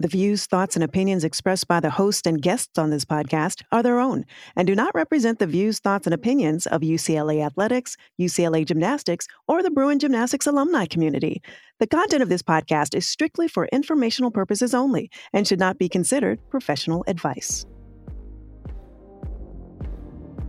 The 0.00 0.08
views, 0.08 0.46
thoughts, 0.46 0.76
and 0.76 0.82
opinions 0.82 1.24
expressed 1.24 1.68
by 1.68 1.78
the 1.78 1.90
host 1.90 2.26
and 2.26 2.40
guests 2.40 2.78
on 2.78 2.88
this 2.88 3.04
podcast 3.04 3.62
are 3.70 3.82
their 3.82 4.00
own 4.00 4.24
and 4.56 4.66
do 4.66 4.74
not 4.74 4.94
represent 4.94 5.38
the 5.38 5.46
views, 5.46 5.78
thoughts, 5.78 6.06
and 6.06 6.14
opinions 6.14 6.66
of 6.66 6.80
UCLA 6.80 7.44
Athletics, 7.44 7.98
UCLA 8.18 8.64
Gymnastics, 8.64 9.26
or 9.46 9.62
the 9.62 9.70
Bruin 9.70 9.98
Gymnastics 9.98 10.46
alumni 10.46 10.86
community. 10.86 11.42
The 11.80 11.86
content 11.86 12.22
of 12.22 12.30
this 12.30 12.40
podcast 12.40 12.96
is 12.96 13.06
strictly 13.06 13.46
for 13.46 13.66
informational 13.66 14.30
purposes 14.30 14.72
only 14.72 15.10
and 15.34 15.46
should 15.46 15.60
not 15.60 15.76
be 15.76 15.86
considered 15.86 16.38
professional 16.48 17.04
advice. 17.06 17.66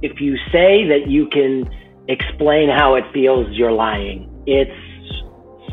If 0.02 0.22
you 0.22 0.38
say 0.54 0.88
that 0.88 1.10
you 1.10 1.28
can 1.28 1.70
explain 2.08 2.70
how 2.70 2.96
it 2.96 3.04
feels, 3.12 3.48
you're 3.52 3.74
lying. 3.74 4.32
It's 4.48 4.91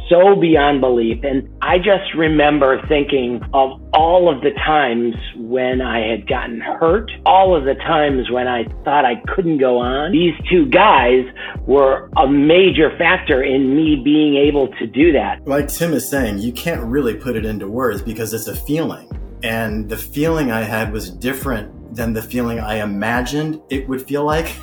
so 0.09 0.37
beyond 0.37 0.81
belief. 0.81 1.23
And 1.23 1.49
I 1.63 1.79
just 1.79 2.15
remember 2.17 2.81
thinking 2.89 3.41
of 3.53 3.81
all 3.93 4.35
of 4.35 4.43
the 4.43 4.51
times 4.65 5.15
when 5.37 5.81
I 5.81 6.07
had 6.07 6.27
gotten 6.27 6.61
hurt, 6.61 7.11
all 7.27 7.57
of 7.57 7.65
the 7.65 7.75
times 7.75 8.31
when 8.31 8.49
I 8.49 8.65
thought 8.85 9.05
I 9.05 9.17
couldn't 9.35 9.59
go 9.59 9.79
on. 9.79 10.13
These 10.13 10.35
two 10.51 10.67
guys 10.67 11.25
were 11.67 12.11
a 12.17 12.29
major 12.29 12.97
factor 12.97 13.43
in 13.43 13.75
me 13.75 14.01
being 14.05 14.37
able 14.37 14.69
to 14.79 14.87
do 14.87 15.13
that. 15.13 15.47
Like 15.47 15.69
Tim 15.69 15.93
is 15.93 16.09
saying, 16.09 16.39
you 16.39 16.53
can't 16.53 16.83
really 16.83 17.15
put 17.15 17.37
it 17.37 17.45
into 17.45 17.69
words 17.69 18.03
because 18.03 18.35
it's 18.35 18.47
a 18.47 18.57
feeling. 18.57 19.11
And 19.43 19.89
the 19.89 19.97
feeling 19.97 20.51
I 20.51 20.63
had 20.63 20.93
was 20.93 21.11
different 21.11 21.95
than 21.95 22.13
the 22.13 22.23
feeling 22.23 22.59
I 22.61 22.83
imagined 22.83 23.61
it 23.71 23.89
would 23.89 24.03
feel 24.03 24.25
like. 24.25 24.57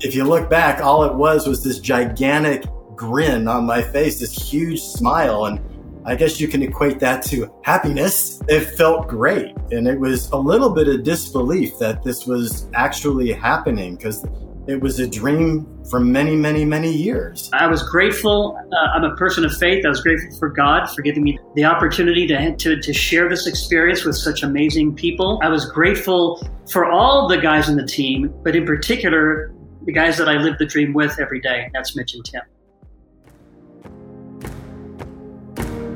If 0.00 0.14
you 0.14 0.24
look 0.24 0.50
back, 0.50 0.80
all 0.80 1.04
it 1.04 1.14
was 1.14 1.46
was 1.46 1.62
this 1.62 1.78
gigantic 1.78 2.64
grin 3.02 3.48
on 3.48 3.66
my 3.66 3.82
face, 3.82 4.20
this 4.20 4.32
huge 4.32 4.80
smile. 4.80 5.46
And 5.46 5.60
I 6.06 6.14
guess 6.14 6.40
you 6.40 6.46
can 6.46 6.62
equate 6.62 7.00
that 7.00 7.24
to 7.24 7.52
happiness. 7.64 8.40
It 8.48 8.60
felt 8.76 9.08
great. 9.08 9.56
And 9.72 9.88
it 9.88 9.98
was 9.98 10.30
a 10.30 10.36
little 10.36 10.70
bit 10.70 10.86
of 10.88 11.02
disbelief 11.02 11.78
that 11.80 12.04
this 12.04 12.26
was 12.26 12.68
actually 12.74 13.32
happening 13.32 13.96
because 13.96 14.24
it 14.68 14.80
was 14.80 15.00
a 15.00 15.08
dream 15.08 15.66
for 15.90 15.98
many, 15.98 16.36
many, 16.36 16.64
many 16.64 16.92
years. 16.92 17.50
I 17.52 17.66
was 17.66 17.82
grateful. 17.82 18.56
Uh, 18.72 18.96
I'm 18.96 19.02
a 19.02 19.16
person 19.16 19.44
of 19.44 19.52
faith. 19.56 19.84
I 19.84 19.88
was 19.88 20.00
grateful 20.00 20.38
for 20.38 20.48
God 20.48 20.86
for 20.94 21.02
giving 21.02 21.24
me 21.24 21.40
the 21.56 21.64
opportunity 21.64 22.28
to, 22.28 22.54
to, 22.54 22.80
to 22.80 22.92
share 22.92 23.28
this 23.28 23.48
experience 23.48 24.04
with 24.04 24.16
such 24.16 24.44
amazing 24.44 24.94
people. 24.94 25.40
I 25.42 25.48
was 25.48 25.68
grateful 25.68 26.40
for 26.70 26.88
all 26.88 27.26
the 27.26 27.38
guys 27.38 27.68
in 27.68 27.76
the 27.76 27.86
team, 27.86 28.32
but 28.44 28.54
in 28.54 28.64
particular, 28.64 29.52
the 29.84 29.92
guys 29.92 30.16
that 30.18 30.28
I 30.28 30.34
live 30.34 30.58
the 30.58 30.66
dream 30.66 30.92
with 30.92 31.18
every 31.18 31.40
day. 31.40 31.68
That's 31.74 31.96
Mitch 31.96 32.14
and 32.14 32.24
Tim. 32.24 32.42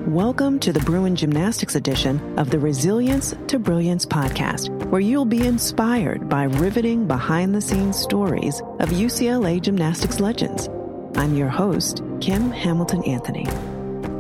Welcome 0.07 0.61
to 0.61 0.73
the 0.73 0.79
Bruin 0.79 1.17
Gymnastics 1.17 1.75
edition 1.75 2.39
of 2.39 2.51
the 2.51 2.61
Resilience 2.61 3.35
to 3.49 3.59
Brilliance 3.59 4.07
podcast, 4.07 4.71
where 4.87 5.01
you'll 5.01 5.25
be 5.25 5.45
inspired 5.45 6.29
by 6.29 6.45
riveting 6.45 7.09
behind 7.09 7.53
the 7.53 7.61
scenes 7.61 7.99
stories 7.99 8.61
of 8.79 8.91
UCLA 8.91 9.61
gymnastics 9.61 10.21
legends. 10.21 10.69
I'm 11.17 11.35
your 11.35 11.49
host, 11.49 12.05
Kim 12.21 12.53
Hamilton 12.53 13.03
Anthony. 13.03 13.49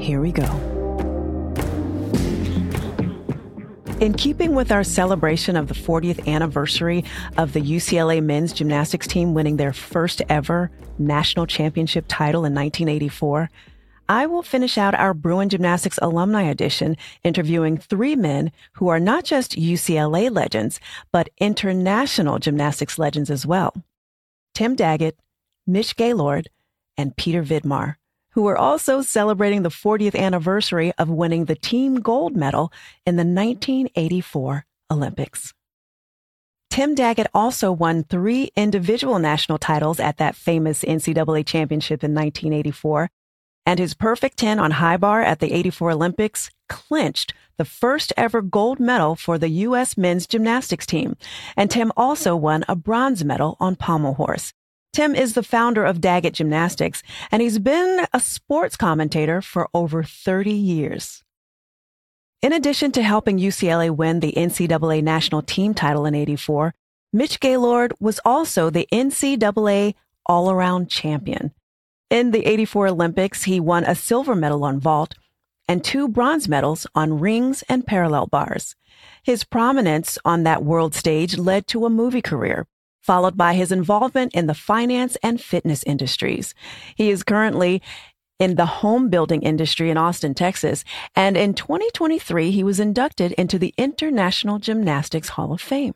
Here 0.02 0.20
we 0.20 0.32
go. 0.32 0.42
In 4.00 4.12
keeping 4.14 4.56
with 4.56 4.72
our 4.72 4.82
celebration 4.82 5.54
of 5.54 5.68
the 5.68 5.74
40th 5.74 6.26
anniversary 6.26 7.04
of 7.38 7.52
the 7.52 7.62
UCLA 7.62 8.20
men's 8.20 8.52
gymnastics 8.52 9.06
team 9.06 9.34
winning 9.34 9.56
their 9.56 9.72
first 9.72 10.20
ever 10.28 10.68
national 10.98 11.46
championship 11.46 12.06
title 12.08 12.44
in 12.44 12.52
1984, 12.56 13.48
I 14.08 14.26
will 14.26 14.42
finish 14.42 14.78
out 14.78 14.94
our 14.94 15.14
Bruin 15.14 15.48
Gymnastics 15.48 15.98
Alumni 16.00 16.42
Edition 16.42 16.96
interviewing 17.24 17.76
three 17.76 18.14
men 18.14 18.52
who 18.74 18.88
are 18.88 19.00
not 19.00 19.24
just 19.24 19.56
UCLA 19.58 20.30
legends, 20.30 20.78
but 21.10 21.28
international 21.38 22.38
gymnastics 22.38 22.98
legends 22.98 23.30
as 23.30 23.44
well. 23.44 23.74
Tim 24.54 24.76
Daggett, 24.76 25.18
Mitch 25.66 25.96
Gaylord, 25.96 26.48
and 26.96 27.16
Peter 27.16 27.42
Vidmar, 27.42 27.96
who 28.30 28.46
are 28.46 28.56
also 28.56 29.02
celebrating 29.02 29.62
the 29.62 29.70
40th 29.70 30.16
anniversary 30.16 30.92
of 30.98 31.08
winning 31.08 31.46
the 31.46 31.56
team 31.56 31.96
gold 31.96 32.36
medal 32.36 32.72
in 33.04 33.16
the 33.16 33.24
1984 33.24 34.66
Olympics. 34.90 35.52
Tim 36.70 36.94
Daggett 36.94 37.28
also 37.34 37.72
won 37.72 38.04
three 38.04 38.50
individual 38.54 39.18
national 39.18 39.58
titles 39.58 39.98
at 39.98 40.18
that 40.18 40.36
famous 40.36 40.84
NCAA 40.84 41.44
championship 41.46 42.04
in 42.04 42.14
1984 42.14 43.10
and 43.66 43.78
his 43.80 43.92
perfect 43.92 44.38
10 44.38 44.58
on 44.58 44.70
high 44.70 44.96
bar 44.96 45.20
at 45.20 45.40
the 45.40 45.52
84 45.52 45.90
Olympics 45.90 46.50
clinched 46.68 47.34
the 47.58 47.64
first 47.64 48.12
ever 48.16 48.40
gold 48.40 48.78
medal 48.78 49.16
for 49.16 49.36
the 49.36 49.48
U.S. 49.48 49.96
men's 49.96 50.26
gymnastics 50.26 50.86
team. 50.86 51.16
And 51.56 51.70
Tim 51.70 51.92
also 51.96 52.36
won 52.36 52.64
a 52.68 52.76
bronze 52.76 53.24
medal 53.24 53.56
on 53.58 53.76
pommel 53.76 54.14
horse. 54.14 54.52
Tim 54.92 55.14
is 55.14 55.34
the 55.34 55.42
founder 55.42 55.84
of 55.84 56.00
Daggett 56.00 56.34
Gymnastics, 56.34 57.02
and 57.30 57.42
he's 57.42 57.58
been 57.58 58.06
a 58.14 58.20
sports 58.20 58.76
commentator 58.76 59.42
for 59.42 59.68
over 59.74 60.02
30 60.02 60.52
years. 60.52 61.22
In 62.40 62.52
addition 62.52 62.92
to 62.92 63.02
helping 63.02 63.38
UCLA 63.38 63.90
win 63.90 64.20
the 64.20 64.32
NCAA 64.32 65.02
national 65.02 65.42
team 65.42 65.74
title 65.74 66.06
in 66.06 66.14
84, 66.14 66.74
Mitch 67.12 67.40
Gaylord 67.40 67.92
was 67.98 68.20
also 68.24 68.70
the 68.70 68.88
NCAA 68.92 69.94
all 70.26 70.50
around 70.50 70.88
champion. 70.88 71.52
In 72.08 72.30
the 72.30 72.46
84 72.46 72.88
Olympics, 72.88 73.44
he 73.44 73.58
won 73.58 73.82
a 73.84 73.96
silver 73.96 74.36
medal 74.36 74.62
on 74.62 74.78
vault 74.78 75.14
and 75.66 75.82
two 75.82 76.06
bronze 76.06 76.48
medals 76.48 76.86
on 76.94 77.18
rings 77.18 77.64
and 77.68 77.84
parallel 77.84 78.28
bars. 78.28 78.76
His 79.24 79.42
prominence 79.42 80.16
on 80.24 80.44
that 80.44 80.64
world 80.64 80.94
stage 80.94 81.36
led 81.36 81.66
to 81.68 81.84
a 81.84 81.90
movie 81.90 82.22
career, 82.22 82.68
followed 83.02 83.36
by 83.36 83.54
his 83.54 83.72
involvement 83.72 84.34
in 84.34 84.46
the 84.46 84.54
finance 84.54 85.16
and 85.20 85.40
fitness 85.40 85.82
industries. 85.82 86.54
He 86.94 87.10
is 87.10 87.24
currently 87.24 87.82
in 88.38 88.54
the 88.54 88.66
home 88.66 89.08
building 89.08 89.42
industry 89.42 89.90
in 89.90 89.96
Austin, 89.96 90.34
Texas, 90.34 90.84
and 91.16 91.36
in 91.36 91.54
2023, 91.54 92.52
he 92.52 92.62
was 92.62 92.78
inducted 92.78 93.32
into 93.32 93.58
the 93.58 93.74
International 93.76 94.58
Gymnastics 94.58 95.30
Hall 95.30 95.52
of 95.52 95.60
Fame. 95.60 95.94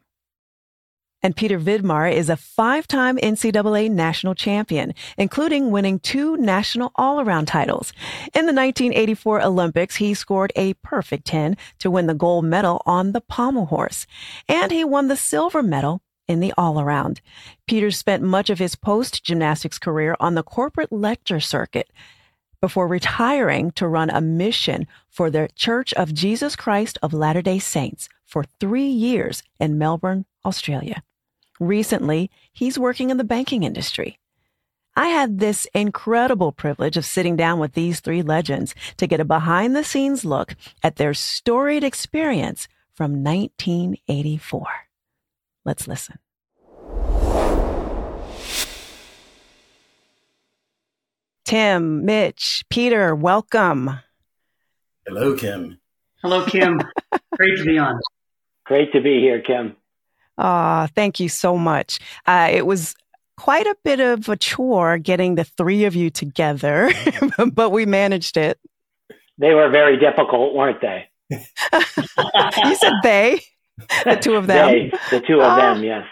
And 1.23 1.37
Peter 1.37 1.59
Vidmar 1.59 2.11
is 2.11 2.31
a 2.31 2.37
five 2.37 2.89
time 2.89 3.19
NCAA 3.19 3.91
national 3.91 4.35
champion, 4.35 4.95
including 5.19 5.71
winning 5.71 5.99
two 5.99 6.37
national 6.37 6.93
all 6.97 7.21
around 7.21 7.47
titles. 7.47 7.93
In 8.35 8.47
the 8.47 8.55
1984 8.55 9.43
Olympics, 9.43 9.97
he 9.97 10.15
scored 10.15 10.53
a 10.57 10.75
perfect 10.75 11.27
10 11.27 11.57
to 11.81 11.91
win 11.91 12.07
the 12.07 12.15
gold 12.15 12.45
medal 12.45 12.83
on 12.87 13.13
the 13.13 13.21
pommel 13.21 13.67
horse. 13.67 14.07
And 14.49 14.73
he 14.73 14.85
won 14.85 15.09
the 15.09 15.17
silver 15.17 15.63
medal 15.63 16.03
in 16.27 16.41
the 16.41 16.55
all 16.57 16.81
around. 16.81 17.21
Peter 17.67 17.91
spent 17.91 18.23
much 18.23 18.49
of 18.51 18.59
his 18.59 18.77
post 18.77 19.25
gymnastics 19.25 19.79
career 19.79 20.17
on 20.21 20.35
the 20.35 20.43
corporate 20.43 20.93
lecture 20.93 21.41
circuit 21.41 21.91
before 22.61 22.87
retiring 22.87 23.71
to 23.73 23.89
run 23.89 24.11
a 24.11 24.21
mission 24.21 24.87
for 25.09 25.31
the 25.31 25.49
Church 25.57 25.93
of 25.95 26.15
Jesus 26.15 26.57
Christ 26.57 26.99
of 27.03 27.13
Latter 27.13 27.43
day 27.43 27.59
Saints 27.59 28.09
for 28.25 28.45
three 28.61 28.87
years 28.87 29.43
in 29.59 29.79
Melbourne, 29.79 30.25
Australia. 30.45 31.03
Recently, 31.61 32.31
he's 32.55 32.79
working 32.79 33.11
in 33.11 33.19
the 33.19 33.25
banking 33.25 33.65
industry. 33.65 34.19
I 34.97 35.09
had 35.09 35.39
this 35.39 35.67
incredible 35.75 36.53
privilege 36.53 36.97
of 36.97 37.05
sitting 37.05 37.37
down 37.37 37.59
with 37.61 37.75
these 37.75 38.01
three 38.01 38.23
legends 38.23 38.75
to 38.97 39.07
get 39.07 39.21
a 39.21 39.27
behind 39.27 39.77
the 39.77 39.85
scenes 39.85 40.25
look 40.25 40.57
at 40.83 40.97
their 40.97 41.13
storied 41.13 41.85
experience 41.85 42.67
from 42.95 43.23
1984. 43.23 44.67
Let's 45.67 45.87
listen. 45.87 46.19
Tim, 51.45 52.07
Mitch, 52.07 52.65
Peter, 52.71 53.15
welcome. 53.15 54.01
Hello, 55.07 55.37
Kim. 55.37 55.79
Hello, 56.23 56.47
Kim. 56.47 56.81
Great 57.37 57.59
to 57.59 57.65
be 57.65 57.79
on. 57.79 58.01
Great 58.65 58.93
to 58.93 59.03
be 59.03 59.21
here, 59.21 59.43
Kim. 59.43 59.77
Ah, 60.41 60.89
thank 60.95 61.21
you 61.21 61.29
so 61.29 61.59
much. 61.59 62.01
Uh, 62.27 62.49
it 62.51 62.67
was 62.67 62.95
quite 63.37 63.67
a 63.67 63.77
bit 63.85 64.01
of 64.01 64.27
a 64.29 64.37
chore 64.37 64.97
getting 64.97 65.35
the 65.35 65.45
three 65.45 65.85
of 65.85 65.95
you 65.95 66.09
together, 66.09 66.91
but 67.53 67.71
we 67.71 67.85
managed 67.85 68.39
it. 68.39 68.59
They 69.37 69.53
were 69.53 69.69
very 69.69 69.99
difficult, 69.99 70.55
weren't 70.55 70.81
they? 70.81 71.09
you 71.31 72.75
said 72.75 72.93
they, 73.03 73.43
the 74.05 74.19
two 74.21 74.35
of 74.35 74.47
them. 74.47 74.69
They, 74.69 74.93
the 75.11 75.21
two 75.21 75.43
of 75.43 75.57
them, 75.57 75.85
yes. 75.85 76.07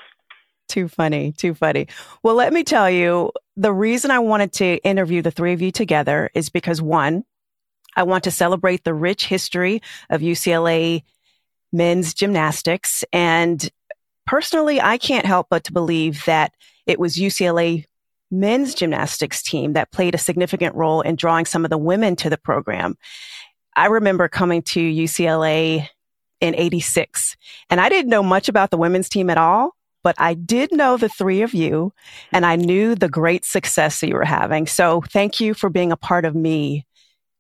Too 0.69 0.89
funny, 0.89 1.33
too 1.33 1.55
funny. 1.55 1.89
Well, 2.23 2.35
let 2.35 2.53
me 2.53 2.65
tell 2.65 2.91
you, 2.91 3.33
the 3.57 3.73
reason 3.73 4.11
I 4.11 4.19
wanted 4.19 4.53
to 4.55 4.77
interview 4.85 5.23
the 5.23 5.31
three 5.31 5.55
of 5.55 5.63
you 5.63 5.71
together 5.71 6.31
is 6.35 6.51
because 6.51 6.83
one, 6.83 7.25
I 7.97 8.03
want 8.03 8.25
to 8.25 8.31
celebrate 8.31 8.85
the 8.85 8.93
rich 8.93 9.27
history 9.27 9.81
of 10.11 10.21
UCLA 10.21 11.03
men's 11.73 12.13
gymnastics 12.13 13.05
and 13.13 13.71
personally, 14.29 14.79
I 14.79 14.99
can't 14.99 15.25
help 15.25 15.47
but 15.49 15.65
to 15.65 15.73
believe 15.73 16.23
that 16.27 16.53
it 16.87 17.01
was 17.01 17.17
UCLA 17.17 17.87
men's 18.31 18.75
gymnastics 18.75 19.43
team 19.43 19.73
that 19.73 19.91
played 19.91 20.15
a 20.15 20.19
significant 20.19 20.75
role 20.75 21.01
in 21.01 21.17
drawing 21.17 21.47
some 21.47 21.65
of 21.65 21.71
the 21.71 21.79
women 21.79 22.15
to 22.17 22.29
the 22.29 22.37
program. 22.37 22.95
I 23.75 23.87
remember 23.87 24.29
coming 24.29 24.61
to 24.65 24.81
UCLA 24.81 25.89
in 26.43 26.55
86. 26.55 27.37
And 27.71 27.81
I 27.81 27.89
didn't 27.89 28.11
know 28.11 28.23
much 28.23 28.51
about 28.51 28.71
the 28.71 28.77
women's 28.77 29.09
team 29.09 29.31
at 29.31 29.39
all, 29.39 29.75
but 30.05 30.15
I 30.19 30.35
did 30.35 30.73
know 30.73 30.99
the 30.99 31.09
three 31.09 31.41
of 31.41 31.55
you 31.55 31.95
and 32.31 32.45
I 32.45 32.57
knew 32.57 32.95
the 32.95 33.09
great 33.09 33.47
success 33.47 34.01
that 34.01 34.09
you 34.09 34.15
were 34.15 34.27
having. 34.27 34.67
So 34.67 35.03
thank 35.11 35.41
you 35.41 35.55
for 35.55 35.71
being 35.71 35.91
a 35.91 35.97
part 35.97 36.27
of 36.27 36.35
me 36.35 36.87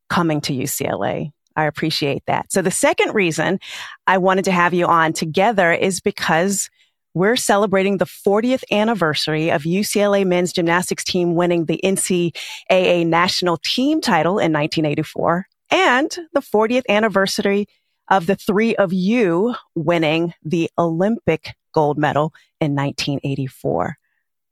coming 0.08 0.40
to 0.40 0.54
UCLA. 0.54 1.32
I 1.54 1.66
appreciate 1.66 2.22
that. 2.28 2.50
So 2.50 2.62
the 2.62 2.70
second 2.70 3.14
reason 3.14 3.60
I 4.06 4.16
wanted 4.16 4.46
to 4.46 4.52
have 4.52 4.72
you 4.72 4.86
on 4.86 5.12
together 5.12 5.70
is 5.70 6.00
because 6.00 6.70
we're 7.18 7.36
celebrating 7.36 7.96
the 7.96 8.04
40th 8.04 8.62
anniversary 8.70 9.50
of 9.50 9.62
UCLA 9.64 10.24
men's 10.24 10.52
gymnastics 10.52 11.02
team 11.02 11.34
winning 11.34 11.64
the 11.64 11.80
NCAA 11.82 13.06
national 13.06 13.56
team 13.58 14.00
title 14.00 14.38
in 14.38 14.52
1984 14.52 15.48
and 15.70 16.16
the 16.32 16.40
40th 16.40 16.84
anniversary 16.88 17.66
of 18.08 18.26
the 18.26 18.36
three 18.36 18.76
of 18.76 18.92
you 18.92 19.56
winning 19.74 20.32
the 20.44 20.70
Olympic 20.78 21.56
gold 21.72 21.98
medal 21.98 22.32
in 22.60 22.76
1984. 22.76 23.98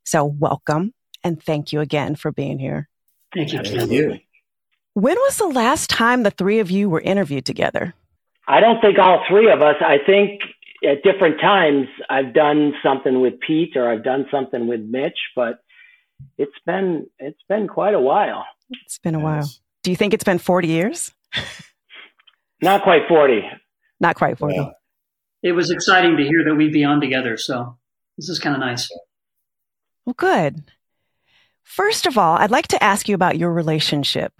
So 0.04 0.24
welcome 0.24 0.92
and 1.22 1.40
thank 1.40 1.72
you 1.72 1.80
again 1.80 2.16
for 2.16 2.32
being 2.32 2.58
here. 2.58 2.88
Thank 3.32 3.52
you. 3.52 3.62
Thank 3.62 3.92
you. 3.92 4.19
When 4.94 5.16
was 5.16 5.36
the 5.36 5.46
last 5.46 5.88
time 5.88 6.24
the 6.24 6.30
three 6.32 6.58
of 6.58 6.70
you 6.70 6.88
were 6.90 7.00
interviewed 7.00 7.44
together? 7.44 7.94
I 8.48 8.60
don't 8.60 8.80
think 8.80 8.98
all 8.98 9.24
three 9.28 9.50
of 9.50 9.62
us. 9.62 9.76
I 9.80 9.98
think 10.04 10.40
at 10.86 11.02
different 11.02 11.40
times 11.40 11.86
I've 12.08 12.32
done 12.32 12.74
something 12.82 13.20
with 13.20 13.40
Pete 13.40 13.76
or 13.76 13.90
I've 13.90 14.04
done 14.04 14.26
something 14.30 14.66
with 14.66 14.80
Mitch, 14.80 15.18
but 15.34 15.58
it's 16.38 16.58
been 16.64 17.06
it's 17.18 17.42
been 17.48 17.68
quite 17.68 17.94
a 17.94 18.00
while. 18.00 18.44
It's 18.84 18.98
been 18.98 19.14
a 19.14 19.20
while. 19.20 19.48
Do 19.82 19.90
you 19.90 19.96
think 19.96 20.14
it's 20.14 20.24
been 20.24 20.38
40 20.38 20.68
years? 20.68 21.12
Not 22.62 22.82
quite 22.82 23.02
40. 23.08 23.42
Not 24.00 24.16
quite 24.16 24.38
40. 24.38 24.54
Yeah. 24.54 24.70
It 25.42 25.52
was 25.52 25.70
exciting 25.70 26.16
to 26.16 26.24
hear 26.24 26.44
that 26.44 26.54
we'd 26.54 26.72
be 26.72 26.84
on 26.84 27.00
together. 27.00 27.36
So 27.36 27.76
this 28.16 28.28
is 28.28 28.38
kind 28.38 28.54
of 28.54 28.60
nice. 28.60 28.90
Well, 30.04 30.14
good. 30.16 30.64
First 31.62 32.06
of 32.06 32.16
all, 32.16 32.36
I'd 32.36 32.50
like 32.50 32.68
to 32.68 32.82
ask 32.82 33.08
you 33.08 33.14
about 33.14 33.38
your 33.38 33.52
relationship 33.52 34.32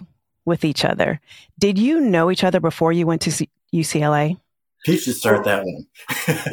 with 0.45 0.65
each 0.65 0.85
other. 0.85 1.21
Did 1.59 1.79
you 1.79 2.01
know 2.01 2.31
each 2.31 2.45
other 2.45 2.61
before 2.61 2.93
you 2.93 3.07
went 3.07 3.23
to 3.23 3.33
C- 3.33 3.51
UCLA? 3.75 4.39
Pete 4.87 5.01
should 5.01 5.17
start 5.17 5.45
that 5.45 5.65
one. 5.65 5.87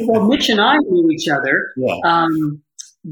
Well, 0.00 0.26
Mitch 0.26 0.48
and 0.48 0.60
I 0.60 0.76
knew 0.78 1.08
each 1.10 1.28
other 1.28 1.72
yeah. 1.76 1.98
um, 2.04 2.62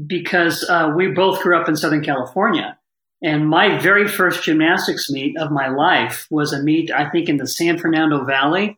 because 0.05 0.67
uh, 0.69 0.91
we 0.95 1.07
both 1.07 1.41
grew 1.41 1.57
up 1.57 1.69
in 1.69 1.77
Southern 1.77 2.03
California. 2.03 2.77
And 3.23 3.47
my 3.47 3.79
very 3.79 4.05
first 4.05 4.43
gymnastics 4.43 5.09
meet 5.09 5.37
of 5.37 5.49
my 5.49 5.69
life 5.69 6.27
was 6.29 6.51
a 6.51 6.61
meet, 6.61 6.91
I 6.91 7.09
think, 7.09 7.29
in 7.29 7.37
the 7.37 7.47
San 7.47 7.77
Fernando 7.77 8.25
Valley. 8.25 8.77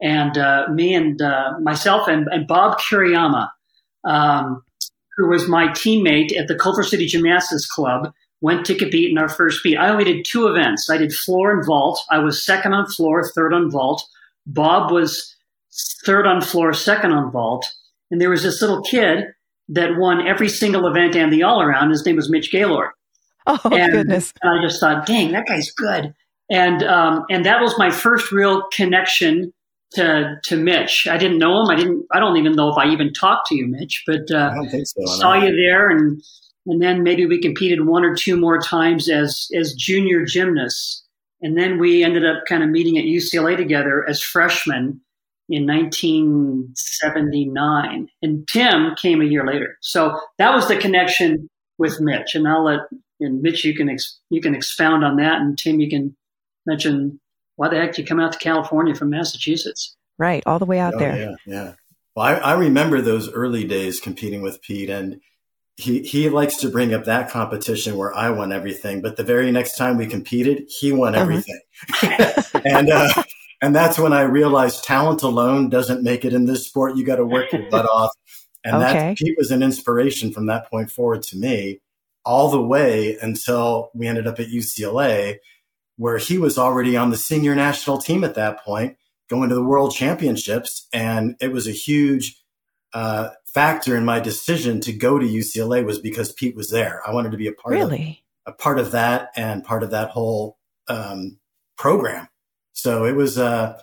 And 0.00 0.38
uh, 0.38 0.68
me 0.72 0.94
and 0.94 1.20
uh, 1.20 1.54
myself 1.60 2.06
and, 2.06 2.28
and 2.28 2.46
Bob 2.46 2.78
Kuriyama, 2.78 3.48
um, 4.04 4.62
who 5.16 5.28
was 5.28 5.48
my 5.48 5.66
teammate 5.68 6.38
at 6.38 6.46
the 6.46 6.54
Culver 6.54 6.84
City 6.84 7.06
Gymnastics 7.06 7.66
Club, 7.66 8.12
went 8.40 8.64
to 8.66 8.76
compete 8.76 9.10
in 9.10 9.18
our 9.18 9.28
first 9.28 9.64
meet. 9.64 9.76
I 9.76 9.88
only 9.88 10.04
did 10.04 10.24
two 10.24 10.46
events. 10.46 10.88
I 10.88 10.96
did 10.96 11.12
floor 11.12 11.50
and 11.50 11.66
vault. 11.66 12.00
I 12.10 12.20
was 12.20 12.44
second 12.44 12.74
on 12.74 12.86
floor, 12.86 13.28
third 13.34 13.52
on 13.52 13.72
vault. 13.72 14.08
Bob 14.46 14.92
was 14.92 15.29
third 16.04 16.26
on 16.26 16.40
floor, 16.40 16.72
second 16.72 17.12
on 17.12 17.30
vault. 17.30 17.66
And 18.10 18.20
there 18.20 18.30
was 18.30 18.42
this 18.42 18.60
little 18.60 18.82
kid 18.82 19.26
that 19.68 19.96
won 19.96 20.26
every 20.26 20.48
single 20.48 20.86
event 20.86 21.14
and 21.14 21.32
the 21.32 21.42
all 21.42 21.62
around. 21.62 21.90
His 21.90 22.04
name 22.04 22.16
was 22.16 22.28
Mitch 22.28 22.50
Gaylord. 22.50 22.90
Oh, 23.46 23.58
and, 23.72 23.92
goodness. 23.92 24.32
and 24.42 24.58
I 24.58 24.62
just 24.62 24.80
thought, 24.80 25.06
dang, 25.06 25.32
that 25.32 25.46
guy's 25.46 25.70
good. 25.70 26.14
And 26.50 26.82
um, 26.82 27.24
and 27.30 27.44
that 27.46 27.60
was 27.60 27.78
my 27.78 27.90
first 27.90 28.32
real 28.32 28.64
connection 28.72 29.52
to 29.92 30.36
to 30.44 30.56
Mitch. 30.56 31.06
I 31.08 31.16
didn't 31.16 31.38
know 31.38 31.62
him. 31.62 31.70
I 31.70 31.76
didn't. 31.76 32.06
I 32.10 32.18
don't 32.18 32.36
even 32.36 32.52
know 32.52 32.68
if 32.70 32.76
I 32.76 32.88
even 32.88 33.12
talked 33.12 33.46
to 33.48 33.54
you, 33.54 33.68
Mitch. 33.68 34.02
But 34.04 34.30
uh, 34.32 34.50
I 34.50 34.54
don't 34.56 34.68
think 34.68 34.86
so. 34.88 35.06
saw 35.06 35.34
you 35.34 35.54
there, 35.54 35.88
and 35.88 36.20
and 36.66 36.82
then 36.82 37.04
maybe 37.04 37.24
we 37.24 37.40
competed 37.40 37.86
one 37.86 38.04
or 38.04 38.16
two 38.16 38.36
more 38.36 38.60
times 38.60 39.08
as 39.08 39.48
as 39.54 39.74
junior 39.74 40.24
gymnasts, 40.24 41.04
and 41.40 41.56
then 41.56 41.78
we 41.78 42.02
ended 42.02 42.26
up 42.26 42.44
kind 42.48 42.64
of 42.64 42.68
meeting 42.68 42.98
at 42.98 43.04
UCLA 43.04 43.56
together 43.56 44.04
as 44.08 44.20
freshmen 44.20 45.00
in 45.50 45.66
1979, 45.66 48.08
and 48.22 48.48
Tim 48.48 48.94
came 48.96 49.20
a 49.20 49.24
year 49.24 49.46
later. 49.46 49.76
So 49.80 50.18
that 50.38 50.54
was 50.54 50.68
the 50.68 50.76
connection 50.76 51.48
with 51.78 52.00
Mitch, 52.00 52.34
and 52.34 52.46
I'll 52.48 52.64
let 52.64 52.80
and 53.20 53.42
Mitch 53.42 53.64
you 53.64 53.74
can 53.74 53.88
ex, 53.90 54.18
you 54.30 54.40
can 54.40 54.54
expound 54.54 55.04
on 55.04 55.16
that, 55.16 55.40
and 55.40 55.58
Tim 55.58 55.80
you 55.80 55.90
can 55.90 56.16
mention 56.66 57.18
why 57.56 57.68
the 57.68 57.76
heck 57.76 57.90
did 57.94 58.02
you 58.02 58.06
come 58.06 58.20
out 58.20 58.32
to 58.32 58.38
California 58.38 58.94
from 58.94 59.10
Massachusetts? 59.10 59.96
Right, 60.18 60.42
all 60.46 60.58
the 60.58 60.64
way 60.66 60.78
out 60.78 60.94
Oh, 60.94 60.98
there. 60.98 61.16
Yeah, 61.16 61.34
yeah. 61.46 61.72
Well, 62.14 62.26
I, 62.26 62.34
I 62.34 62.52
remember 62.54 63.00
those 63.00 63.30
early 63.32 63.64
days 63.64 64.00
competing 64.00 64.42
with 64.42 64.60
Pete, 64.62 64.90
and 64.90 65.20
he 65.76 66.02
he 66.02 66.28
likes 66.28 66.56
to 66.58 66.68
bring 66.70 66.94
up 66.94 67.04
that 67.04 67.30
competition 67.30 67.96
where 67.96 68.14
I 68.14 68.30
won 68.30 68.52
everything, 68.52 69.00
but 69.02 69.16
the 69.16 69.24
very 69.24 69.50
next 69.50 69.76
time 69.76 69.96
we 69.96 70.06
competed, 70.06 70.64
he 70.68 70.92
won 70.92 71.14
Uh-huh. 71.14 71.22
everything, 71.22 71.60
and 72.64 72.90
uh, 72.90 73.08
and 73.62 73.74
that's 73.74 73.98
when 73.98 74.12
I 74.12 74.22
realized 74.22 74.84
talent 74.84 75.22
alone 75.22 75.68
doesn't 75.68 76.02
make 76.02 76.24
it 76.24 76.32
in 76.32 76.46
this 76.46 76.66
sport. 76.66 76.96
You 76.96 77.04
got 77.04 77.16
to 77.16 77.26
work 77.26 77.52
your 77.52 77.68
butt 77.70 77.86
off, 77.86 78.10
and 78.64 78.76
Okay. 78.76 78.92
that 78.92 79.16
Pete 79.18 79.36
was 79.38 79.50
an 79.50 79.62
inspiration 79.62 80.32
from 80.32 80.46
that 80.46 80.68
point 80.70 80.90
forward 80.90 81.22
to 81.24 81.36
me, 81.36 81.80
all 82.24 82.50
the 82.50 82.60
way 82.62 83.16
until 83.20 83.90
we 83.94 84.06
ended 84.06 84.26
up 84.26 84.38
at 84.40 84.48
UCLA, 84.48 85.36
where 85.96 86.18
he 86.18 86.38
was 86.38 86.56
already 86.58 86.96
on 86.96 87.10
the 87.10 87.16
senior 87.16 87.54
national 87.54 87.98
team 87.98 88.24
at 88.24 88.34
that 88.34 88.64
point 88.64 88.96
going 89.28 89.48
to 89.48 89.54
the 89.54 89.62
world 89.62 89.94
championships. 89.94 90.88
And 90.92 91.36
it 91.40 91.52
was 91.52 91.68
a 91.68 91.72
huge 91.72 92.42
uh, 92.92 93.28
factor 93.44 93.96
in 93.96 94.04
my 94.04 94.18
decision 94.18 94.80
to 94.80 94.92
go 94.92 95.18
to 95.18 95.26
UCLA 95.26 95.84
was 95.84 95.98
because 96.00 96.32
Pete 96.32 96.56
was 96.56 96.70
there. 96.70 97.00
I 97.06 97.12
wanted 97.12 97.30
to 97.32 97.38
be 97.38 97.46
a 97.46 97.52
part 97.52 97.74
of 97.76 97.80
Really? 97.82 98.24
a 98.46 98.52
part 98.52 98.78
of 98.80 98.90
that 98.92 99.30
and 99.36 99.62
part 99.62 99.82
of 99.84 99.90
that 99.90 100.10
whole 100.10 100.56
um, 100.88 101.38
program. 101.76 102.26
So 102.80 103.04
it 103.04 103.14
was 103.14 103.38
uh, 103.38 103.78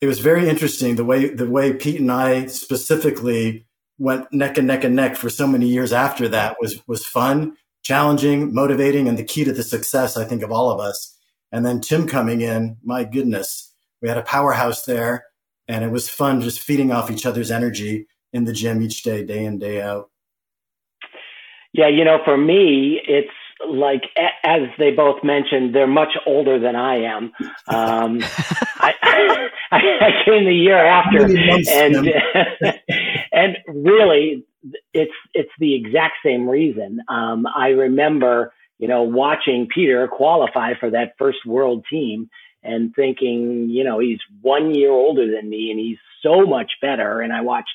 it 0.00 0.06
was 0.06 0.20
very 0.20 0.48
interesting 0.48 0.96
the 0.96 1.04
way 1.04 1.28
the 1.28 1.48
way 1.48 1.72
Pete 1.72 2.00
and 2.00 2.12
I 2.12 2.46
specifically 2.46 3.66
went 3.98 4.32
neck 4.32 4.58
and 4.58 4.66
neck 4.66 4.84
and 4.84 4.94
neck 4.94 5.16
for 5.16 5.30
so 5.30 5.46
many 5.46 5.66
years 5.66 5.92
after 5.92 6.28
that 6.28 6.56
was 6.60 6.80
was 6.86 7.04
fun, 7.04 7.56
challenging, 7.82 8.54
motivating, 8.54 9.08
and 9.08 9.18
the 9.18 9.24
key 9.24 9.44
to 9.44 9.52
the 9.52 9.62
success 9.62 10.16
I 10.16 10.24
think 10.24 10.42
of 10.42 10.52
all 10.52 10.70
of 10.70 10.80
us. 10.80 11.16
And 11.52 11.64
then 11.64 11.80
Tim 11.80 12.06
coming 12.06 12.40
in, 12.40 12.76
my 12.82 13.04
goodness, 13.04 13.72
we 14.02 14.08
had 14.08 14.18
a 14.18 14.22
powerhouse 14.22 14.84
there, 14.84 15.26
and 15.68 15.84
it 15.84 15.90
was 15.90 16.08
fun 16.08 16.40
just 16.40 16.60
feeding 16.60 16.92
off 16.92 17.10
each 17.10 17.26
other's 17.26 17.50
energy 17.50 18.06
in 18.32 18.44
the 18.44 18.52
gym 18.52 18.82
each 18.82 19.02
day, 19.02 19.24
day 19.24 19.44
in 19.44 19.58
day 19.58 19.80
out. 19.80 20.10
Yeah, 21.72 21.88
you 21.88 22.04
know, 22.04 22.18
for 22.24 22.36
me, 22.36 23.00
it's 23.06 23.28
like 23.66 24.02
a- 24.16 24.46
as 24.46 24.62
they 24.78 24.90
both 24.90 25.22
mentioned, 25.24 25.74
they're 25.74 25.86
much 25.86 26.16
older 26.26 26.58
than 26.58 26.76
I 26.76 27.02
am. 27.02 27.32
Um, 27.68 28.20
I, 28.78 28.92
I, 29.72 29.78
I 30.00 30.10
came 30.24 30.44
the 30.44 30.54
year 30.54 30.78
after, 30.78 31.24
and 31.24 32.76
and 33.32 33.56
really, 33.68 34.44
it's 34.92 35.12
it's 35.34 35.50
the 35.58 35.74
exact 35.74 36.14
same 36.24 36.48
reason. 36.48 37.00
Um, 37.08 37.46
I 37.46 37.68
remember, 37.68 38.52
you 38.78 38.88
know, 38.88 39.02
watching 39.02 39.68
Peter 39.72 40.06
qualify 40.08 40.74
for 40.78 40.90
that 40.90 41.14
first 41.18 41.38
world 41.46 41.84
team 41.90 42.28
and 42.62 42.94
thinking, 42.94 43.68
you 43.70 43.84
know, 43.84 43.98
he's 43.98 44.18
one 44.42 44.74
year 44.74 44.90
older 44.90 45.30
than 45.30 45.48
me 45.48 45.70
and 45.70 45.78
he's 45.78 45.98
so 46.22 46.46
much 46.46 46.72
better. 46.82 47.20
And 47.20 47.32
I 47.32 47.42
watched 47.42 47.70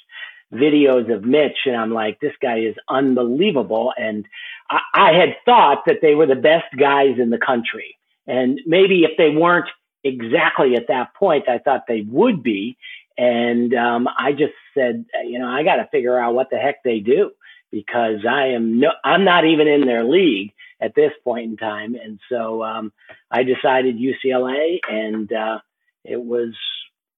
videos 0.52 1.14
of 1.14 1.24
Mitch 1.24 1.58
and 1.66 1.76
I'm 1.76 1.94
like, 1.94 2.20
this 2.20 2.34
guy 2.42 2.60
is 2.60 2.76
unbelievable. 2.90 3.94
And 3.98 4.26
I, 4.70 4.80
I 4.94 5.14
had 5.14 5.36
thought 5.46 5.84
that 5.86 6.00
they 6.02 6.16
were 6.16 6.28
the 6.28 6.36
best 6.36 6.66
guys 6.78 7.20
in 7.20 7.30
the 7.30 7.38
country. 7.38 7.98
And 8.28 8.60
maybe 8.66 9.04
if 9.04 9.18
they 9.18 9.30
weren't 9.30 9.70
exactly 10.04 10.76
at 10.76 10.88
that 10.88 11.14
point, 11.16 11.48
I 11.48 11.60
thought 11.60 11.86
they 11.88 12.02
would 12.02 12.44
be. 12.44 12.78
And 13.18 13.74
um, 13.74 14.08
I 14.08 14.32
just 14.32 14.54
said, 14.74 15.06
you 15.26 15.40
know, 15.40 15.48
I 15.48 15.64
got 15.64 15.78
to 15.78 15.88
figure 15.92 16.20
out 16.20 16.34
what 16.34 16.50
the 16.50 16.58
heck 16.58 16.84
they 16.84 17.00
do 17.00 17.32
because 17.72 18.26
I 18.30 18.48
am 18.48 18.80
no, 18.80 18.90
I'm 19.04 19.24
not 19.24 19.46
even 19.46 19.68
in 19.68 19.86
their 19.86 20.04
league 20.04 20.54
at 20.82 20.96
this 20.96 21.12
point 21.24 21.52
in 21.52 21.58
time. 21.58 21.96
And 21.96 22.20
so 22.30 22.64
um, 22.64 22.92
I 23.30 23.44
decided 23.44 23.98
UCLA, 23.98 24.80
and 24.90 25.32
uh, 25.32 25.60
it 26.04 26.22
was 26.22 26.54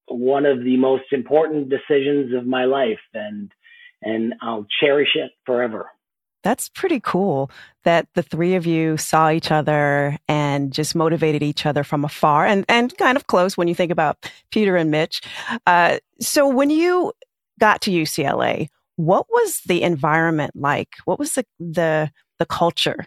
one 0.08 0.46
of 0.46 0.64
the 0.64 0.78
most 0.78 1.12
important 1.12 1.70
decisions 1.70 2.34
of 2.34 2.46
my 2.46 2.66
life, 2.66 3.00
and 3.14 3.52
and 4.02 4.34
I'll 4.42 4.66
cherish 4.82 5.16
it 5.16 5.32
forever. 5.46 5.90
That's 6.44 6.68
pretty 6.68 7.00
cool 7.00 7.50
that 7.86 8.08
the 8.16 8.22
three 8.22 8.56
of 8.56 8.66
you 8.66 8.98
saw 8.98 9.32
each 9.32 9.50
other 9.50 10.18
and 10.28 10.74
just 10.74 10.94
motivated 10.94 11.42
each 11.42 11.66
other 11.66 11.86
from 11.86 12.04
afar 12.04 12.46
and, 12.46 12.66
and 12.68 12.96
kind 12.98 13.16
of 13.16 13.28
close 13.28 13.58
when 13.58 13.70
you 13.70 13.76
think 13.76 13.92
about 13.92 14.30
Peter 14.52 14.76
and 14.76 14.92
Mitch. 14.92 15.22
Uh, 15.66 16.00
so 16.20 16.48
when 16.48 16.70
you 16.70 17.14
got 17.60 17.82
to 17.84 17.92
UCLA, 17.92 18.68
what 18.98 19.26
was 19.30 19.62
the 19.66 19.84
environment 19.84 20.52
like? 20.54 20.90
What 21.06 21.18
was 21.18 21.34
the, 21.34 21.46
the, 21.60 22.12
the 22.40 22.46
culture 22.46 23.06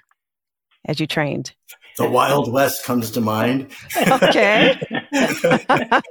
as 0.86 0.98
you 0.98 1.06
trained? 1.06 1.54
The 1.96 2.08
Wild 2.08 2.52
West 2.52 2.84
comes 2.84 3.10
to 3.12 3.20
mind. 3.20 3.70
Okay. 3.96 4.78
well, 5.12 6.02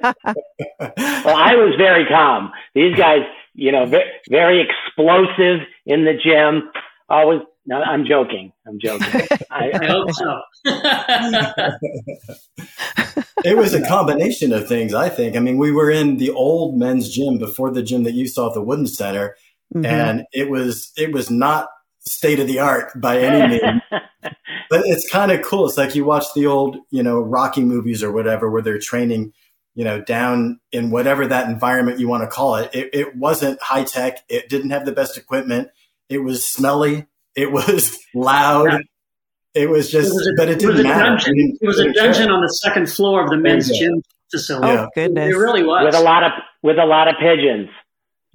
I 0.80 1.56
was 1.56 1.76
very 1.78 2.06
calm. 2.08 2.52
these 2.74 2.96
guys, 2.96 3.22
you 3.54 3.72
know, 3.72 3.86
very, 3.86 4.10
very 4.30 4.62
explosive 4.62 5.62
in 5.86 6.06
the 6.06 6.14
gym. 6.14 6.72
Always, 7.08 7.42
no, 7.68 7.82
I'm 7.82 8.06
joking. 8.06 8.52
I'm 8.68 8.80
joking. 8.80 9.28
I, 9.52 9.72
I 9.74 9.86
hope 9.92 10.12
so. 10.12 10.42
it 13.44 13.56
was 13.56 13.74
a 13.74 13.86
combination 13.88 14.52
of 14.54 14.68
things, 14.68 14.94
I 14.94 15.10
think. 15.10 15.36
I 15.36 15.40
mean, 15.40 15.58
we 15.58 15.72
were 15.72 15.92
in 15.92 16.18
the 16.18 16.32
old 16.32 16.78
men's 16.78 17.10
gym 17.10 17.38
before 17.38 17.72
the 17.72 17.84
gym 17.84 18.04
that 18.04 18.14
you 18.14 18.28
saw 18.28 18.48
at 18.48 18.56
the 18.56 18.62
Wooden 18.62 18.88
Center, 18.88 19.36
mm-hmm. 19.74 19.86
and 19.86 20.26
it 20.32 20.50
was 20.50 20.92
it 20.98 21.12
was 21.12 21.30
not 21.30 21.68
state 22.00 22.40
of 22.40 22.48
the 22.48 22.60
art 22.60 23.00
by 23.00 23.20
any 23.20 23.60
means. 23.60 23.82
But 24.70 24.82
it's 24.86 25.10
kind 25.10 25.32
of 25.32 25.42
cool. 25.44 25.68
It's 25.68 25.78
like 25.78 25.96
you 25.96 26.06
watch 26.06 26.26
the 26.36 26.46
old, 26.46 26.78
you 26.92 27.04
know, 27.04 27.20
Rocky 27.20 27.64
movies 27.64 28.04
or 28.04 28.12
whatever, 28.12 28.50
where 28.50 28.62
they're 28.62 28.80
training, 28.80 29.34
you 29.74 29.84
know, 29.84 30.02
down 30.02 30.60
in 30.72 30.92
whatever 30.92 31.28
that 31.28 31.50
environment 31.50 32.00
you 32.00 32.08
want 32.08 32.24
to 32.24 32.28
call 32.28 32.56
it. 32.56 32.70
It, 32.74 32.90
it 32.94 33.16
wasn't 33.16 33.62
high 33.62 33.84
tech. 33.84 34.20
It 34.30 34.50
didn't 34.50 34.72
have 34.72 34.86
the 34.86 34.92
best 34.92 35.18
equipment. 35.18 35.70
It 36.10 36.20
was 36.20 36.46
smelly. 36.46 37.08
It 37.36 37.52
was 37.52 37.98
loud. 38.16 38.72
Yeah. 38.72 38.80
It 39.54 39.70
was 39.70 39.90
just, 39.90 40.10
it 40.10 40.14
was 40.14 40.28
a, 40.28 40.32
but 40.36 40.50
it 40.50 40.60
didn't 40.60 40.82
it 40.82 40.84
matter. 40.84 41.16
Dungeon. 41.16 41.58
It 41.62 41.66
was 41.66 41.80
a 41.80 41.94
dungeon 41.94 42.30
on 42.30 42.42
the 42.42 42.50
second 42.50 42.90
floor 42.90 43.24
of 43.24 43.30
the 43.30 43.38
men's 43.38 43.70
gym 43.70 44.02
facility. 44.30 44.68
Oh, 44.78 44.90
goodness. 44.94 45.34
It 45.34 45.38
really 45.38 45.64
was. 45.64 45.86
With 45.86 45.96
a 45.96 46.04
lot 46.04 46.24
of, 46.24 46.32
with 46.62 46.78
a 46.78 46.86
lot 46.86 47.08
of 47.08 47.16
pigeons. 47.22 47.70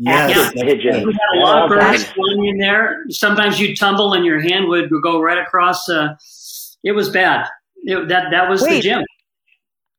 Yes, 0.03 0.53
yeah. 0.55 0.63
pigeons. 0.63 1.05
We 1.05 1.13
had 1.13 1.21
a 1.35 1.41
lot 1.41 1.65
of 1.65 1.69
birds 1.69 2.05
flying 2.05 2.47
in 2.47 2.59
there. 2.59 3.05
Sometimes 3.11 3.61
you'd 3.61 3.79
tumble 3.79 4.15
and 4.15 4.25
your 4.25 4.41
hand 4.41 4.69
would 4.69 4.89
go 5.03 5.21
right 5.21 5.37
across. 5.37 5.91
Uh, 5.91 6.15
it 6.83 6.93
was 6.93 7.11
bad. 7.11 7.47
It, 7.83 8.09
that 8.09 8.31
that 8.31 8.49
was 8.49 8.63
Wait. 8.63 8.77
the 8.77 8.81
gym. 8.81 9.05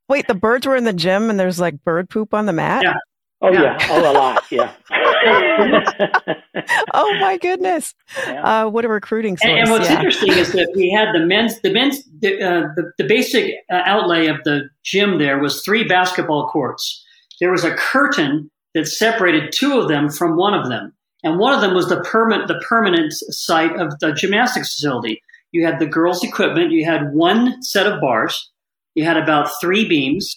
Wait, 0.10 0.26
the 0.28 0.34
birds 0.34 0.66
were 0.66 0.76
in 0.76 0.86
the 0.86 0.94
gym 0.94 1.30
and 1.30 1.40
there's 1.40 1.60
like 1.60 1.84
bird 1.84 2.10
poop 2.10 2.34
on 2.34 2.48
the 2.48 2.54
mat? 2.54 2.82
Yeah. 2.84 2.96
Oh 3.44 3.52
yeah. 3.52 3.62
yeah. 3.62 3.78
Oh, 3.92 4.12
a 4.12 4.14
lot. 4.14 4.44
Yeah. 4.52 4.72
oh 6.94 7.18
my 7.20 7.38
goodness! 7.38 7.94
Yeah. 8.28 8.66
Uh, 8.66 8.70
what 8.70 8.86
a 8.86 8.88
recruiting 8.88 9.38
source! 9.38 9.50
And, 9.50 9.60
and 9.60 9.72
what's 9.72 9.90
yeah. 9.90 9.98
interesting 9.98 10.34
is 10.34 10.52
that 10.54 10.72
we 10.76 10.90
had 10.90 11.14
the 11.14 11.26
men's, 11.26 11.60
the 11.62 11.72
men's, 11.72 12.04
the, 12.20 12.42
uh, 12.42 12.62
the, 12.76 12.92
the, 12.98 13.04
basic 13.04 13.56
uh, 13.72 13.82
outlay 13.86 14.28
of 14.28 14.38
the 14.46 14.70
gym 14.84 15.18
there 15.18 15.40
was 15.40 15.64
three 15.64 15.84
basketball 15.84 16.50
courts. 16.50 17.04
There 17.40 17.52
was 17.52 17.64
a 17.64 17.76
curtain 17.76 18.50
that 18.74 18.88
separated 18.88 19.52
two 19.54 19.80
of 19.80 19.88
them 19.88 20.10
from 20.10 20.38
one 20.38 20.54
of 20.54 20.70
them, 20.70 20.94
and 21.24 21.40
one 21.40 21.54
of 21.54 21.62
them 21.62 21.74
was 21.74 21.88
the 21.88 22.02
permanent, 22.02 22.48
the 22.48 22.64
permanent 22.68 23.14
site 23.14 23.76
of 23.80 23.98
the 24.00 24.14
gymnastics 24.14 24.74
facility. 24.74 25.22
You 25.52 25.66
had 25.66 25.80
the 25.80 25.86
girls' 25.86 26.24
equipment. 26.24 26.72
You 26.72 26.86
had 26.86 27.14
one 27.14 27.62
set 27.62 27.86
of 27.86 28.00
bars. 28.00 28.50
You 28.96 29.04
had 29.04 29.18
about 29.18 29.50
three 29.60 29.88
beams. 29.88 30.36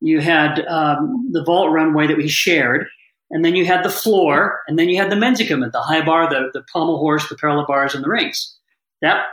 You 0.00 0.20
had 0.20 0.64
um, 0.66 1.28
the 1.32 1.44
vault 1.44 1.72
runway 1.72 2.06
that 2.06 2.16
we 2.16 2.28
shared 2.28 2.86
and 3.34 3.44
then 3.44 3.56
you 3.56 3.64
had 3.64 3.84
the 3.84 3.90
floor, 3.90 4.60
and 4.68 4.78
then 4.78 4.88
you 4.88 4.96
had 4.96 5.10
the 5.10 5.16
men's 5.16 5.40
equipment, 5.40 5.72
the 5.72 5.80
high 5.80 6.04
bar, 6.04 6.28
the, 6.28 6.50
the 6.52 6.64
pommel 6.72 6.98
horse, 6.98 7.28
the 7.28 7.36
parallel 7.36 7.66
bars, 7.66 7.94
and 7.94 8.04
the 8.04 8.08
rings. 8.08 8.56
That 9.02 9.24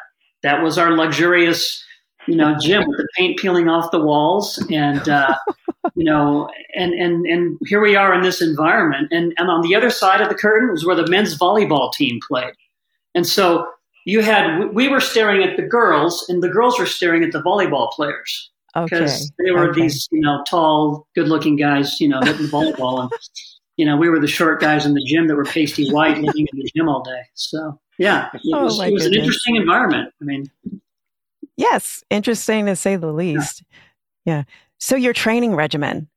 that 0.44 0.64
was 0.64 0.80
our 0.80 0.92
luxurious, 0.92 1.84
you 2.28 2.36
know, 2.36 2.58
gym 2.60 2.88
with 2.88 2.98
the 2.98 3.08
paint 3.16 3.38
peeling 3.38 3.70
off 3.70 3.92
the 3.92 4.02
walls, 4.02 4.58
and 4.72 5.08
uh, 5.08 5.36
you 5.96 6.04
know, 6.04 6.50
and 6.76 6.94
and 6.94 7.26
and 7.26 7.58
here 7.66 7.82
we 7.82 7.96
are 7.96 8.14
in 8.14 8.22
this 8.22 8.42
environment, 8.42 9.08
and 9.12 9.34
and 9.38 9.50
on 9.50 9.62
the 9.62 9.76
other 9.76 9.90
side 9.90 10.22
of 10.22 10.30
the 10.30 10.36
curtain 10.36 10.72
was 10.72 10.86
where 10.86 10.96
the 10.96 11.08
men's 11.08 11.38
volleyball 11.38 11.92
team 11.94 12.20
played, 12.28 12.54
and 13.16 13.28
so 13.28 13.68
you 14.06 14.22
had 14.22 14.74
we 14.74 14.88
were 14.88 15.02
staring 15.02 15.44
at 15.44 15.58
the 15.58 15.64
girls, 15.64 16.26
and 16.30 16.44
the 16.44 16.50
girls 16.50 16.80
were 16.80 16.86
staring 16.86 17.24
at 17.24 17.32
the 17.32 17.42
volleyball 17.42 17.92
players 17.92 18.52
because 18.74 19.32
okay. 19.40 19.46
they 19.46 19.52
were 19.52 19.70
okay. 19.70 19.82
these 19.82 20.08
you 20.12 20.22
know 20.22 20.44
tall, 20.48 21.08
good-looking 21.16 21.56
guys, 21.56 22.00
you 22.00 22.08
know, 22.08 22.20
hitting 22.22 22.48
volleyball, 22.48 23.02
and 23.02 23.12
you 23.78 23.86
know, 23.86 23.98
we 23.98 24.10
were 24.10 24.20
the 24.20 24.28
short 24.28 24.62
guys 24.62 24.86
in 24.86 24.94
the 24.94 25.04
gym 25.08 25.28
that 25.28 25.36
were 25.36 25.46
pasty 25.46 25.90
white 25.92 26.18
living 26.18 26.48
in 26.54 26.60
the 26.60 26.70
gym 26.76 26.88
all 26.88 27.04
day. 27.04 27.24
So 27.34 27.80
yeah, 27.98 28.30
it 28.34 28.42
oh, 28.54 28.66
was, 28.66 28.80
it 28.80 28.94
was 28.94 29.06
an 29.06 29.16
interesting 29.16 29.56
environment. 29.56 30.14
I 30.22 30.26
mean, 30.26 30.52
yes, 31.58 32.04
interesting 32.10 32.66
to 32.68 32.76
say 32.76 32.96
the 32.96 33.12
least. 33.12 33.64
Yeah. 34.26 34.36
yeah. 34.38 34.44
So 34.84 34.96
your 34.96 35.14
training 35.14 35.54
regimen, 35.54 36.10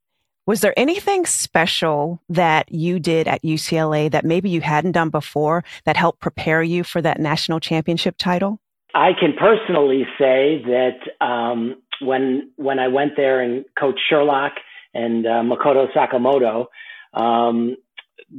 was 0.46 0.62
there 0.62 0.72
anything 0.74 1.26
special 1.26 2.22
that 2.30 2.72
you 2.72 2.98
did 2.98 3.28
at 3.28 3.42
UCLA 3.42 4.10
that 4.10 4.24
maybe 4.24 4.48
you 4.48 4.62
hadn't 4.62 4.92
done 4.92 5.10
before 5.10 5.64
that 5.84 5.98
helped 5.98 6.20
prepare 6.20 6.62
you 6.62 6.82
for 6.82 7.02
that 7.02 7.20
national 7.20 7.60
championship 7.60 8.16
title? 8.16 8.58
I 8.94 9.10
can 9.20 9.34
personally 9.38 10.06
say 10.18 10.62
that 10.64 11.24
um, 11.24 11.82
when 12.00 12.52
when 12.56 12.78
I 12.78 12.88
went 12.88 13.12
there 13.18 13.42
and 13.42 13.66
Coach 13.78 14.00
Sherlock 14.08 14.52
and 14.94 15.26
uh, 15.26 15.42
Makoto 15.42 15.92
Sakamoto, 15.92 16.68
um, 17.12 17.76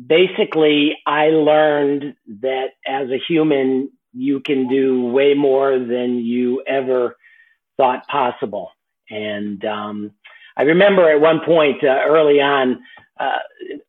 basically, 0.08 0.98
I 1.06 1.26
learned 1.28 2.16
that 2.42 2.70
as 2.88 3.10
a 3.12 3.22
human, 3.28 3.92
you 4.12 4.40
can 4.40 4.68
do 4.70 5.04
way 5.04 5.36
more 5.36 5.78
than 5.78 6.18
you 6.18 6.64
ever 6.68 7.16
thought 7.78 8.08
possible. 8.08 8.72
And 9.10 9.64
um, 9.66 10.12
I 10.58 10.64
remember 10.64 11.10
at 11.10 11.20
one 11.20 11.42
point 11.46 11.84
uh, 11.84 12.00
early 12.08 12.42
on, 12.42 12.84
uh, 13.20 13.40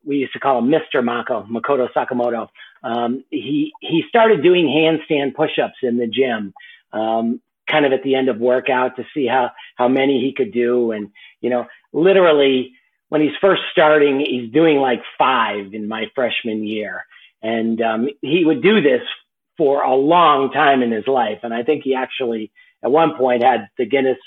we 0.05 0.17
used 0.17 0.33
to 0.33 0.39
call 0.39 0.59
him 0.59 0.71
Mr. 0.71 1.03
Mako, 1.03 1.43
Makoto 1.43 1.87
Sakamoto. 1.93 2.49
Um, 2.83 3.23
he 3.29 3.73
he 3.81 4.03
started 4.07 4.43
doing 4.43 4.67
handstand 4.67 5.35
push-ups 5.35 5.77
in 5.83 5.97
the 5.97 6.07
gym, 6.07 6.53
um, 6.93 7.41
kind 7.69 7.85
of 7.85 7.91
at 7.91 8.03
the 8.03 8.15
end 8.15 8.29
of 8.29 8.37
workout 8.39 8.95
to 8.95 9.05
see 9.13 9.25
how 9.25 9.51
how 9.75 9.87
many 9.87 10.21
he 10.21 10.33
could 10.33 10.53
do, 10.53 10.91
and 10.91 11.09
you 11.41 11.49
know, 11.49 11.65
literally 11.91 12.73
when 13.09 13.21
he's 13.21 13.35
first 13.39 13.61
starting, 13.71 14.19
he's 14.19 14.51
doing 14.51 14.77
like 14.77 15.01
five 15.17 15.73
in 15.73 15.87
my 15.87 16.05
freshman 16.13 16.65
year. 16.65 17.05
And 17.41 17.81
um, 17.81 18.09
he 18.21 18.43
would 18.43 18.61
do 18.61 18.81
this 18.81 19.01
for 19.57 19.83
a 19.83 19.95
long 19.95 20.51
time 20.51 20.81
in 20.81 20.91
his 20.91 21.07
life. 21.07 21.39
And 21.43 21.53
I 21.53 21.63
think 21.63 21.83
he 21.83 21.95
actually, 21.95 22.51
at 22.83 22.91
one 22.91 23.15
point, 23.17 23.43
had 23.43 23.69
the 23.77 23.85
Guinness 23.85 24.17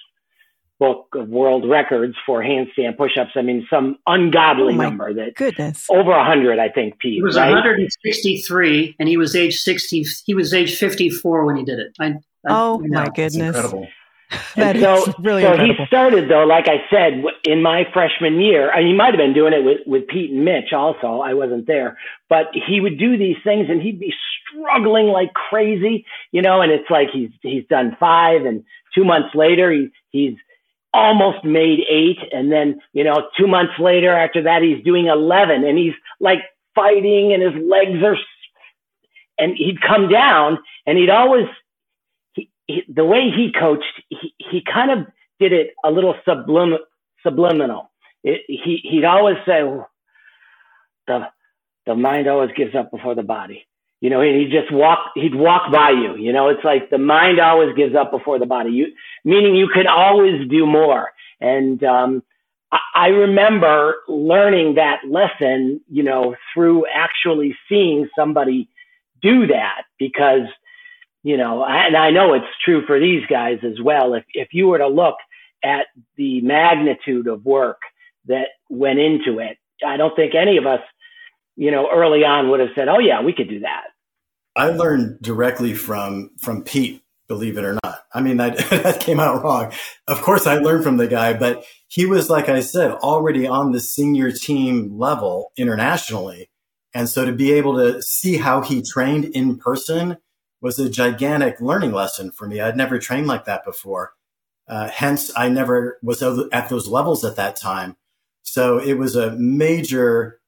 Book 0.81 1.09
of 1.15 1.29
World 1.29 1.69
Records 1.69 2.15
for 2.25 2.43
handstand 2.43 2.97
push-ups. 2.97 3.33
I 3.37 3.43
mean, 3.43 3.67
some 3.69 3.99
ungodly 4.07 4.73
oh 4.73 4.77
number 4.79 5.13
that 5.13 5.35
goodness 5.37 5.87
over 5.91 6.11
a 6.11 6.25
hundred, 6.25 6.59
I 6.59 6.71
think. 6.71 6.99
Pete 6.99 7.17
he 7.17 7.23
was 7.23 7.37
right? 7.37 7.51
163, 7.51 8.97
and 8.99 9.07
he 9.07 9.19
was 9.19 9.37
age 9.37 9.61
60. 9.61 10.07
He 10.25 10.35
was 10.35 10.55
age 10.55 10.77
54 10.77 11.45
when 11.45 11.57
he 11.57 11.65
did 11.65 11.79
it. 11.79 11.93
I, 12.01 12.07
I, 12.07 12.15
oh 12.49 12.81
you 12.83 12.89
know. 12.89 13.01
my 13.01 13.09
goodness! 13.11 13.55
incredible. 13.55 13.87
that 14.57 14.77
so, 14.81 14.95
is 14.95 15.15
really 15.19 15.43
so 15.43 15.51
incredible. 15.51 15.75
he 15.75 15.87
started 15.87 16.31
though, 16.31 16.45
like 16.45 16.67
I 16.67 16.79
said, 16.89 17.25
in 17.45 17.63
my 17.63 17.85
freshman 17.93 18.41
year. 18.41 18.73
I 18.73 18.79
mean, 18.79 18.87
he 18.89 18.95
might 18.95 19.13
have 19.13 19.19
been 19.19 19.35
doing 19.35 19.53
it 19.53 19.63
with, 19.63 19.79
with 19.87 20.09
Pete 20.09 20.31
and 20.31 20.47
Mitch 20.47 20.73
also. 20.73 21.21
I 21.21 21.35
wasn't 21.35 21.67
there, 21.67 21.99
but 22.31 22.47
he 22.55 22.81
would 22.81 22.99
do 22.99 23.19
these 23.19 23.37
things 23.45 23.67
and 23.69 23.83
he'd 23.83 24.01
be 24.01 24.15
struggling 24.49 25.09
like 25.09 25.35
crazy, 25.35 26.07
you 26.33 26.41
know. 26.41 26.63
And 26.63 26.73
it's 26.73 26.89
like 26.89 27.09
he's 27.13 27.31
he's 27.43 27.67
done 27.69 27.99
five, 28.01 28.47
and 28.47 28.65
two 28.95 29.05
months 29.05 29.35
later 29.35 29.71
he 29.71 29.91
he's 30.11 30.37
almost 30.93 31.45
made 31.45 31.81
eight, 31.89 32.19
and 32.33 32.51
then 32.51 32.81
you 32.93 33.05
know 33.05 33.29
two 33.39 33.47
months 33.47 33.75
later 33.79 34.13
after 34.13 34.43
that 34.43 34.63
he's 34.63 34.85
doing 34.85 35.07
eleven, 35.07 35.65
and 35.65 35.79
he's 35.79 35.95
like 36.21 36.41
fighting, 36.75 37.33
and 37.33 37.43
his 37.43 37.63
legs 37.63 38.03
are. 38.05 38.17
And 39.39 39.57
he'd 39.57 39.81
come 39.81 40.11
down, 40.11 40.59
and 40.87 40.99
he'd 40.99 41.09
always 41.09 41.47
he, 42.71 42.85
the 42.89 43.05
way 43.05 43.31
he 43.35 43.53
coached, 43.59 44.03
he, 44.09 44.35
he 44.39 44.63
kind 44.63 44.91
of 44.91 45.07
did 45.39 45.53
it 45.53 45.71
a 45.85 45.91
little 45.91 46.15
sublim, 46.27 46.77
subliminal. 47.23 47.91
It, 48.23 48.43
he 48.49 48.81
he'd 48.83 49.05
always 49.05 49.37
say, 49.47 49.63
oh, 49.63 49.87
"the 51.07 51.29
the 51.87 51.95
mind 51.95 52.29
always 52.29 52.51
gives 52.57 52.75
up 52.75 52.91
before 52.91 53.15
the 53.15 53.23
body." 53.23 53.67
You 54.01 54.11
know, 54.11 54.23
he 54.23 54.49
just 54.51 54.73
walk. 54.73 55.13
He'd 55.15 55.35
walk 55.35 55.71
by 55.73 55.91
you. 55.91 56.17
You 56.17 56.33
know, 56.33 56.49
it's 56.49 56.65
like 56.65 56.91
the 56.91 56.99
mind 56.99 57.39
always 57.39 57.77
gives 57.77 57.95
up 57.95 58.11
before 58.11 58.39
the 58.39 58.47
body. 58.47 58.71
You 58.71 58.87
meaning 59.25 59.55
you 59.57 59.69
can 59.73 59.87
always 59.87 60.49
do 60.49 60.67
more. 60.67 61.13
And 61.41 61.83
um, 61.85 62.23
I, 62.73 62.79
I 62.95 63.07
remember 63.09 63.97
learning 64.09 64.77
that 64.77 65.01
lesson. 65.09 65.83
You 65.91 66.03
know, 66.03 66.35
through 66.55 66.85
actually 66.93 67.57
seeing 67.69 68.09
somebody 68.17 68.69
do 69.23 69.49
that 69.49 69.83
because 69.99 70.49
you 71.23 71.37
know, 71.37 71.65
and 71.65 71.97
I 71.97 72.11
know 72.11 72.35
it's 72.35 72.47
true 72.65 72.87
for 72.87 72.99
these 72.99 73.27
guys 73.29 73.59
as 73.63 73.81
well. 73.83 74.15
If, 74.15 74.25
if 74.33 74.49
you 74.53 74.69
were 74.69 74.79
to 74.79 74.89
look 74.89 75.17
at 75.63 75.87
the 76.17 76.41
magnitude 76.41 77.27
of 77.27 77.45
work 77.45 77.83
that 78.27 78.49
went 78.71 78.99
into 78.99 79.39
it, 79.39 79.59
I 79.87 79.97
don't 79.97 80.17
think 80.17 80.35
any 80.35 80.57
of 80.57 80.67
us, 80.67 80.81
you 81.61 81.71
know, 81.71 81.91
early 81.93 82.25
on 82.25 82.49
would 82.49 82.61
have 82.61 82.71
said, 82.75 82.89
"Oh 82.89 82.99
yeah, 82.99 83.23
we 83.23 83.35
could 83.35 83.51
do 83.51 83.61
that." 83.61 83.89
I 84.57 84.71
learned 84.71 85.21
directly 85.21 85.75
from 85.75 86.31
from 86.39 86.65
Pete, 86.65 87.03
believe 87.29 87.59
it 87.59 87.65
or 87.67 87.77
not. 87.85 88.01
I 88.15 88.23
mean, 88.23 88.39
that 88.39 88.57
that 88.71 89.01
came 89.01 89.21
out 89.21 89.45
wrong. 89.45 89.71
Of 90.09 90.23
course, 90.23 90.47
I 90.47 90.55
learned 90.55 90.85
from 90.85 90.97
the 90.97 91.07
guy, 91.07 91.35
but 91.35 91.63
he 91.87 92.07
was, 92.07 92.31
like 92.31 92.49
I 92.49 92.61
said, 92.61 92.93
already 92.93 93.47
on 93.47 93.73
the 93.73 93.81
senior 93.81 94.33
team 94.33 94.99
level 94.99 95.53
internationally, 95.59 96.49
and 96.95 97.11
so 97.11 97.27
to 97.27 97.33
be 97.33 97.53
able 97.53 97.77
to 97.77 98.01
see 98.01 98.39
how 98.39 98.63
he 98.63 98.81
trained 98.81 99.27
in 99.27 99.59
person 99.59 100.17
was 100.63 100.79
a 100.79 100.89
gigantic 100.89 101.61
learning 101.61 101.93
lesson 101.93 102.33
for 102.33 102.49
me. 102.49 102.63
I'd 102.63 102.77
never 102.77 102.99
trained 102.99 103.27
like 103.27 103.45
that 103.45 103.67
before. 103.67 104.15
Uh, 104.67 104.89
hence, 104.89 105.31
I 105.37 105.51
never 105.51 105.99
was 106.03 106.23
at 106.23 106.71
those 106.71 106.89
levels 106.89 107.23
at 107.23 107.37
that 107.37 107.57
time. 107.57 107.97
So 108.43 108.79
it 108.79 108.95
was 108.95 109.15
a 109.15 109.33
major 109.33 110.40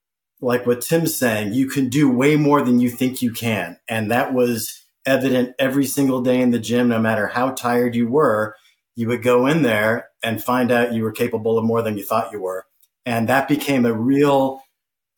like 0.42 0.66
what 0.66 0.82
Tim's 0.82 1.16
saying, 1.16 1.54
you 1.54 1.68
can 1.68 1.88
do 1.88 2.10
way 2.10 2.36
more 2.36 2.62
than 2.62 2.80
you 2.80 2.90
think 2.90 3.22
you 3.22 3.32
can. 3.32 3.78
And 3.88 4.10
that 4.10 4.34
was 4.34 4.84
evident 5.06 5.54
every 5.58 5.86
single 5.86 6.20
day 6.20 6.40
in 6.40 6.50
the 6.50 6.58
gym, 6.58 6.88
no 6.88 6.98
matter 6.98 7.28
how 7.28 7.50
tired 7.50 7.94
you 7.94 8.08
were. 8.08 8.56
You 8.96 9.08
would 9.08 9.22
go 9.22 9.46
in 9.46 9.62
there 9.62 10.08
and 10.22 10.42
find 10.42 10.70
out 10.70 10.92
you 10.92 11.04
were 11.04 11.12
capable 11.12 11.58
of 11.58 11.64
more 11.64 11.80
than 11.80 11.96
you 11.96 12.04
thought 12.04 12.32
you 12.32 12.40
were. 12.42 12.66
And 13.06 13.28
that 13.28 13.48
became 13.48 13.86
a 13.86 13.92
real 13.92 14.62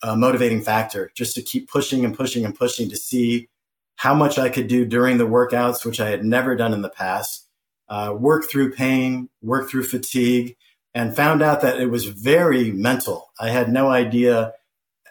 uh, 0.03 0.15
motivating 0.15 0.61
factor 0.61 1.11
just 1.15 1.35
to 1.35 1.43
keep 1.43 1.69
pushing 1.69 2.05
and 2.05 2.17
pushing 2.17 2.45
and 2.45 2.55
pushing 2.57 2.91
to 2.91 2.97
see 2.97 3.49
how 3.97 4.15
much 4.15 4.39
I 4.39 4.51
could 4.51 4.69
do 4.69 4.85
during 4.85 5.19
the 5.19 5.27
workouts, 5.27 5.85
which 5.85 6.01
I 6.01 6.11
had 6.11 6.25
never 6.25 6.55
done 6.55 6.75
in 6.75 6.83
the 6.83 6.91
past, 6.91 7.49
uh, 7.89 8.15
work 8.17 8.49
through 8.49 8.73
pain, 8.73 9.31
work 9.43 9.71
through 9.71 9.85
fatigue, 9.85 10.57
and 10.95 11.17
found 11.17 11.43
out 11.43 11.63
that 11.63 11.81
it 11.81 11.87
was 11.87 12.05
very 12.05 12.71
mental. 12.71 13.33
I 13.41 13.49
had 13.51 13.73
no 13.73 13.89
idea 13.89 14.53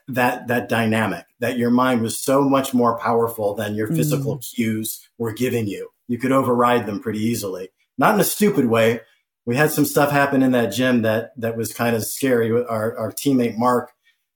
that 0.07 0.48
that 0.48 0.69
dynamic 0.69 1.25
that 1.39 1.57
your 1.57 1.72
mind 1.72 2.01
was 2.01 2.19
so 2.19 2.41
much 2.41 2.74
more 2.74 2.98
powerful 2.98 3.53
than 3.53 3.75
your 3.75 3.88
physical 3.88 4.38
mm. 4.38 4.53
cues 4.53 5.07
were 5.17 5.33
giving 5.33 5.67
you. 5.67 5.89
You 6.07 6.17
could 6.17 6.31
override 6.31 6.86
them 6.86 7.00
pretty 7.00 7.19
easily. 7.19 7.69
Not 7.98 8.15
in 8.15 8.19
a 8.19 8.25
stupid 8.25 8.65
way. 8.65 9.01
We 9.45 9.55
had 9.55 9.72
some 9.72 9.86
stuff 9.86 10.12
happen 10.12 10.43
in 10.43 10.51
that 10.51 10.74
gym 10.74 11.01
that 11.03 11.31
that 11.38 11.57
was 11.57 11.74
kind 11.74 11.95
of 11.95 12.05
scary. 12.05 12.51
Our, 12.51 12.98
our 12.98 13.12
teammate 13.12 13.57
Mark 13.57 13.91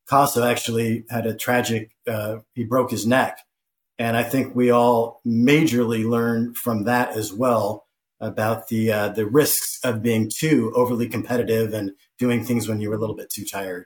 Caso 0.10 0.46
actually 0.50 1.06
had 1.10 1.26
a 1.26 1.36
tragic. 1.36 1.92
Uh, 2.08 2.38
he 2.54 2.64
broke 2.64 2.92
his 2.92 3.06
neck, 3.06 3.40
and 3.98 4.16
I 4.16 4.24
think 4.24 4.56
we 4.56 4.70
all 4.70 5.22
majorly 5.26 6.08
learned 6.08 6.58
from 6.58 6.84
that 6.84 7.12
as 7.12 7.34
well 7.34 7.88
about 8.20 8.68
the 8.70 8.92
uh, 8.92 9.10
the 9.10 9.26
risks 9.26 9.80
of 9.84 10.02
being 10.02 10.30
too 10.34 10.72
overly 10.76 11.08
competitive 11.08 11.74
and 11.74 11.92
doing 12.18 12.44
things 12.44 12.68
when 12.68 12.80
you 12.80 12.90
were 12.90 12.96
a 12.96 13.00
little 13.00 13.16
bit 13.16 13.30
too 13.30 13.46
tired. 13.46 13.86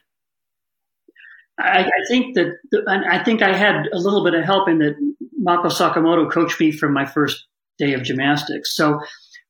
I, 1.59 1.83
I 1.83 2.07
think 2.07 2.35
that 2.35 2.53
I 2.87 3.23
think 3.23 3.41
I 3.41 3.55
had 3.55 3.87
a 3.93 3.99
little 3.99 4.23
bit 4.23 4.33
of 4.33 4.43
help 4.43 4.67
in 4.69 4.79
that 4.79 4.95
Mako 5.37 5.69
Sakamoto 5.69 6.31
coached 6.31 6.59
me 6.59 6.71
from 6.71 6.93
my 6.93 7.05
first 7.05 7.45
day 7.77 7.93
of 7.93 8.03
gymnastics. 8.03 8.75
So, 8.75 8.99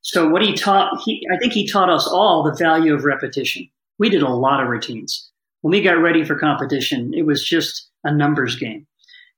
so 0.01 0.27
what 0.29 0.41
he 0.41 0.53
taught, 0.53 1.01
he 1.05 1.25
I 1.33 1.37
think 1.37 1.53
he 1.53 1.67
taught 1.67 1.89
us 1.89 2.07
all 2.07 2.43
the 2.43 2.55
value 2.55 2.93
of 2.93 3.03
repetition. 3.03 3.69
We 3.99 4.09
did 4.09 4.23
a 4.23 4.29
lot 4.29 4.61
of 4.61 4.69
routines. 4.69 5.29
When 5.61 5.71
we 5.71 5.81
got 5.81 6.01
ready 6.01 6.23
for 6.23 6.35
competition, 6.35 7.13
it 7.13 7.25
was 7.25 7.43
just 7.47 7.89
a 8.03 8.13
numbers 8.13 8.55
game. 8.55 8.87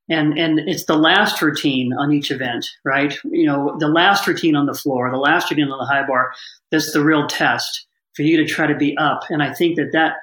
And, 0.09 0.37
and 0.37 0.59
it's 0.59 0.85
the 0.85 0.97
last 0.97 1.41
routine 1.41 1.93
on 1.93 2.11
each 2.11 2.29
event, 2.29 2.65
right? 2.83 3.17
You 3.23 3.45
know, 3.45 3.75
the 3.79 3.87
last 3.87 4.27
routine 4.27 4.55
on 4.55 4.65
the 4.65 4.73
floor, 4.73 5.09
the 5.09 5.17
last 5.17 5.49
routine 5.49 5.69
on 5.69 5.77
the 5.77 5.85
high 5.85 6.05
bar, 6.05 6.33
that's 6.71 6.91
the 6.91 7.03
real 7.03 7.27
test 7.27 7.87
for 8.13 8.23
you 8.23 8.37
to 8.37 8.45
try 8.45 8.67
to 8.67 8.75
be 8.75 8.97
up. 8.97 9.21
And 9.29 9.41
I 9.41 9.53
think 9.53 9.77
that 9.77 9.91
that 9.93 10.15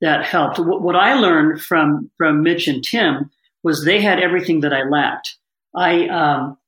that 0.00 0.24
helped. 0.24 0.58
What 0.58 0.96
I 0.96 1.14
learned 1.14 1.62
from 1.62 2.10
from 2.16 2.42
Mitch 2.42 2.68
and 2.68 2.84
Tim 2.84 3.30
was 3.62 3.84
they 3.84 4.00
had 4.00 4.20
everything 4.20 4.60
that 4.60 4.72
I 4.72 4.82
lacked. 4.88 5.36
I 5.74 6.08
um, 6.08 6.58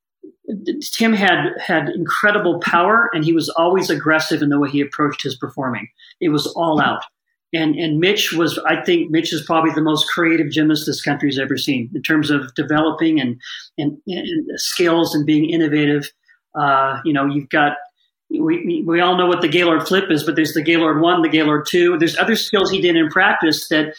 Tim 0.93 1.13
had 1.13 1.53
had 1.59 1.89
incredible 1.89 2.59
power, 2.59 3.09
and 3.13 3.23
he 3.23 3.33
was 3.33 3.49
always 3.49 3.89
aggressive 3.89 4.41
in 4.41 4.49
the 4.49 4.59
way 4.59 4.69
he 4.69 4.81
approached 4.81 5.23
his 5.23 5.37
performing. 5.37 5.87
It 6.19 6.29
was 6.29 6.47
all 6.47 6.81
out. 6.81 7.03
And 7.53 7.75
and 7.75 7.99
Mitch 7.99 8.33
was, 8.33 8.59
I 8.59 8.83
think, 8.83 9.09
Mitch 9.09 9.33
is 9.33 9.41
probably 9.43 9.71
the 9.73 9.81
most 9.81 10.07
creative 10.09 10.51
gymnast 10.51 10.85
this 10.85 11.01
country's 11.01 11.39
ever 11.39 11.57
seen 11.57 11.89
in 11.95 12.01
terms 12.01 12.29
of 12.29 12.53
developing 12.55 13.19
and 13.19 13.39
and, 13.77 13.97
and 14.07 14.59
skills 14.59 15.15
and 15.15 15.25
being 15.25 15.49
innovative. 15.49 16.11
Uh, 16.59 16.99
you 17.05 17.13
know, 17.13 17.25
you've 17.25 17.49
got 17.49 17.73
we, 18.29 18.83
we 18.85 19.01
all 19.01 19.17
know 19.17 19.25
what 19.25 19.41
the 19.41 19.47
Gaylord 19.47 19.87
flip 19.87 20.05
is, 20.09 20.23
but 20.23 20.35
there's 20.35 20.53
the 20.53 20.61
Gaylord 20.61 21.01
one, 21.01 21.21
the 21.21 21.29
Gaylord 21.29 21.65
two. 21.67 21.97
There's 21.97 22.17
other 22.17 22.35
skills 22.35 22.69
he 22.69 22.81
did 22.81 22.95
in 22.95 23.09
practice 23.09 23.67
that 23.69 23.95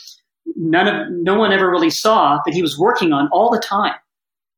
none 0.57 0.87
of 0.87 1.11
no 1.11 1.35
one 1.35 1.53
ever 1.53 1.69
really 1.71 1.91
saw 1.91 2.41
that 2.45 2.55
he 2.55 2.63
was 2.63 2.79
working 2.79 3.13
on 3.13 3.29
all 3.33 3.51
the 3.51 3.59
time, 3.59 3.97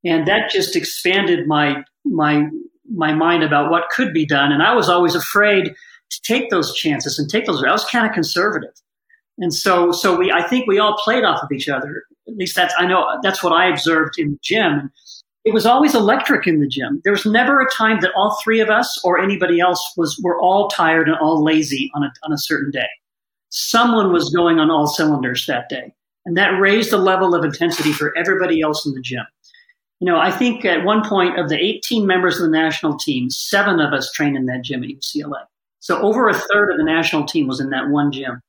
and 0.03 0.27
that 0.27 0.51
just 0.51 0.75
expanded 0.75 1.47
my 1.47 1.83
my 2.05 2.47
my 2.91 3.13
mind 3.13 3.43
about 3.43 3.71
what 3.71 3.89
could 3.89 4.13
be 4.13 4.25
done. 4.25 4.51
And 4.51 4.61
I 4.61 4.75
was 4.75 4.89
always 4.89 5.15
afraid 5.15 5.73
to 6.11 6.21
take 6.21 6.49
those 6.49 6.75
chances 6.75 7.17
and 7.17 7.29
take 7.29 7.45
those. 7.45 7.63
I 7.63 7.71
was 7.71 7.85
kind 7.85 8.05
of 8.05 8.13
conservative, 8.13 8.73
and 9.39 9.53
so 9.53 9.91
so 9.91 10.15
we 10.15 10.31
I 10.31 10.47
think 10.47 10.67
we 10.67 10.77
all 10.77 10.97
played 11.03 11.23
off 11.23 11.41
of 11.41 11.51
each 11.51 11.67
other. 11.67 12.03
At 12.27 12.35
least 12.35 12.55
that's 12.55 12.73
I 12.77 12.85
know 12.85 13.19
that's 13.23 13.43
what 13.43 13.53
I 13.53 13.69
observed 13.69 14.19
in 14.19 14.31
the 14.31 14.39
gym 14.43 14.91
it 15.45 15.53
was 15.53 15.65
always 15.65 15.93
electric 15.93 16.47
in 16.47 16.59
the 16.59 16.67
gym. 16.67 17.01
There 17.03 17.11
was 17.11 17.25
never 17.25 17.61
a 17.61 17.69
time 17.69 17.99
that 18.01 18.13
all 18.15 18.39
three 18.43 18.61
of 18.61 18.69
us 18.69 18.99
or 19.03 19.19
anybody 19.19 19.59
else 19.59 19.93
was 19.97 20.19
were 20.23 20.39
all 20.39 20.69
tired 20.69 21.09
and 21.09 21.17
all 21.17 21.43
lazy 21.43 21.91
on 21.95 22.03
a 22.03 22.11
on 22.23 22.31
a 22.31 22.37
certain 22.37 22.71
day. 22.71 22.87
Someone 23.49 24.11
was 24.11 24.33
going 24.33 24.59
on 24.59 24.71
all 24.71 24.87
cylinders 24.87 25.45
that 25.47 25.69
day, 25.69 25.93
and 26.25 26.37
that 26.37 26.59
raised 26.59 26.91
the 26.91 26.97
level 26.97 27.35
of 27.35 27.43
intensity 27.43 27.91
for 27.91 28.17
everybody 28.17 28.61
else 28.61 28.85
in 28.85 28.93
the 28.93 29.01
gym. 29.01 29.25
You 29.99 30.07
know, 30.07 30.19
I 30.19 30.31
think 30.31 30.65
at 30.65 30.83
one 30.83 31.07
point 31.07 31.39
of 31.39 31.49
the 31.49 31.57
18 31.57 32.05
members 32.05 32.37
of 32.37 32.43
the 32.43 32.57
national 32.57 32.97
team, 32.97 33.29
seven 33.29 33.79
of 33.79 33.93
us 33.93 34.11
trained 34.11 34.35
in 34.35 34.45
that 34.47 34.63
gym 34.63 34.83
at 34.83 34.89
UCLA. 34.89 35.45
So 35.79 36.01
over 36.01 36.29
a 36.29 36.33
third 36.33 36.71
of 36.71 36.77
the 36.77 36.83
national 36.83 37.25
team 37.25 37.47
was 37.47 37.59
in 37.59 37.69
that 37.69 37.89
one 37.89 38.11
gym. 38.11 38.41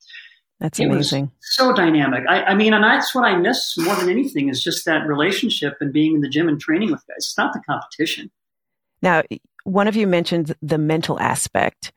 That's 0.64 0.80
it 0.80 0.86
amazing. 0.86 1.30
so 1.40 1.74
dynamic. 1.74 2.24
I, 2.26 2.42
I, 2.44 2.54
mean, 2.54 2.72
and 2.72 2.82
that's 2.82 3.14
what 3.14 3.24
I 3.24 3.36
miss 3.36 3.76
more 3.76 3.94
than 3.96 4.08
anything 4.08 4.48
is 4.48 4.62
just 4.62 4.86
that 4.86 5.06
relationship 5.06 5.76
and 5.78 5.92
being 5.92 6.14
in 6.14 6.20
the 6.22 6.28
gym 6.28 6.48
and 6.48 6.58
training 6.58 6.90
with 6.90 7.06
guys. 7.06 7.16
It's 7.18 7.36
not 7.36 7.52
the 7.52 7.60
competition. 7.68 8.30
Now, 9.02 9.24
one 9.64 9.88
of 9.88 9.94
you 9.94 10.06
mentioned 10.06 10.54
the 10.62 10.78
mental 10.78 11.20
aspect. 11.20 11.92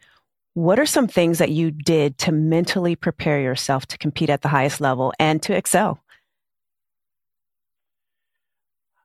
What 0.53 0.79
are 0.79 0.85
some 0.85 1.07
things 1.07 1.37
that 1.37 1.49
you 1.49 1.71
did 1.71 2.17
to 2.17 2.33
mentally 2.33 2.97
prepare 2.97 3.39
yourself 3.39 3.85
to 3.85 3.97
compete 3.97 4.29
at 4.29 4.41
the 4.41 4.49
highest 4.49 4.81
level 4.81 5.13
and 5.17 5.41
to 5.43 5.55
excel? 5.55 6.03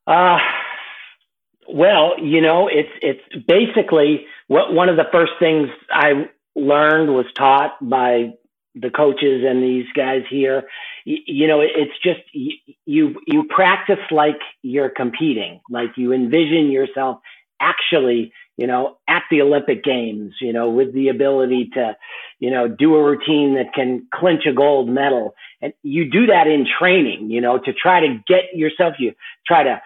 Uh, 0.08 0.38
well, 1.68 2.14
you 2.20 2.40
know, 2.40 2.66
it's 2.66 2.90
it's 3.00 3.46
basically 3.46 4.26
what 4.48 4.74
one 4.74 4.88
of 4.88 4.96
the 4.96 5.06
first 5.12 5.34
things 5.38 5.68
I 5.88 6.28
learned 6.56 7.14
was 7.14 7.26
taught 7.36 7.76
by 7.80 8.32
the 8.74 8.90
coaches 8.90 9.44
and 9.46 9.62
these 9.62 9.86
guys 9.94 10.22
here 10.30 10.64
you, 11.04 11.18
you 11.26 11.46
know 11.46 11.60
it's 11.60 11.92
just 12.02 12.20
you 12.32 13.16
you 13.26 13.44
practice 13.48 13.98
like 14.10 14.38
you're 14.62 14.88
competing 14.88 15.60
like 15.70 15.90
you 15.96 16.12
envision 16.12 16.70
yourself 16.70 17.18
actually 17.60 18.32
you 18.56 18.66
know 18.66 18.96
at 19.08 19.22
the 19.30 19.42
olympic 19.42 19.84
games 19.84 20.32
you 20.40 20.52
know 20.52 20.70
with 20.70 20.94
the 20.94 21.08
ability 21.08 21.70
to 21.74 21.96
you 22.42 22.50
know 22.50 22.66
do 22.66 22.96
a 22.96 23.02
routine 23.02 23.54
that 23.54 23.72
can 23.72 24.06
clinch 24.12 24.42
a 24.50 24.52
gold 24.52 24.88
medal. 24.88 25.34
And 25.60 25.72
you 25.84 26.10
do 26.10 26.26
that 26.26 26.48
in 26.48 26.66
training 26.78 27.30
you 27.30 27.40
know 27.40 27.58
to 27.58 27.72
try 27.72 28.00
to 28.00 28.20
get 28.26 28.54
yourself 28.54 28.94
you 28.98 29.14
try 29.46 29.62
to 29.62 29.80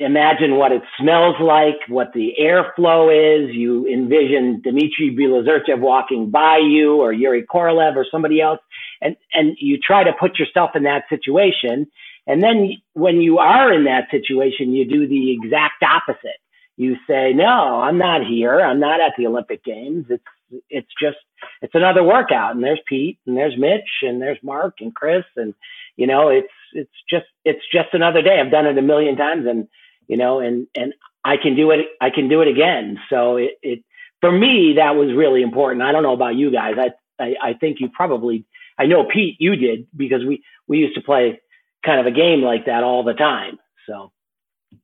imagine 0.00 0.56
what 0.56 0.72
it 0.72 0.82
smells 0.98 1.36
like, 1.40 1.76
what 1.88 2.12
the 2.12 2.34
airflow 2.40 3.10
is. 3.10 3.54
You 3.54 3.86
envision 3.86 4.60
Dmitry 4.62 5.16
Bilozerchev 5.18 5.80
walking 5.80 6.30
by 6.30 6.58
you 6.58 7.00
or 7.00 7.12
Yuri 7.12 7.44
Korolev 7.44 7.96
or 7.96 8.06
somebody 8.10 8.40
else. 8.40 8.60
And, 9.00 9.16
and 9.32 9.56
you 9.58 9.78
try 9.78 10.04
to 10.04 10.12
put 10.18 10.38
yourself 10.38 10.70
in 10.74 10.84
that 10.84 11.04
situation. 11.08 11.88
And 12.26 12.42
then 12.42 12.72
when 12.92 13.20
you 13.20 13.38
are 13.38 13.72
in 13.72 13.84
that 13.84 14.08
situation, 14.10 14.72
you 14.72 14.88
do 14.88 15.08
the 15.08 15.32
exact 15.32 15.82
opposite. 15.82 16.38
You 16.76 16.96
say, 17.08 17.32
no, 17.32 17.80
I'm 17.80 17.98
not 17.98 18.24
here. 18.24 18.60
I'm 18.60 18.78
not 18.78 19.00
at 19.00 19.14
the 19.18 19.26
Olympic 19.26 19.64
Games. 19.64 20.06
It's, 20.10 20.22
it's 20.70 20.90
just, 21.00 21.16
it's 21.60 21.74
another 21.74 22.04
workout. 22.04 22.54
And 22.54 22.62
there's 22.62 22.80
Pete 22.88 23.18
and 23.26 23.36
there's 23.36 23.58
Mitch 23.58 23.88
and 24.02 24.22
there's 24.22 24.38
Mark 24.44 24.76
and 24.80 24.94
Chris. 24.94 25.24
And, 25.36 25.54
you 25.96 26.06
know, 26.06 26.28
it's, 26.28 26.46
it's 26.72 26.90
just, 27.10 27.26
it's 27.44 27.64
just 27.72 27.88
another 27.94 28.22
day. 28.22 28.40
I've 28.40 28.52
done 28.52 28.66
it 28.66 28.78
a 28.78 28.82
million 28.82 29.16
times 29.16 29.44
and, 29.48 29.66
you 30.08 30.16
know, 30.16 30.40
and, 30.40 30.66
and 30.74 30.94
I 31.24 31.36
can 31.36 31.54
do 31.54 31.70
it, 31.70 31.86
I 32.00 32.10
can 32.10 32.28
do 32.28 32.40
it 32.40 32.48
again. 32.48 32.98
So 33.10 33.36
it, 33.36 33.52
it, 33.62 33.84
for 34.20 34.32
me, 34.32 34.74
that 34.76 34.96
was 34.96 35.14
really 35.14 35.42
important. 35.42 35.82
I 35.82 35.92
don't 35.92 36.02
know 36.02 36.14
about 36.14 36.34
you 36.34 36.50
guys. 36.50 36.74
I, 36.78 37.22
I, 37.22 37.34
I 37.50 37.52
think 37.52 37.78
you 37.80 37.88
probably, 37.90 38.44
I 38.78 38.86
know 38.86 39.04
Pete, 39.04 39.36
you 39.38 39.54
did 39.54 39.86
because 39.96 40.24
we, 40.24 40.42
we 40.66 40.78
used 40.78 40.94
to 40.94 41.02
play 41.02 41.40
kind 41.84 42.00
of 42.00 42.06
a 42.06 42.10
game 42.10 42.40
like 42.40 42.66
that 42.66 42.82
all 42.82 43.04
the 43.04 43.12
time. 43.12 43.58
So 43.86 44.10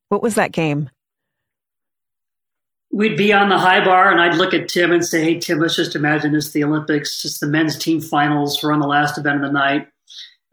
what 0.09 0.23
was 0.23 0.37
that 0.37 0.53
game? 0.53 0.91
We'd 2.93 3.17
be 3.17 3.33
on 3.33 3.49
the 3.49 3.59
high 3.59 3.85
bar 3.85 4.13
and 4.13 4.21
I'd 4.21 4.37
look 4.37 4.55
at 4.55 4.69
Tim 4.69 4.93
and 4.93 5.05
say, 5.05 5.25
Hey, 5.25 5.39
Tim, 5.41 5.59
let's 5.59 5.75
just 5.75 5.97
imagine 5.97 6.35
it's 6.35 6.53
the 6.53 6.63
Olympics. 6.63 7.25
It's 7.25 7.41
the 7.41 7.49
men's 7.49 7.77
team 7.77 8.01
finals. 8.01 8.63
We're 8.63 8.73
on 8.73 8.79
the 8.79 8.87
last 8.87 9.19
event 9.19 9.37
of 9.37 9.43
the 9.43 9.53
night. 9.53 9.89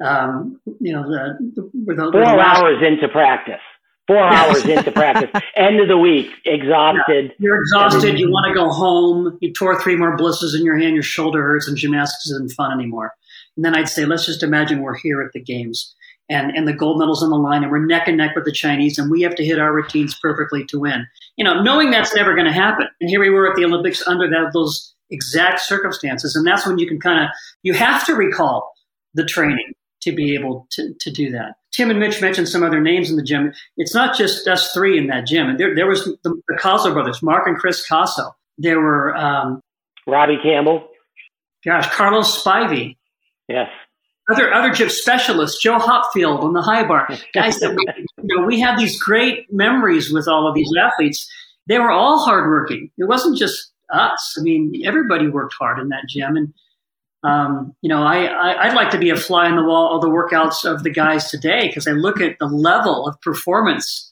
Um, 0.04 0.60
you 0.80 0.94
know, 0.94 1.04
the, 1.04 1.38
the, 1.56 1.94
the, 1.94 2.12
four 2.12 2.40
hours 2.40 2.82
into 2.82 3.08
practice 3.10 3.62
four 4.12 4.24
hours 4.24 4.66
into 4.66 4.92
practice, 4.92 5.30
end 5.56 5.80
of 5.80 5.88
the 5.88 5.98
week, 5.98 6.30
exhausted. 6.46 7.26
Yeah, 7.26 7.36
you're 7.40 7.62
exhausted. 7.62 8.20
You 8.20 8.30
want 8.30 8.48
to 8.48 8.54
go 8.54 8.70
home. 8.70 9.38
You 9.42 9.54
tore 9.54 9.82
three 9.82 9.96
more 9.96 10.18
blisters 10.18 10.54
in 10.54 10.66
your 10.66 10.78
hand. 10.78 10.96
Your 10.96 11.04
shoulder 11.04 11.42
hurts, 11.42 11.68
and 11.68 11.78
gymnastics 11.78 12.28
isn't 12.28 12.52
fun 12.52 12.74
anymore. 12.74 13.14
And 13.56 13.64
then 13.64 13.76
I'd 13.76 13.90
say, 13.90 14.06
let's 14.06 14.26
just 14.26 14.44
imagine 14.44 14.82
we're 14.82 14.98
here 14.98 15.22
at 15.22 15.32
the 15.34 15.42
games, 15.42 15.96
and 16.30 16.52
and 16.52 16.68
the 16.68 16.74
gold 16.74 17.00
medals 17.00 17.24
on 17.24 17.30
the 17.30 17.38
line, 17.38 17.64
and 17.64 17.72
we're 17.72 17.86
neck 17.86 18.08
and 18.08 18.18
neck 18.18 18.36
with 18.36 18.46
the 18.46 18.52
Chinese, 18.52 18.98
and 18.98 19.10
we 19.10 19.22
have 19.22 19.36
to 19.36 19.46
hit 19.46 19.60
our 19.60 19.74
routines 19.74 20.18
perfectly 20.22 20.66
to 20.66 20.80
win. 20.80 21.08
You 21.38 21.46
know, 21.46 21.62
knowing 21.62 21.92
that's 21.92 22.14
never 22.14 22.34
going 22.34 22.48
to 22.48 22.54
happen. 22.54 22.88
And 23.00 23.10
here 23.10 23.22
we 23.22 23.30
were 23.30 23.50
at 23.50 23.56
the 23.56 23.66
Olympics 23.66 24.06
under 24.06 24.30
that, 24.30 24.52
those 24.54 24.94
exact 25.10 25.62
circumstances, 25.62 26.36
and 26.36 26.46
that's 26.46 26.68
when 26.68 26.78
you 26.80 26.88
can 26.88 27.00
kind 27.00 27.24
of 27.24 27.30
you 27.64 27.74
have 27.74 28.06
to 28.08 28.14
recall 28.16 28.74
the 29.14 29.26
training 29.26 29.74
to 30.02 30.12
be 30.12 30.36
able 30.36 30.68
to, 30.72 30.94
to 31.00 31.12
do 31.12 31.32
that. 31.32 31.56
Tim 31.72 31.90
and 31.90 32.00
Mitch 32.00 32.22
mentioned 32.22 32.50
some 32.50 32.64
other 32.64 32.82
names 32.82 33.10
in 33.10 33.16
the 33.16 33.24
gym. 33.24 33.54
It's 33.78 33.96
not 33.96 34.18
just 34.18 34.48
us 34.48 34.72
three 34.72 34.98
in 34.98 35.08
that 35.08 35.26
gym. 35.26 35.58
There, 35.58 35.74
there 35.74 35.88
was 35.88 36.04
the, 36.24 36.42
the 36.48 36.58
Caso 36.60 36.92
brothers, 36.94 37.22
Mark 37.22 37.48
and 37.48 37.58
Chris 37.58 37.86
Caso. 37.88 38.32
There 38.58 38.80
were 38.80 39.16
um, 39.16 39.62
Robbie 40.08 40.40
Campbell. 40.44 40.88
Gosh, 41.64 41.90
Carlos 41.92 42.44
Spivey. 42.44 42.98
Yes. 43.48 43.70
Other 44.30 44.54
other 44.54 44.72
gym 44.72 44.90
specialists, 44.90 45.62
Joe 45.62 45.78
Hopfield 45.78 46.44
on 46.44 46.54
the 46.54 46.62
high 46.62 46.88
bar. 46.88 47.08
Guys 47.34 47.60
that 47.60 47.76
we, 47.76 47.86
you 48.24 48.38
know, 48.38 48.46
we 48.46 48.60
have 48.60 48.78
these 48.78 49.02
great 49.02 49.52
memories 49.52 50.12
with 50.12 50.28
all 50.28 50.48
of 50.48 50.56
these 50.56 50.70
athletes. 50.80 51.30
They 51.68 51.80
were 51.80 51.92
all 51.92 52.24
hardworking. 52.24 52.92
It 52.98 53.06
wasn't 53.06 53.38
just 53.38 53.72
us. 53.92 54.36
I 54.40 54.42
mean, 54.42 54.84
everybody 54.86 55.28
worked 55.28 55.54
hard 55.60 55.80
in 55.80 55.90
that 55.90 56.06
gym, 56.08 56.36
and 56.36 56.54
um, 57.24 57.76
you 57.82 57.90
know, 57.90 58.04
I, 58.04 58.26
I 58.26 58.68
would 58.68 58.76
like 58.76 58.90
to 58.92 58.98
be 58.98 59.10
a 59.10 59.16
fly 59.16 59.48
on 59.48 59.56
the 59.56 59.64
wall 59.64 59.96
of 59.96 60.02
the 60.02 60.10
workouts 60.10 60.66
of 60.66 60.84
the 60.84 60.90
guys 60.90 61.30
today 61.30 61.68
because 61.68 61.88
I 61.88 61.92
look 61.92 62.20
at 62.20 62.38
the 62.40 62.48
level 62.48 63.08
of 63.08 63.20
performance 63.22 64.12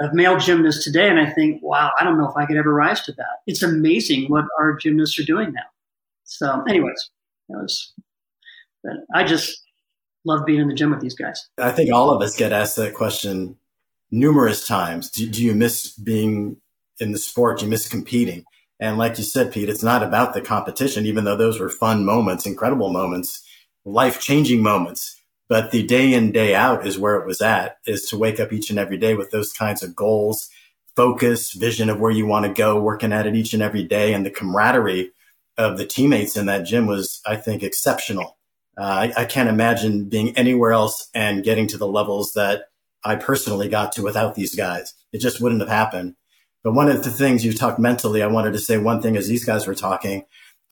of 0.00 0.12
male 0.12 0.38
gymnasts 0.38 0.84
today, 0.84 1.08
and 1.08 1.20
I 1.20 1.30
think, 1.30 1.62
wow, 1.62 1.92
I 1.98 2.04
don't 2.04 2.18
know 2.18 2.28
if 2.28 2.36
I 2.36 2.44
could 2.44 2.56
ever 2.56 2.74
rise 2.74 3.02
to 3.02 3.12
that. 3.12 3.40
It's 3.46 3.62
amazing 3.62 4.26
what 4.28 4.44
our 4.58 4.74
gymnasts 4.76 5.18
are 5.18 5.24
doing 5.24 5.52
now. 5.52 5.62
So, 6.24 6.62
anyways, 6.68 7.10
that 7.48 7.58
was. 7.58 7.92
But 8.82 8.94
I 9.14 9.24
just 9.24 9.62
love 10.24 10.44
being 10.44 10.60
in 10.60 10.68
the 10.68 10.74
gym 10.74 10.90
with 10.90 11.00
these 11.00 11.14
guys. 11.14 11.48
I 11.58 11.70
think 11.70 11.92
all 11.92 12.10
of 12.10 12.20
us 12.20 12.36
get 12.36 12.52
asked 12.52 12.76
that 12.76 12.94
question 12.94 13.56
numerous 14.10 14.66
times. 14.66 15.10
Do, 15.10 15.28
do 15.28 15.42
you 15.42 15.54
miss 15.54 15.92
being 15.92 16.56
in 16.98 17.12
the 17.12 17.18
sport? 17.18 17.58
Do 17.58 17.64
you 17.64 17.70
miss 17.70 17.88
competing? 17.88 18.44
And 18.82 18.98
like 18.98 19.16
you 19.16 19.22
said, 19.22 19.52
Pete, 19.52 19.68
it's 19.68 19.84
not 19.84 20.02
about 20.02 20.34
the 20.34 20.40
competition, 20.40 21.06
even 21.06 21.22
though 21.22 21.36
those 21.36 21.60
were 21.60 21.68
fun 21.68 22.04
moments, 22.04 22.46
incredible 22.46 22.92
moments, 22.92 23.40
life 23.84 24.20
changing 24.20 24.60
moments. 24.60 25.22
But 25.48 25.70
the 25.70 25.84
day 25.84 26.12
in, 26.12 26.32
day 26.32 26.56
out 26.56 26.84
is 26.84 26.98
where 26.98 27.14
it 27.14 27.24
was 27.24 27.40
at, 27.40 27.76
is 27.86 28.06
to 28.06 28.18
wake 28.18 28.40
up 28.40 28.52
each 28.52 28.70
and 28.70 28.80
every 28.80 28.96
day 28.98 29.14
with 29.14 29.30
those 29.30 29.52
kinds 29.52 29.84
of 29.84 29.94
goals, 29.94 30.48
focus, 30.96 31.52
vision 31.52 31.90
of 31.90 32.00
where 32.00 32.10
you 32.10 32.26
want 32.26 32.44
to 32.44 32.52
go, 32.52 32.82
working 32.82 33.12
at 33.12 33.24
it 33.24 33.36
each 33.36 33.54
and 33.54 33.62
every 33.62 33.84
day. 33.84 34.14
And 34.14 34.26
the 34.26 34.32
camaraderie 34.32 35.12
of 35.56 35.78
the 35.78 35.86
teammates 35.86 36.36
in 36.36 36.46
that 36.46 36.64
gym 36.64 36.88
was, 36.88 37.20
I 37.24 37.36
think, 37.36 37.62
exceptional. 37.62 38.36
Uh, 38.76 38.82
I, 38.82 39.12
I 39.18 39.24
can't 39.26 39.48
imagine 39.48 40.08
being 40.08 40.36
anywhere 40.36 40.72
else 40.72 41.08
and 41.14 41.44
getting 41.44 41.68
to 41.68 41.78
the 41.78 41.86
levels 41.86 42.32
that 42.32 42.62
I 43.04 43.14
personally 43.14 43.68
got 43.68 43.92
to 43.92 44.02
without 44.02 44.34
these 44.34 44.56
guys. 44.56 44.92
It 45.12 45.18
just 45.18 45.40
wouldn't 45.40 45.60
have 45.60 45.70
happened. 45.70 46.16
But 46.62 46.74
one 46.74 46.88
of 46.88 47.02
the 47.02 47.10
things 47.10 47.44
you 47.44 47.52
talked 47.52 47.78
mentally, 47.78 48.22
I 48.22 48.28
wanted 48.28 48.52
to 48.52 48.58
say 48.58 48.78
one 48.78 49.02
thing 49.02 49.16
as 49.16 49.28
these 49.28 49.44
guys 49.44 49.66
were 49.66 49.74
talking. 49.74 50.24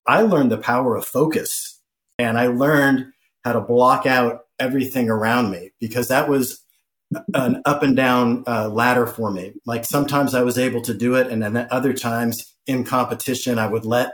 I 0.06 0.22
learned 0.22 0.50
the 0.50 0.58
power 0.58 0.96
of 0.96 1.04
focus 1.04 1.80
and 2.18 2.38
I 2.38 2.48
learned 2.48 3.12
how 3.44 3.52
to 3.52 3.60
block 3.60 4.06
out 4.06 4.42
everything 4.58 5.08
around 5.08 5.50
me 5.50 5.70
because 5.80 6.08
that 6.08 6.28
was 6.28 6.62
an 7.34 7.62
up 7.64 7.82
and 7.82 7.96
down 7.96 8.44
uh, 8.46 8.68
ladder 8.68 9.06
for 9.06 9.30
me. 9.30 9.54
Like 9.66 9.84
sometimes 9.84 10.34
I 10.34 10.42
was 10.42 10.58
able 10.58 10.82
to 10.82 10.94
do 10.94 11.16
it, 11.16 11.26
and 11.26 11.42
then 11.42 11.66
other 11.70 11.92
times 11.92 12.54
in 12.66 12.84
competition, 12.84 13.58
I 13.58 13.66
would 13.66 13.84
let 13.84 14.12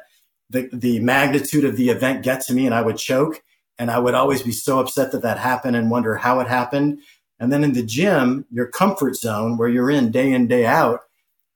the, 0.49 0.69
the 0.73 1.01
magnitude 1.01 1.65
of 1.65 1.77
the 1.77 1.91
event 1.91 2.23
get 2.23 2.41
to 2.43 2.55
me 2.55 2.65
and 2.67 2.75
I 2.75 2.83
would 2.83 2.97
choke. 2.97 3.43
And 3.79 3.91
I 3.91 3.99
would 3.99 4.15
always 4.15 4.43
be 4.43 4.53
so 4.53 4.79
upset 4.79 5.13
that 5.13 5.23
that 5.23 5.39
happened 5.39 5.77
and 5.77 5.91
wonder 5.91 6.15
how 6.15 6.41
it 6.41 6.47
happened. 6.47 7.01
And 7.39 7.53
then 7.53 7.63
in 7.63 7.75
the 7.75 7.83
gym, 7.83 8.47
your 8.51 8.69
comfort 8.69 9.17
zone 9.17 9.59
where 9.59 9.69
you're 9.69 9.91
in 9.91 10.11
day 10.11 10.33
in, 10.33 10.47
day 10.47 10.65
out, 10.65 11.01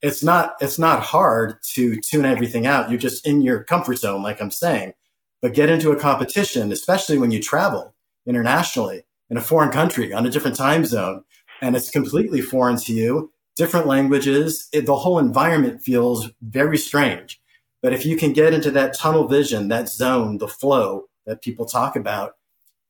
it's 0.02 0.22
not 0.22 0.56
it's 0.60 0.78
not 0.78 1.02
hard 1.02 1.62
to 1.74 2.00
tune 2.00 2.24
everything 2.24 2.66
out. 2.66 2.90
You're 2.90 2.98
just 2.98 3.26
in 3.26 3.42
your 3.42 3.64
comfort 3.64 3.96
zone, 3.96 4.22
like 4.22 4.40
I'm 4.40 4.50
saying. 4.50 4.94
But 5.42 5.54
get 5.54 5.70
into 5.70 5.90
a 5.90 5.98
competition, 5.98 6.72
especially 6.72 7.18
when 7.18 7.30
you 7.30 7.40
travel 7.40 7.94
internationally 8.26 9.04
in 9.30 9.36
a 9.36 9.42
foreign 9.42 9.70
country 9.70 10.12
on 10.12 10.26
a 10.26 10.30
different 10.30 10.56
time 10.56 10.84
zone, 10.84 11.24
and 11.62 11.76
it's 11.76 11.90
completely 11.90 12.40
foreign 12.40 12.76
to 12.76 12.92
you, 12.92 13.32
different 13.56 13.86
languages, 13.86 14.68
it, 14.72 14.86
the 14.86 14.96
whole 14.96 15.18
environment 15.18 15.82
feels 15.82 16.30
very 16.42 16.76
strange. 16.76 17.40
But 17.82 17.94
if 17.94 18.04
you 18.04 18.16
can 18.16 18.32
get 18.32 18.52
into 18.52 18.70
that 18.72 18.94
tunnel 18.94 19.28
vision, 19.28 19.68
that 19.68 19.88
zone, 19.88 20.38
the 20.38 20.48
flow 20.48 21.06
that 21.26 21.42
people 21.42 21.64
talk 21.64 21.96
about, 21.96 22.36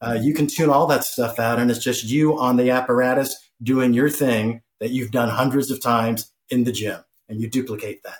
uh, 0.00 0.18
you 0.20 0.34
can 0.34 0.46
tune 0.46 0.70
all 0.70 0.86
that 0.88 1.04
stuff 1.04 1.38
out, 1.38 1.58
and 1.58 1.70
it's 1.70 1.82
just 1.82 2.04
you 2.04 2.38
on 2.38 2.56
the 2.56 2.70
apparatus 2.70 3.36
doing 3.62 3.92
your 3.92 4.10
thing 4.10 4.62
that 4.80 4.90
you've 4.90 5.10
done 5.10 5.28
hundreds 5.28 5.70
of 5.70 5.80
times 5.80 6.32
in 6.50 6.64
the 6.64 6.72
gym 6.72 7.00
and 7.28 7.40
you 7.40 7.48
duplicate 7.48 8.02
that. 8.02 8.18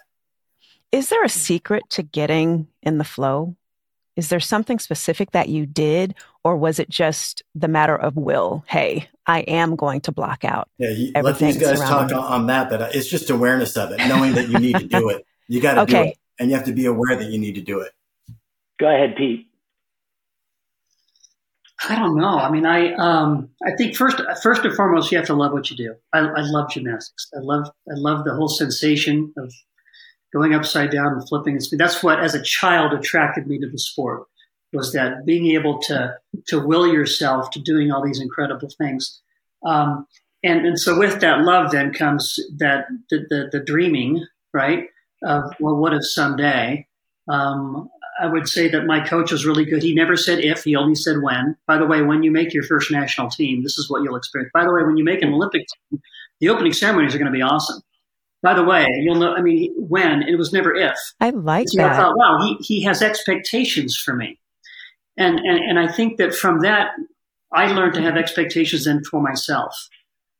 Is 0.92 1.08
there 1.08 1.22
a 1.22 1.28
secret 1.28 1.84
to 1.90 2.02
getting 2.02 2.68
in 2.82 2.98
the 2.98 3.04
flow? 3.04 3.56
Is 4.16 4.28
there 4.28 4.40
something 4.40 4.78
specific 4.78 5.30
that 5.30 5.48
you 5.48 5.66
did, 5.66 6.14
or 6.44 6.56
was 6.56 6.78
it 6.78 6.90
just 6.90 7.42
the 7.54 7.68
matter 7.68 7.96
of 7.96 8.16
will? 8.16 8.64
Hey, 8.66 9.08
I 9.26 9.40
am 9.40 9.76
going 9.76 10.00
to 10.02 10.12
block 10.12 10.44
out. 10.44 10.68
Yeah, 10.78 10.90
you, 10.90 11.12
let 11.22 11.38
these 11.38 11.56
guys 11.56 11.80
talk 11.80 12.12
on 12.12 12.46
that, 12.48 12.68
but 12.68 12.82
uh, 12.82 12.88
it's 12.92 13.08
just 13.08 13.30
awareness 13.30 13.76
of 13.76 13.92
it, 13.92 13.98
knowing 14.08 14.34
that 14.34 14.48
you 14.48 14.58
need 14.58 14.76
to 14.78 14.86
do 14.86 15.08
it. 15.10 15.24
You 15.48 15.60
got 15.60 15.74
to 15.74 15.80
okay. 15.82 16.02
do 16.02 16.08
it, 16.10 16.18
and 16.38 16.50
you 16.50 16.56
have 16.56 16.66
to 16.66 16.72
be 16.72 16.86
aware 16.86 17.16
that 17.16 17.30
you 17.30 17.38
need 17.38 17.54
to 17.54 17.60
do 17.60 17.80
it. 17.80 17.92
Go 18.78 18.88
ahead, 18.88 19.16
Pete. 19.16 19.49
I 21.88 21.96
don't 21.96 22.16
know. 22.16 22.38
I 22.38 22.50
mean, 22.50 22.66
I 22.66 22.92
um, 22.94 23.50
I 23.66 23.74
think 23.76 23.96
first 23.96 24.20
first 24.42 24.64
and 24.64 24.74
foremost, 24.74 25.10
you 25.10 25.18
have 25.18 25.26
to 25.28 25.34
love 25.34 25.52
what 25.52 25.70
you 25.70 25.76
do. 25.76 25.94
I, 26.12 26.18
I 26.18 26.40
love 26.42 26.70
gymnastics. 26.70 27.28
I 27.34 27.40
love 27.40 27.68
I 27.88 27.94
love 27.94 28.24
the 28.24 28.34
whole 28.34 28.48
sensation 28.48 29.32
of 29.38 29.52
going 30.32 30.54
upside 30.54 30.90
down 30.90 31.12
and 31.12 31.26
flipping. 31.28 31.58
That's 31.72 32.02
what, 32.02 32.20
as 32.20 32.34
a 32.34 32.42
child, 32.42 32.92
attracted 32.92 33.46
me 33.46 33.58
to 33.58 33.68
the 33.68 33.78
sport 33.78 34.24
was 34.72 34.92
that 34.92 35.24
being 35.24 35.46
able 35.52 35.78
to 35.82 36.16
to 36.48 36.60
will 36.60 36.86
yourself 36.86 37.50
to 37.50 37.60
doing 37.60 37.90
all 37.90 38.04
these 38.04 38.20
incredible 38.20 38.68
things. 38.78 39.20
Um, 39.64 40.06
and 40.42 40.66
and 40.66 40.78
so 40.78 40.98
with 40.98 41.20
that 41.20 41.40
love, 41.40 41.70
then 41.72 41.92
comes 41.92 42.38
that 42.58 42.86
the 43.10 43.26
the, 43.28 43.48
the 43.52 43.64
dreaming, 43.64 44.26
right? 44.52 44.86
Of 45.22 45.52
well, 45.60 45.76
what 45.76 45.94
if 45.94 46.04
someday? 46.04 46.86
Um, 47.28 47.88
I 48.20 48.26
would 48.26 48.48
say 48.48 48.68
that 48.68 48.86
my 48.86 49.00
coach 49.00 49.32
was 49.32 49.46
really 49.46 49.64
good. 49.64 49.82
He 49.82 49.94
never 49.94 50.16
said 50.16 50.40
if, 50.40 50.64
he 50.64 50.76
only 50.76 50.94
said 50.94 51.22
when. 51.22 51.56
By 51.66 51.78
the 51.78 51.86
way, 51.86 52.02
when 52.02 52.22
you 52.22 52.30
make 52.30 52.52
your 52.52 52.64
first 52.64 52.90
national 52.90 53.30
team, 53.30 53.62
this 53.62 53.78
is 53.78 53.88
what 53.88 54.02
you'll 54.02 54.16
experience. 54.16 54.50
By 54.52 54.64
the 54.64 54.72
way, 54.72 54.82
when 54.82 54.96
you 54.96 55.04
make 55.04 55.22
an 55.22 55.32
Olympic 55.32 55.62
team, 55.90 56.02
the 56.40 56.48
opening 56.48 56.72
ceremonies 56.72 57.14
are 57.14 57.18
going 57.18 57.32
to 57.32 57.36
be 57.36 57.42
awesome. 57.42 57.80
By 58.42 58.54
the 58.54 58.64
way, 58.64 58.86
you'll 59.02 59.16
know, 59.16 59.34
I 59.34 59.42
mean, 59.42 59.74
when, 59.76 60.22
it 60.22 60.36
was 60.36 60.52
never 60.52 60.74
if. 60.74 60.96
I 61.20 61.30
like 61.30 61.68
so 61.68 61.78
that. 61.78 61.92
I 61.92 61.96
thought, 61.96 62.16
wow, 62.16 62.38
he, 62.42 62.56
he 62.60 62.82
has 62.84 63.02
expectations 63.02 63.96
for 63.96 64.14
me. 64.14 64.38
And, 65.16 65.38
and, 65.38 65.58
and 65.58 65.78
I 65.78 65.90
think 65.92 66.16
that 66.18 66.34
from 66.34 66.60
that, 66.60 66.92
I 67.52 67.72
learned 67.72 67.94
to 67.94 68.02
have 68.02 68.16
expectations 68.16 68.84
then 68.84 69.02
for 69.04 69.20
myself. 69.20 69.74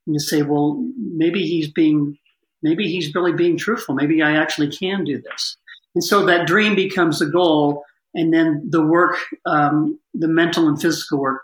And 0.06 0.14
to 0.14 0.20
say, 0.20 0.42
well, 0.42 0.82
maybe 0.96 1.46
he's 1.46 1.70
being, 1.70 2.16
maybe 2.62 2.88
he's 2.88 3.14
really 3.14 3.32
being 3.32 3.58
truthful. 3.58 3.94
Maybe 3.94 4.22
I 4.22 4.36
actually 4.36 4.70
can 4.70 5.04
do 5.04 5.20
this. 5.20 5.56
And 5.94 6.04
so 6.04 6.24
that 6.26 6.46
dream 6.46 6.74
becomes 6.74 7.18
the 7.18 7.26
goal, 7.26 7.84
and 8.14 8.32
then 8.32 8.66
the 8.68 8.84
work, 8.84 9.16
um, 9.46 9.98
the 10.14 10.28
mental 10.28 10.68
and 10.68 10.80
physical 10.80 11.18
work, 11.18 11.42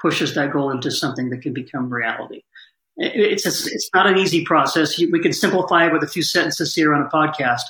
pushes 0.00 0.34
that 0.34 0.52
goal 0.52 0.70
into 0.70 0.90
something 0.90 1.30
that 1.30 1.42
can 1.42 1.52
become 1.52 1.92
reality. 1.92 2.42
It's 2.96 3.46
a, 3.46 3.50
it's 3.50 3.90
not 3.94 4.06
an 4.06 4.18
easy 4.18 4.44
process. 4.44 4.98
We 4.98 5.20
can 5.20 5.32
simplify 5.32 5.86
it 5.86 5.92
with 5.92 6.02
a 6.02 6.08
few 6.08 6.22
sentences 6.22 6.74
here 6.74 6.94
on 6.94 7.02
a 7.02 7.08
podcast. 7.08 7.62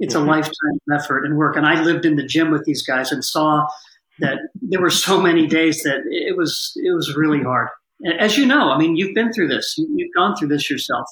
It's 0.00 0.14
mm-hmm. 0.14 0.28
a 0.28 0.30
lifetime 0.30 0.78
effort 0.92 1.24
and 1.24 1.36
work. 1.36 1.56
And 1.56 1.66
I 1.66 1.82
lived 1.82 2.04
in 2.04 2.16
the 2.16 2.26
gym 2.26 2.50
with 2.50 2.64
these 2.64 2.82
guys 2.84 3.12
and 3.12 3.24
saw 3.24 3.66
that 4.18 4.38
there 4.60 4.80
were 4.80 4.90
so 4.90 5.20
many 5.20 5.46
days 5.46 5.82
that 5.82 6.00
it 6.06 6.36
was 6.36 6.72
it 6.76 6.92
was 6.94 7.14
really 7.16 7.42
hard. 7.42 7.68
As 8.18 8.36
you 8.36 8.44
know, 8.44 8.70
I 8.70 8.78
mean, 8.78 8.96
you've 8.96 9.14
been 9.14 9.32
through 9.32 9.48
this. 9.48 9.74
You've 9.78 10.14
gone 10.14 10.36
through 10.36 10.48
this 10.48 10.68
yourself 10.68 11.06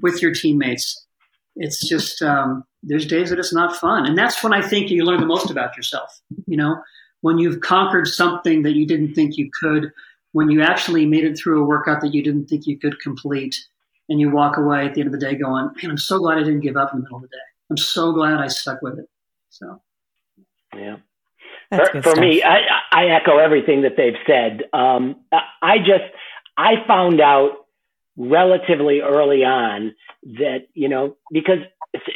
with 0.00 0.20
your 0.20 0.34
teammates 0.34 1.06
it's 1.56 1.86
just 1.88 2.22
um, 2.22 2.64
there's 2.86 3.06
days 3.06 3.30
that 3.30 3.38
it's 3.38 3.52
not 3.52 3.76
fun, 3.76 4.06
and 4.06 4.16
that's 4.16 4.42
when 4.42 4.52
I 4.52 4.62
think 4.62 4.90
you 4.90 5.04
learn 5.04 5.20
the 5.20 5.26
most 5.26 5.50
about 5.50 5.76
yourself. 5.76 6.20
You 6.46 6.56
know, 6.56 6.82
when 7.20 7.38
you've 7.38 7.60
conquered 7.60 8.06
something 8.06 8.62
that 8.62 8.76
you 8.76 8.86
didn't 8.86 9.14
think 9.14 9.36
you 9.36 9.50
could, 9.60 9.92
when 10.32 10.50
you 10.50 10.62
actually 10.62 11.04
made 11.04 11.24
it 11.24 11.36
through 11.36 11.62
a 11.62 11.66
workout 11.66 12.00
that 12.02 12.14
you 12.14 12.22
didn't 12.22 12.46
think 12.46 12.66
you 12.66 12.78
could 12.78 13.00
complete, 13.00 13.56
and 14.08 14.20
you 14.20 14.30
walk 14.30 14.56
away 14.56 14.86
at 14.86 14.94
the 14.94 15.00
end 15.00 15.12
of 15.12 15.20
the 15.20 15.26
day 15.26 15.34
going, 15.34 15.70
"Man, 15.82 15.90
I'm 15.90 15.98
so 15.98 16.18
glad 16.18 16.38
I 16.38 16.44
didn't 16.44 16.60
give 16.60 16.76
up 16.76 16.92
in 16.92 17.00
the 17.00 17.02
middle 17.02 17.18
of 17.18 17.22
the 17.22 17.28
day. 17.28 17.46
I'm 17.70 17.76
so 17.76 18.12
glad 18.12 18.38
I 18.38 18.46
stuck 18.46 18.80
with 18.82 19.00
it." 19.00 19.08
So, 19.48 19.82
yeah. 20.74 20.96
for, 21.74 22.02
for 22.02 22.16
me, 22.16 22.42
I, 22.44 22.60
I, 22.92 23.06
echo 23.06 23.38
everything 23.38 23.82
that 23.82 23.96
they've 23.96 24.14
said. 24.26 24.62
Um, 24.72 25.16
I 25.60 25.78
just 25.78 26.04
I 26.56 26.86
found 26.86 27.20
out 27.20 27.66
relatively 28.16 29.00
early 29.00 29.44
on 29.44 29.94
that 30.22 30.68
you 30.74 30.88
know 30.88 31.16
because 31.32 31.58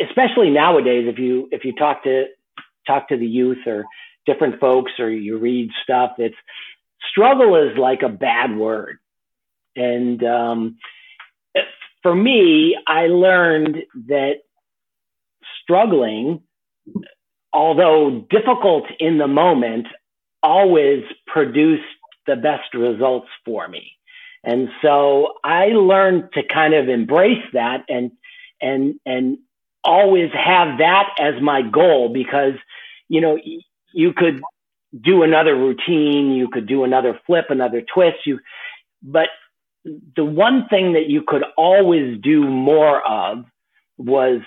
especially 0.09 0.51
nowadays 0.51 1.07
if 1.09 1.19
you 1.19 1.49
if 1.53 1.65
you 1.65 1.75
talk 1.75 2.03
to 2.05 2.27
talk 2.87 3.09
to 3.09 3.17
the 3.17 3.27
youth 3.27 3.67
or 3.67 3.85
different 4.27 4.61
folks 4.61 4.93
or 4.99 5.11
you 5.11 5.39
read 5.39 5.71
stuff 5.83 6.13
it's 6.19 6.37
struggle 7.11 7.57
is 7.57 7.77
like 7.79 8.03
a 8.03 8.09
bad 8.09 8.57
word 8.57 8.99
and 9.77 10.23
um, 10.25 10.77
for 12.03 12.15
me 12.15 12.77
i 12.87 13.07
learned 13.07 13.77
that 14.09 14.37
struggling 15.63 16.43
although 17.53 18.27
difficult 18.31 18.85
in 18.99 19.19
the 19.19 19.27
moment 19.27 19.87
always 20.43 21.05
produced 21.27 21.83
the 22.27 22.37
best 22.37 22.75
results 22.75 23.29
for 23.45 23.69
me. 23.69 23.93
And 24.45 24.69
so 24.83 25.35
I 25.45 25.67
learned 25.67 26.31
to 26.35 26.43
kind 26.43 26.75
of 26.75 26.89
embrace 26.89 27.45
that 27.53 27.85
and, 27.89 28.13
and, 28.61 28.99
and 29.05 29.39
always 29.85 30.31
have 30.33 30.79
that 30.79 31.11
as 31.19 31.41
my 31.41 31.63
goal 31.63 32.11
because, 32.13 32.55
you 33.09 33.21
know, 33.21 33.39
you 33.93 34.13
could 34.13 34.41
do 34.99 35.23
another 35.23 35.55
routine, 35.55 36.33
you 36.33 36.49
could 36.49 36.67
do 36.67 36.85
another 36.85 37.19
flip, 37.27 37.47
another 37.51 37.83
twist, 37.95 38.19
you, 38.27 38.41
but 39.03 39.29
the 40.17 40.25
one 40.25 40.67
thing 40.69 40.93
that 40.93 41.09
you 41.09 41.23
could 41.27 41.45
always 41.57 42.21
do 42.21 42.47
more 42.47 43.01
of 43.07 43.45
was 43.97 44.41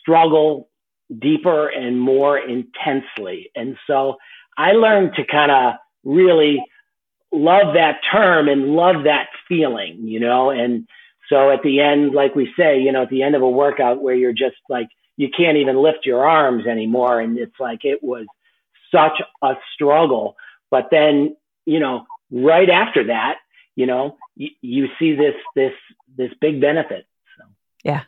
struggle 0.00 0.68
deeper 1.16 1.68
and 1.68 2.00
more 2.00 2.38
intensely. 2.38 3.50
And 3.54 3.76
so 3.86 4.16
I 4.56 4.72
learned 4.72 5.14
to 5.16 5.24
kind 5.24 5.50
of 5.50 5.74
really 6.04 6.62
love 7.32 7.74
that 7.74 8.00
term 8.10 8.48
and 8.48 8.74
love 8.74 9.04
that 9.04 9.28
feeling, 9.48 10.06
you 10.06 10.20
know, 10.20 10.50
and 10.50 10.86
so 11.30 11.50
at 11.50 11.62
the 11.62 11.80
end, 11.80 12.12
like 12.12 12.34
we 12.34 12.52
say, 12.58 12.80
you 12.80 12.90
know, 12.92 13.02
at 13.02 13.08
the 13.08 13.22
end 13.22 13.36
of 13.36 13.42
a 13.42 13.48
workout 13.48 14.02
where 14.02 14.14
you're 14.14 14.32
just 14.32 14.56
like, 14.68 14.88
you 15.16 15.28
can't 15.34 15.56
even 15.58 15.80
lift 15.80 16.04
your 16.04 16.28
arms 16.28 16.66
anymore. 16.66 17.20
And 17.20 17.38
it's 17.38 17.58
like, 17.60 17.84
it 17.84 18.02
was 18.02 18.26
such 18.92 19.22
a 19.40 19.52
struggle. 19.74 20.36
But 20.70 20.88
then, 20.90 21.36
you 21.64 21.78
know, 21.78 22.06
right 22.32 22.68
after 22.68 23.06
that, 23.06 23.36
you 23.76 23.86
know, 23.86 24.16
you, 24.34 24.50
you 24.60 24.88
see 24.98 25.14
this, 25.14 25.34
this, 25.54 25.72
this 26.16 26.30
big 26.40 26.60
benefit. 26.60 27.06
So. 27.38 27.44
Yeah. 27.84 28.02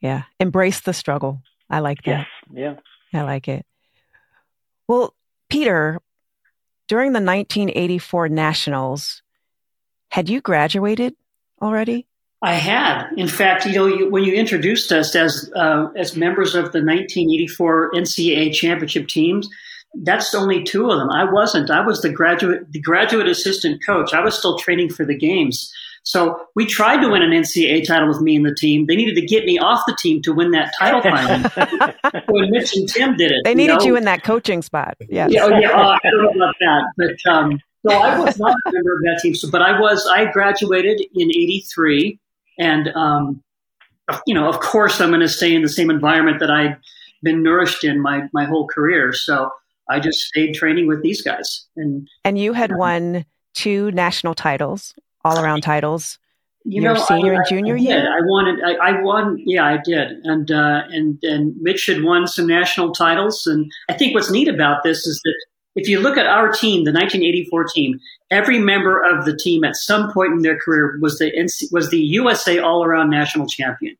Yeah. 0.00 0.22
Embrace 0.38 0.80
the 0.80 0.94
struggle. 0.94 1.42
I 1.68 1.80
like 1.80 2.02
that. 2.04 2.26
Yes. 2.50 2.80
Yeah. 3.12 3.20
I 3.20 3.24
like 3.24 3.48
it. 3.48 3.66
Well, 4.88 5.14
Peter, 5.50 6.00
during 6.88 7.12
the 7.12 7.20
1984 7.20 8.28
Nationals, 8.30 9.22
had 10.08 10.30
you 10.30 10.40
graduated 10.40 11.14
already? 11.60 12.06
I 12.42 12.54
had. 12.54 13.08
In 13.16 13.28
fact, 13.28 13.66
you 13.66 13.74
know, 13.74 13.86
you, 13.86 14.10
when 14.10 14.24
you 14.24 14.32
introduced 14.34 14.92
us 14.92 15.14
as 15.14 15.50
uh, 15.54 15.88
as 15.96 16.16
members 16.16 16.54
of 16.54 16.72
the 16.72 16.80
1984 16.80 17.92
NCAA 17.92 18.54
championship 18.54 19.08
teams, 19.08 19.48
that's 20.02 20.34
only 20.34 20.64
two 20.64 20.90
of 20.90 20.98
them. 20.98 21.10
I 21.10 21.30
wasn't. 21.30 21.70
I 21.70 21.84
was 21.84 22.00
the 22.00 22.10
graduate 22.10 22.72
the 22.72 22.80
graduate 22.80 23.28
assistant 23.28 23.84
coach. 23.84 24.14
I 24.14 24.20
was 24.20 24.38
still 24.38 24.58
training 24.58 24.90
for 24.90 25.04
the 25.04 25.16
games. 25.16 25.72
So 26.02 26.40
we 26.54 26.64
tried 26.64 27.02
to 27.02 27.10
win 27.10 27.20
an 27.20 27.30
NCAA 27.30 27.86
title 27.86 28.08
with 28.08 28.22
me 28.22 28.36
and 28.36 28.46
the 28.46 28.54
team. 28.54 28.86
They 28.86 28.96
needed 28.96 29.16
to 29.16 29.26
get 29.26 29.44
me 29.44 29.58
off 29.58 29.82
the 29.86 29.94
team 29.96 30.22
to 30.22 30.32
win 30.32 30.50
that 30.52 30.72
title 30.78 31.02
finally. 31.02 31.94
when 32.28 32.50
Mitch 32.50 32.74
and 32.74 32.88
Tim 32.88 33.16
did 33.16 33.32
it, 33.32 33.42
they 33.44 33.54
needed 33.54 33.74
you, 33.74 33.78
know? 33.78 33.84
you 33.84 33.96
in 33.96 34.04
that 34.04 34.24
coaching 34.24 34.62
spot. 34.62 34.96
Yes. 35.10 35.30
Yeah, 35.30 35.44
oh, 35.44 35.58
yeah. 35.58 35.70
Uh, 35.70 35.98
I 36.02 36.10
don't 36.10 36.36
know 36.36 36.44
about 36.44 36.54
that, 36.60 36.84
but 36.96 37.30
um, 37.30 37.60
so 37.86 37.92
I 37.92 38.18
was 38.18 38.38
not 38.38 38.56
a 38.66 38.72
member 38.72 38.94
of 38.94 39.02
that 39.02 39.20
team. 39.22 39.34
So, 39.34 39.50
but 39.50 39.62
I 39.62 39.78
was. 39.78 40.06
I 40.10 40.30
graduated 40.30 41.02
in 41.14 41.28
'83, 41.30 42.18
and 42.60 42.88
um, 42.94 43.42
you 44.26 44.34
know, 44.34 44.48
of 44.48 44.60
course, 44.60 45.00
I'm 45.00 45.08
going 45.08 45.20
to 45.20 45.28
stay 45.28 45.54
in 45.54 45.62
the 45.62 45.68
same 45.68 45.90
environment 45.90 46.38
that 46.40 46.50
I'd 46.50 46.76
been 47.22 47.42
nourished 47.42 47.84
in 47.84 48.00
my 48.00 48.28
my 48.32 48.44
whole 48.44 48.66
career. 48.68 49.12
So 49.12 49.50
I 49.88 49.98
just 49.98 50.18
stayed 50.18 50.54
training 50.54 50.86
with 50.86 51.02
these 51.02 51.22
guys. 51.22 51.66
And 51.76 52.08
and 52.24 52.38
you 52.38 52.52
had 52.52 52.76
won 52.76 53.24
two 53.54 53.90
national 53.92 54.34
titles 54.34 54.94
all 55.24 55.42
around 55.42 55.62
titles. 55.62 56.18
You 56.64 56.82
your 56.82 56.94
know, 56.94 57.00
senior 57.00 57.32
I, 57.32 57.36
and 57.36 57.46
junior 57.48 57.74
I 57.74 57.78
year. 57.78 58.00
I 58.00 58.20
wanted. 58.20 58.62
I, 58.62 58.90
I, 58.90 59.02
won. 59.02 59.42
Yeah, 59.46 59.64
I 59.64 59.78
did. 59.82 60.18
And 60.24 60.50
uh, 60.50 60.82
and 60.90 61.18
and 61.22 61.56
Mitch 61.60 61.86
had 61.86 62.02
won 62.02 62.26
some 62.26 62.46
national 62.46 62.92
titles. 62.92 63.46
And 63.46 63.70
I 63.88 63.94
think 63.94 64.14
what's 64.14 64.30
neat 64.30 64.48
about 64.48 64.82
this 64.82 65.06
is 65.06 65.20
that 65.24 65.34
if 65.76 65.88
you 65.88 66.00
look 66.00 66.18
at 66.18 66.26
our 66.26 66.50
team, 66.50 66.84
the 66.84 66.92
1984 66.92 67.64
team, 67.74 68.00
every 68.30 68.58
member 68.58 69.02
of 69.02 69.24
the 69.24 69.36
team 69.36 69.64
at 69.64 69.76
some 69.76 70.12
point 70.12 70.32
in 70.32 70.42
their 70.42 70.58
career 70.58 70.98
was 71.00 71.18
the 71.18 71.30
NC, 71.30 71.72
was 71.72 71.90
the 71.90 71.98
USA 71.98 72.58
All 72.58 72.84
Around 72.84 73.10
National 73.10 73.46
Champion. 73.46 73.96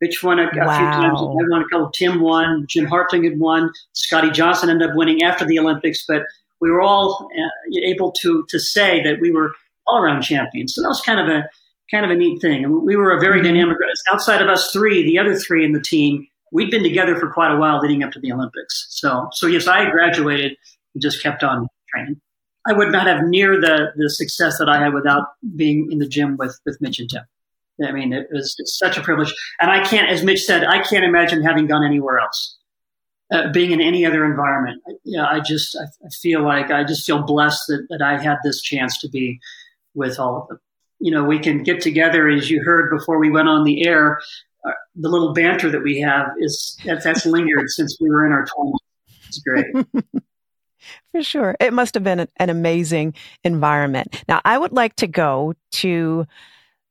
Mitch 0.00 0.22
won 0.22 0.38
a, 0.38 0.44
a 0.44 0.66
wow. 0.66 0.78
few 0.78 0.86
times. 0.86 1.20
I 1.20 1.24
won 1.24 1.62
a 1.62 1.68
couple. 1.70 1.90
Tim 1.90 2.20
won. 2.20 2.64
Jim 2.66 2.86
Hartung 2.86 3.24
had 3.24 3.38
won. 3.38 3.70
Scotty 3.92 4.30
Johnson 4.30 4.70
ended 4.70 4.88
up 4.88 4.96
winning 4.96 5.22
after 5.22 5.44
the 5.44 5.58
Olympics. 5.58 6.04
But 6.06 6.22
we 6.60 6.70
were 6.70 6.80
all 6.80 7.28
uh, 7.36 7.78
able 7.84 8.12
to 8.12 8.44
to 8.48 8.58
say 8.58 9.02
that 9.02 9.20
we 9.20 9.30
were 9.30 9.52
all 9.86 10.02
around 10.02 10.22
champions. 10.22 10.74
So 10.74 10.82
that 10.82 10.88
was 10.88 11.02
kind 11.02 11.20
of 11.20 11.28
a 11.28 11.48
kind 11.90 12.04
of 12.04 12.10
a 12.10 12.14
neat 12.14 12.40
thing. 12.40 12.64
And 12.64 12.82
we 12.82 12.96
were 12.96 13.10
a 13.10 13.20
very 13.20 13.40
mm-hmm. 13.40 13.54
dynamic. 13.54 13.76
Outside 14.10 14.40
of 14.40 14.48
us 14.48 14.70
three, 14.72 15.02
the 15.02 15.18
other 15.18 15.36
three 15.36 15.64
in 15.64 15.72
the 15.72 15.80
team, 15.80 16.26
we'd 16.50 16.70
been 16.70 16.82
together 16.82 17.16
for 17.16 17.30
quite 17.30 17.52
a 17.52 17.56
while 17.58 17.80
leading 17.80 18.02
up 18.02 18.12
to 18.12 18.20
the 18.20 18.32
Olympics. 18.32 18.86
So 18.88 19.28
so 19.32 19.46
yes, 19.46 19.66
I 19.66 19.90
graduated 19.90 20.56
just 20.98 21.22
kept 21.22 21.42
on 21.42 21.66
training. 21.92 22.20
I 22.66 22.72
would 22.72 22.92
not 22.92 23.06
have 23.06 23.24
near 23.24 23.60
the 23.60 23.92
the 23.96 24.10
success 24.10 24.58
that 24.58 24.68
I 24.68 24.78
had 24.78 24.92
without 24.92 25.24
being 25.56 25.90
in 25.90 25.98
the 25.98 26.08
gym 26.08 26.36
with 26.36 26.58
with 26.66 26.80
Mitch 26.80 26.98
and 26.98 27.08
Tim. 27.08 27.22
I 27.82 27.92
mean, 27.92 28.12
it 28.12 28.28
was 28.30 28.54
such 28.78 28.98
a 28.98 29.00
privilege, 29.00 29.32
and 29.60 29.70
I 29.70 29.82
can't, 29.82 30.10
as 30.10 30.22
Mitch 30.22 30.42
said, 30.44 30.64
I 30.64 30.82
can't 30.82 31.04
imagine 31.04 31.42
having 31.42 31.66
gone 31.66 31.84
anywhere 31.84 32.18
else. 32.18 32.58
Uh, 33.32 33.50
being 33.52 33.70
in 33.70 33.80
any 33.80 34.04
other 34.04 34.24
environment, 34.24 34.82
yeah, 35.04 35.24
I 35.24 35.40
just 35.40 35.76
I, 35.76 35.84
I 35.84 36.08
feel 36.20 36.42
like 36.42 36.70
I 36.70 36.84
just 36.84 37.06
feel 37.06 37.22
blessed 37.22 37.62
that, 37.68 37.86
that 37.90 38.02
I 38.02 38.20
had 38.20 38.38
this 38.44 38.60
chance 38.60 38.98
to 39.00 39.08
be 39.08 39.40
with 39.94 40.18
all 40.18 40.42
of 40.42 40.48
them. 40.48 40.60
You 40.98 41.12
know, 41.12 41.24
we 41.24 41.38
can 41.38 41.62
get 41.62 41.80
together, 41.80 42.28
as 42.28 42.50
you 42.50 42.62
heard 42.62 42.90
before 42.90 43.18
we 43.18 43.30
went 43.30 43.48
on 43.48 43.64
the 43.64 43.86
air. 43.86 44.20
Uh, 44.66 44.72
the 44.94 45.08
little 45.08 45.32
banter 45.32 45.70
that 45.70 45.82
we 45.82 45.98
have 46.00 46.26
is 46.38 46.76
that's, 46.84 47.04
that's 47.04 47.24
lingered 47.36 47.70
since 47.70 47.96
we 48.00 48.10
were 48.10 48.26
in 48.26 48.32
our 48.32 48.44
twenties. 48.44 48.80
It's 49.28 49.38
great. 49.38 49.66
For 51.12 51.22
sure. 51.22 51.56
It 51.60 51.72
must 51.72 51.94
have 51.94 52.04
been 52.04 52.28
an 52.36 52.50
amazing 52.50 53.14
environment. 53.44 54.22
Now, 54.28 54.40
I 54.44 54.58
would 54.58 54.72
like 54.72 54.96
to 54.96 55.06
go 55.06 55.54
to 55.72 56.26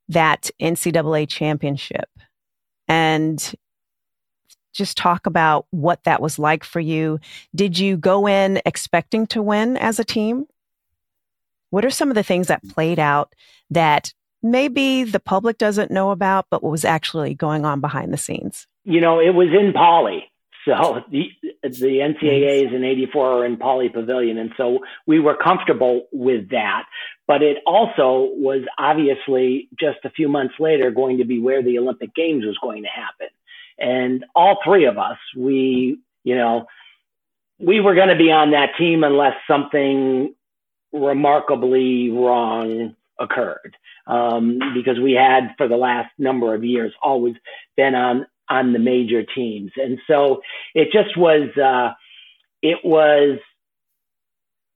that 0.10 0.50
NCAA 0.60 1.28
championship 1.30 2.10
and 2.88 3.54
just 4.74 4.98
talk 4.98 5.26
about 5.26 5.66
what 5.72 6.04
that 6.04 6.22
was 6.22 6.40
like 6.40 6.64
for 6.64 6.80
you. 6.80 7.20
Did 7.56 7.78
you 7.78 7.98
go 7.98 8.28
in 8.28 8.62
expecting 8.66 9.28
to 9.28 9.42
win 9.42 9.78
as 9.78 10.00
a 10.00 10.06
team? 10.06 10.46
What 11.70 11.86
are 11.86 11.92
some 11.92 12.10
of 12.10 12.16
the 12.16 12.24
things 12.24 12.48
that 12.48 12.68
played 12.70 12.98
out 12.98 13.34
that 13.70 14.14
maybe 14.42 15.04
the 15.04 15.20
public 15.20 15.58
doesn't 15.58 15.92
know 15.92 16.12
about, 16.12 16.46
but 16.50 16.64
what 16.64 16.72
was 16.72 16.86
actually 16.86 17.36
going 17.36 17.66
on 17.66 17.82
behind 17.82 18.14
the 18.14 18.18
scenes? 18.18 18.68
You 18.86 19.02
know, 19.02 19.20
it 19.20 19.32
was 19.36 19.50
in 19.50 19.74
Pauley. 19.74 20.24
So 20.70 21.04
the, 21.10 21.32
the 21.64 22.00
NCAAs 22.00 22.76
in 22.76 22.84
84 22.84 23.28
are 23.28 23.46
in 23.46 23.58
Pauley 23.58 23.92
Pavilion. 23.92 24.38
And 24.38 24.52
so 24.56 24.80
we 25.08 25.20
were 25.20 25.36
comfortable 25.36 26.08
with 26.12 26.50
that. 26.50 26.84
But 27.28 27.42
it 27.42 27.58
also 27.66 28.30
was 28.34 28.64
obviously 28.78 29.70
just 29.80 30.00
a 30.04 30.12
few 30.12 30.30
months 30.30 30.56
later 30.60 30.92
going 30.92 31.18
to 31.18 31.26
be 31.26 31.40
where 31.40 31.64
the 31.64 31.80
Olympic 31.80 32.14
Games 32.14 32.46
was 32.46 32.58
going 32.62 32.84
to 32.84 32.90
happen. 32.90 33.28
And 33.80 34.26
all 34.36 34.60
three 34.64 34.86
of 34.86 34.98
us, 34.98 35.18
we, 35.36 36.00
you 36.24 36.36
know, 36.36 36.68
we 37.60 37.80
were 37.80 37.96
going 37.96 38.10
to 38.10 38.18
be 38.18 38.32
on 38.32 38.52
that 38.52 38.72
team 38.78 39.04
unless 39.04 39.36
something 39.48 40.36
remarkably 40.92 42.10
wrong 42.10 42.96
occurred. 43.20 43.76
Um, 44.08 44.60
because 44.74 45.00
we 45.00 45.14
had 45.14 45.54
for 45.58 45.68
the 45.68 45.78
last 45.78 46.12
number 46.18 46.56
of 46.56 46.64
years 46.64 46.94
always 47.02 47.36
been 47.78 47.94
on 47.94 48.26
on 48.50 48.74
the 48.74 48.80
major 48.80 49.24
teams, 49.24 49.72
and 49.78 50.00
so 50.08 50.42
it 50.74 50.90
just 50.92 51.18
was 51.18 51.50
uh, 51.58 51.94
it 52.62 52.80
was 52.84 53.40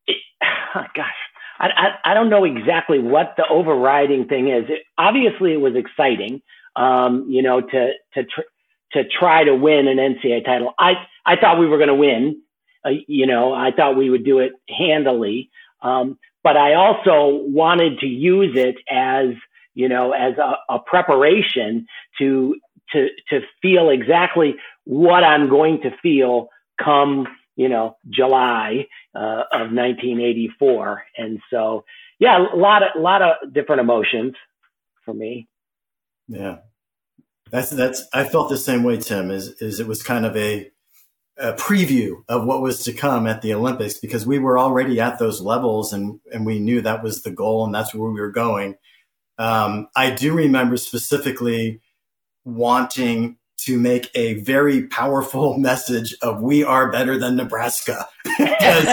it, 0.08 0.18
oh 0.76 0.86
gosh 0.96 1.14
I, 1.60 1.68
I, 1.68 2.12
I 2.12 2.14
don't 2.14 2.30
know 2.30 2.44
exactly 2.44 3.00
what 3.00 3.36
the 3.38 3.46
overriding 3.50 4.28
thing 4.28 4.50
is. 4.50 4.66
It, 4.70 4.84
obviously, 4.98 5.54
it 5.54 5.62
was 5.62 5.74
exciting, 5.76 6.42
um, 6.76 7.28
you 7.30 7.42
know, 7.42 7.62
to 7.62 7.92
to 8.16 8.24
tr- 8.24 8.52
to 8.94 9.04
try 9.08 9.44
to 9.46 9.56
win 9.56 9.88
an 9.88 9.98
NCAA 9.98 10.46
title. 10.46 10.74
I 10.78 10.94
I 11.26 11.36
thought 11.40 11.60
we 11.60 11.68
were 11.68 11.78
going 11.78 11.90
to 11.90 11.96
win. 11.96 12.42
Uh, 12.86 12.90
you 13.08 13.28
know, 13.28 13.54
I 13.54 13.72
thought 13.72 13.96
we 13.96 14.10
would 14.10 14.26
do 14.26 14.40
it 14.40 14.52
handily. 14.68 15.50
Um, 15.82 16.18
but 16.44 16.58
I 16.58 16.74
also 16.74 17.42
wanted 17.46 18.00
to 18.00 18.08
use 18.08 18.56
it 18.58 18.76
as 18.92 19.36
you 19.74 19.88
know 19.88 20.12
as 20.12 20.38
a, 20.38 20.74
a 20.74 20.80
preparation 20.80 21.88
to 22.20 22.56
to 22.94 23.08
to 23.30 23.42
feel 23.62 23.90
exactly 23.90 24.56
what 24.86 25.24
I'm 25.24 25.50
going 25.50 25.82
to 25.82 25.92
feel 26.02 26.50
come 26.84 27.28
you 27.56 27.70
know, 27.70 27.98
July 28.10 28.88
uh, 29.16 29.44
of 29.52 29.72
1984. 29.72 31.04
And 31.18 31.40
so, 31.50 31.86
yeah, 32.20 32.46
a 32.54 32.56
lot 32.56 32.84
of, 32.84 33.02
lot 33.02 33.22
of 33.22 33.54
different 33.54 33.82
emotions 33.82 34.34
for 35.06 35.14
me. 35.14 35.48
Yeah. 36.28 36.58
That's, 37.52 37.70
that's, 37.70 38.04
I 38.14 38.24
felt 38.24 38.50
the 38.50 38.58
same 38.58 38.84
way, 38.84 38.98
Tim, 38.98 39.30
is, 39.30 39.50
is 39.62 39.80
it 39.80 39.88
was 39.88 40.02
kind 40.02 40.26
of 40.26 40.36
a, 40.36 40.72
a 41.38 41.54
preview 41.54 42.24
of 42.28 42.46
what 42.46 42.62
was 42.62 42.84
to 42.84 42.94
come 42.94 43.28
at 43.28 43.42
the 43.42 43.54
Olympics 43.54 44.00
because 44.00 44.26
we 44.26 44.40
were 44.40 44.58
already 44.58 45.00
at 45.00 45.20
those 45.20 45.42
levels 45.42 45.94
and, 45.94 46.20
and 46.32 46.46
we 46.46 46.60
knew 46.60 46.82
that 46.82 47.04
was 47.04 47.22
the 47.22 47.32
goal 47.32 47.66
and 47.66 47.76
that's 47.76 47.94
where 47.94 48.10
we 48.10 48.20
were 48.20 48.32
going. 48.32 48.76
Um, 49.38 49.88
I 49.96 50.12
do 50.12 50.34
remember 50.34 50.78
specifically 50.78 51.82
wanting 52.46 53.38
to 53.66 53.80
make 53.80 54.10
a 54.16 54.36
very 54.42 54.88
powerful 54.88 55.58
message 55.58 56.16
of 56.22 56.42
we 56.42 56.64
are 56.64 56.92
better 56.92 57.18
than 57.18 57.36
Nebraska 57.36 58.08
because 58.24 58.86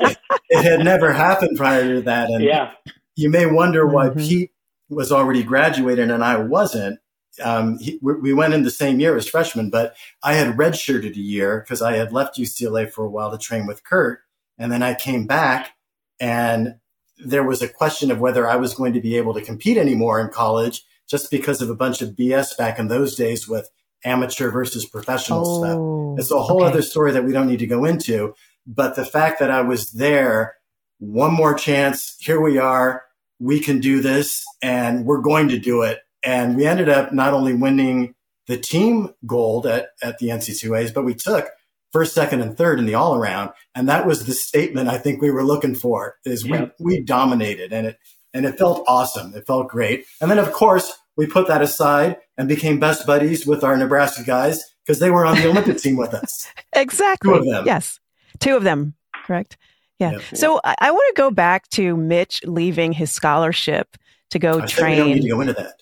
it, 0.00 0.18
it, 0.50 0.62
had 0.62 0.80
never 0.80 1.12
happened 1.12 1.56
prior 1.56 1.96
to 1.96 2.02
that. 2.02 2.30
And 2.30 2.42
yeah. 2.42 2.72
you 3.16 3.30
may 3.30 3.46
wonder 3.46 3.86
why 3.86 4.08
mm-hmm. 4.08 4.20
Pete 4.20 4.50
was 4.88 5.12
already 5.12 5.42
graduated 5.42 6.10
and 6.10 6.24
I 6.24 6.36
wasn't. 6.36 7.00
Um, 7.42 7.78
he, 7.78 7.98
we 8.00 8.32
went 8.32 8.54
in 8.54 8.62
the 8.62 8.70
same 8.70 9.00
year 9.00 9.16
as 9.16 9.28
freshmen, 9.28 9.68
but 9.68 9.96
I 10.22 10.34
had 10.34 10.56
redshirted 10.56 11.16
a 11.16 11.20
year 11.20 11.60
because 11.60 11.82
I 11.82 11.96
had 11.96 12.12
left 12.12 12.38
UCLA 12.38 12.88
for 12.88 13.04
a 13.04 13.10
while 13.10 13.32
to 13.32 13.38
train 13.38 13.66
with 13.66 13.82
Kurt. 13.82 14.20
And 14.56 14.70
then 14.70 14.84
I 14.84 14.94
came 14.94 15.26
back 15.26 15.72
and 16.20 16.76
there 17.18 17.42
was 17.42 17.60
a 17.60 17.68
question 17.68 18.12
of 18.12 18.20
whether 18.20 18.48
I 18.48 18.56
was 18.56 18.74
going 18.74 18.92
to 18.92 19.00
be 19.00 19.16
able 19.16 19.34
to 19.34 19.42
compete 19.42 19.76
anymore 19.76 20.20
in 20.20 20.28
college 20.28 20.84
just 21.08 21.30
because 21.30 21.60
of 21.60 21.70
a 21.70 21.74
bunch 21.74 22.02
of 22.02 22.10
BS 22.10 22.56
back 22.56 22.78
in 22.78 22.88
those 22.88 23.14
days 23.14 23.48
with 23.48 23.68
amateur 24.04 24.50
versus 24.50 24.86
professional 24.86 25.44
oh, 25.46 26.14
stuff. 26.14 26.20
It's 26.20 26.30
a 26.30 26.42
whole 26.42 26.62
okay. 26.62 26.72
other 26.72 26.82
story 26.82 27.12
that 27.12 27.24
we 27.24 27.32
don't 27.32 27.48
need 27.48 27.58
to 27.60 27.66
go 27.66 27.84
into. 27.84 28.34
But 28.66 28.96
the 28.96 29.04
fact 29.04 29.40
that 29.40 29.50
I 29.50 29.62
was 29.62 29.92
there, 29.92 30.54
one 30.98 31.32
more 31.32 31.54
chance, 31.54 32.16
here 32.20 32.40
we 32.40 32.58
are, 32.58 33.02
we 33.38 33.60
can 33.60 33.80
do 33.80 34.00
this, 34.00 34.44
and 34.62 35.04
we're 35.04 35.20
going 35.20 35.48
to 35.48 35.58
do 35.58 35.82
it. 35.82 36.00
And 36.22 36.56
we 36.56 36.66
ended 36.66 36.88
up 36.88 37.12
not 37.12 37.34
only 37.34 37.54
winning 37.54 38.14
the 38.46 38.56
team 38.56 39.10
gold 39.26 39.66
at, 39.66 39.88
at 40.02 40.18
the 40.18 40.28
NC2As, 40.28 40.94
but 40.94 41.04
we 41.04 41.14
took 41.14 41.48
first, 41.92 42.14
second, 42.14 42.40
and 42.40 42.56
third 42.56 42.78
in 42.78 42.86
the 42.86 42.94
all 42.94 43.14
around. 43.14 43.50
And 43.74 43.88
that 43.88 44.06
was 44.06 44.26
the 44.26 44.32
statement 44.32 44.88
I 44.88 44.98
think 44.98 45.20
we 45.20 45.30
were 45.30 45.44
looking 45.44 45.74
for 45.74 46.16
is 46.24 46.44
we, 46.44 46.70
we 46.78 47.00
dominated 47.02 47.72
and 47.72 47.88
it, 47.88 47.98
and 48.34 48.44
it 48.44 48.58
felt 48.58 48.84
awesome. 48.86 49.34
It 49.34 49.46
felt 49.46 49.68
great. 49.68 50.04
And 50.20 50.30
then 50.30 50.38
of 50.38 50.52
course 50.52 50.92
we 51.16 51.26
put 51.26 51.48
that 51.48 51.62
aside 51.62 52.16
and 52.36 52.48
became 52.48 52.78
best 52.78 53.06
buddies 53.06 53.46
with 53.46 53.64
our 53.64 53.76
Nebraska 53.76 54.24
guys 54.24 54.62
because 54.84 54.98
they 54.98 55.10
were 55.10 55.24
on 55.24 55.36
the 55.36 55.48
Olympic 55.48 55.78
team 55.78 55.96
with 55.96 56.12
us. 56.12 56.48
Exactly. 56.76 57.30
Two 57.30 57.38
of 57.38 57.44
them. 57.46 57.66
Yes. 57.66 58.00
Two 58.40 58.56
of 58.56 58.64
them. 58.64 58.94
Correct. 59.24 59.56
Yeah. 60.00 60.12
Yep. 60.12 60.22
So 60.34 60.60
I, 60.64 60.74
I 60.80 60.90
want 60.90 61.14
to 61.14 61.20
go 61.20 61.30
back 61.30 61.68
to 61.70 61.96
Mitch 61.96 62.40
leaving 62.44 62.92
his 62.92 63.12
scholarship 63.12 63.96
to 64.30 64.40
go 64.40 64.60
I 64.60 64.66
train. 64.66 64.90
We 64.90 64.96
don't 64.96 65.08
need 65.10 65.22
to 65.22 65.28
go 65.28 65.40
into 65.40 65.52
that. 65.52 65.74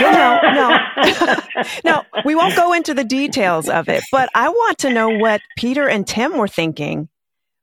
no, 0.00 1.62
no, 1.62 1.74
no. 1.84 2.22
We 2.24 2.34
won't 2.34 2.56
go 2.56 2.72
into 2.72 2.92
the 2.92 3.04
details 3.04 3.68
of 3.68 3.88
it, 3.88 4.02
but 4.10 4.28
I 4.34 4.48
want 4.48 4.78
to 4.78 4.92
know 4.92 5.08
what 5.08 5.40
Peter 5.56 5.88
and 5.88 6.04
Tim 6.06 6.36
were 6.36 6.48
thinking 6.48 7.08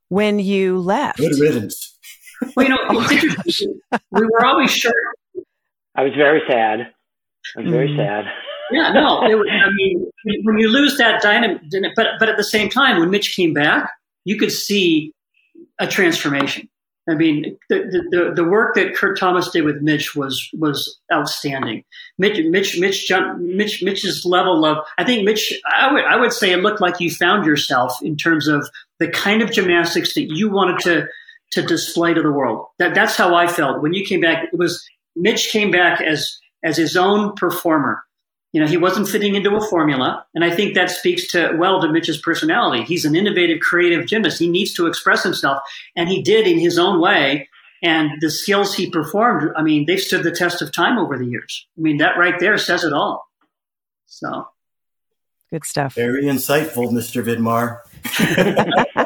when 0.08 0.40
you 0.40 0.80
left. 0.80 1.18
Good 1.18 1.38
riddance. 1.38 1.89
Well, 2.56 2.68
you 2.68 2.70
know, 2.70 2.78
oh 2.90 4.00
we 4.12 4.22
were 4.22 4.46
always 4.46 4.72
sure. 4.72 4.94
I 5.96 6.04
was 6.04 6.14
very 6.16 6.42
sad. 6.48 6.92
I 7.58 7.62
was 7.62 7.70
very 7.70 7.90
mm. 7.90 7.98
sad. 7.98 8.26
Yeah, 8.72 8.92
no. 8.92 9.22
Was, 9.22 9.48
I 9.52 9.72
mean, 9.72 10.10
when 10.44 10.60
you 10.60 10.70
lose 10.70 10.98
that 10.98 11.22
dynamic, 11.22 11.62
but 11.96 12.08
but 12.20 12.30
at 12.30 12.38
the 12.38 12.44
same 12.44 12.70
time, 12.70 13.00
when 13.00 13.10
Mitch 13.10 13.36
came 13.36 13.54
back, 13.54 13.92
you 14.26 14.38
could 14.38 14.52
see 14.52 15.14
a 15.80 15.88
transformation. 15.88 16.70
I 17.10 17.16
mean, 17.16 17.58
the, 17.70 18.06
the, 18.12 18.34
the 18.36 18.44
work 18.44 18.76
that 18.76 18.96
Kurt 18.96 19.18
Thomas 19.18 19.50
did 19.50 19.64
with 19.64 19.82
Mitch 19.82 20.16
was 20.16 20.48
was 20.54 21.00
outstanding. 21.12 21.84
Mitch, 22.20 22.46
Mitch, 22.46 22.80
Mitch, 22.80 23.12
Mitch, 23.38 23.82
Mitch's 23.82 24.26
level 24.26 24.64
of 24.64 24.86
I 25.00 25.04
think 25.04 25.26
Mitch, 25.26 25.60
I 25.66 25.92
would 25.92 26.04
I 26.04 26.18
would 26.18 26.34
say 26.34 26.52
it 26.52 26.58
looked 26.58 26.82
like 26.82 27.00
you 27.00 27.10
found 27.10 27.46
yourself 27.46 27.94
in 28.04 28.16
terms 28.16 28.48
of 28.48 28.70
the 29.00 29.08
kind 29.08 29.42
of 29.42 29.52
gymnastics 29.52 30.14
that 30.14 30.28
you 30.36 30.50
wanted 30.50 30.80
to 30.82 31.08
to 31.52 31.62
display 31.62 32.14
to 32.14 32.22
the 32.22 32.32
world. 32.32 32.68
That 32.78 32.94
that's 32.94 33.16
how 33.16 33.36
I 33.36 33.48
felt 33.48 33.82
when 33.82 33.94
you 33.94 34.06
came 34.06 34.22
back. 34.22 34.46
It 34.52 34.58
was 34.58 34.84
Mitch 35.16 35.50
came 35.52 35.72
back 35.72 36.02
as 36.02 36.38
as 36.64 36.78
his 36.78 36.96
own 36.96 37.34
performer. 37.36 38.04
You 38.52 38.62
know, 38.62 38.68
he 38.68 38.78
wasn't 38.78 39.08
fitting 39.08 39.36
into 39.36 39.56
a 39.56 39.62
formula. 39.68 40.26
And 40.34 40.44
I 40.44 40.50
think 40.50 40.74
that 40.74 40.90
speaks 40.90 41.28
to, 41.34 41.56
well, 41.58 41.82
to 41.82 41.92
Mitch's 41.92 42.20
personality. 42.20 42.84
He's 42.84 43.06
an 43.06 43.16
innovative, 43.16 43.60
creative 43.60 44.08
gymnast. 44.08 44.40
He 44.40 44.50
needs 44.50 44.74
to 44.74 44.88
express 44.88 45.22
himself. 45.22 45.62
And 45.96 46.10
he 46.10 46.24
did 46.24 46.48
in 46.48 46.58
his 46.58 46.80
own 46.80 47.00
way. 47.00 47.48
And 47.84 48.12
the 48.22 48.32
skills 48.32 48.74
he 48.74 48.90
performed, 48.90 49.52
I 49.56 49.62
mean, 49.62 49.86
they've 49.86 50.00
stood 50.00 50.24
the 50.24 50.32
test 50.32 50.64
of 50.64 50.74
time 50.74 50.98
over 50.98 51.18
the 51.18 51.26
years. 51.26 51.68
I 51.78 51.82
mean, 51.82 51.98
that 51.98 52.18
right 52.18 52.40
there 52.40 52.58
says 52.58 52.84
it 52.84 52.92
all. 52.92 53.30
So. 54.08 54.48
Good 55.52 55.66
stuff. 55.66 55.94
Very 55.94 56.24
insightful, 56.24 56.92
Mr. 56.92 57.24
Vidmar. 57.24 57.82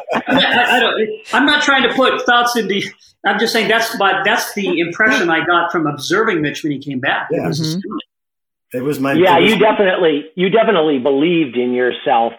I, 0.38 1.36
am 1.36 1.46
not 1.46 1.62
trying 1.62 1.88
to 1.88 1.94
put 1.94 2.24
thoughts 2.26 2.56
into. 2.56 2.82
I'm 3.24 3.38
just 3.38 3.52
saying 3.52 3.68
that's 3.68 3.98
my, 3.98 4.22
that's 4.24 4.54
the 4.54 4.80
impression 4.80 5.30
I 5.30 5.44
got 5.44 5.72
from 5.72 5.86
observing 5.86 6.42
Mitch 6.42 6.62
when 6.62 6.72
he 6.72 6.78
came 6.78 7.00
back. 7.00 7.28
Yeah. 7.30 7.48
Mm-hmm. 7.48 7.80
It 8.72 8.82
was 8.82 8.98
my 9.00 9.12
yeah. 9.12 9.38
Was, 9.38 9.50
you 9.50 9.58
definitely 9.58 10.24
you 10.34 10.50
definitely 10.50 10.98
believed 10.98 11.56
in 11.56 11.72
yourself 11.72 12.32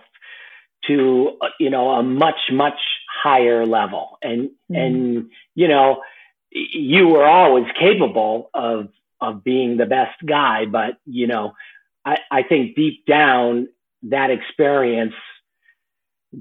to 0.88 1.38
you 1.60 1.70
know 1.70 1.92
a 1.92 2.04
much 2.04 2.40
much 2.52 2.80
higher 3.24 3.66
level, 3.66 4.18
and 4.22 4.50
mm-hmm. 4.50 4.76
and 4.76 5.30
you 5.56 5.68
know 5.68 6.02
you 6.52 7.08
were 7.08 7.26
always 7.26 7.66
capable 7.80 8.50
of 8.54 8.90
of 9.22 9.44
being 9.44 9.78
the 9.78 9.86
best 9.86 10.16
guy, 10.26 10.66
but 10.66 10.98
you 11.06 11.28
know 11.28 11.54
I 12.04 12.18
I 12.30 12.44
think 12.44 12.76
deep 12.76 13.06
down 13.06 13.70
that 14.04 14.30
experience 14.30 15.16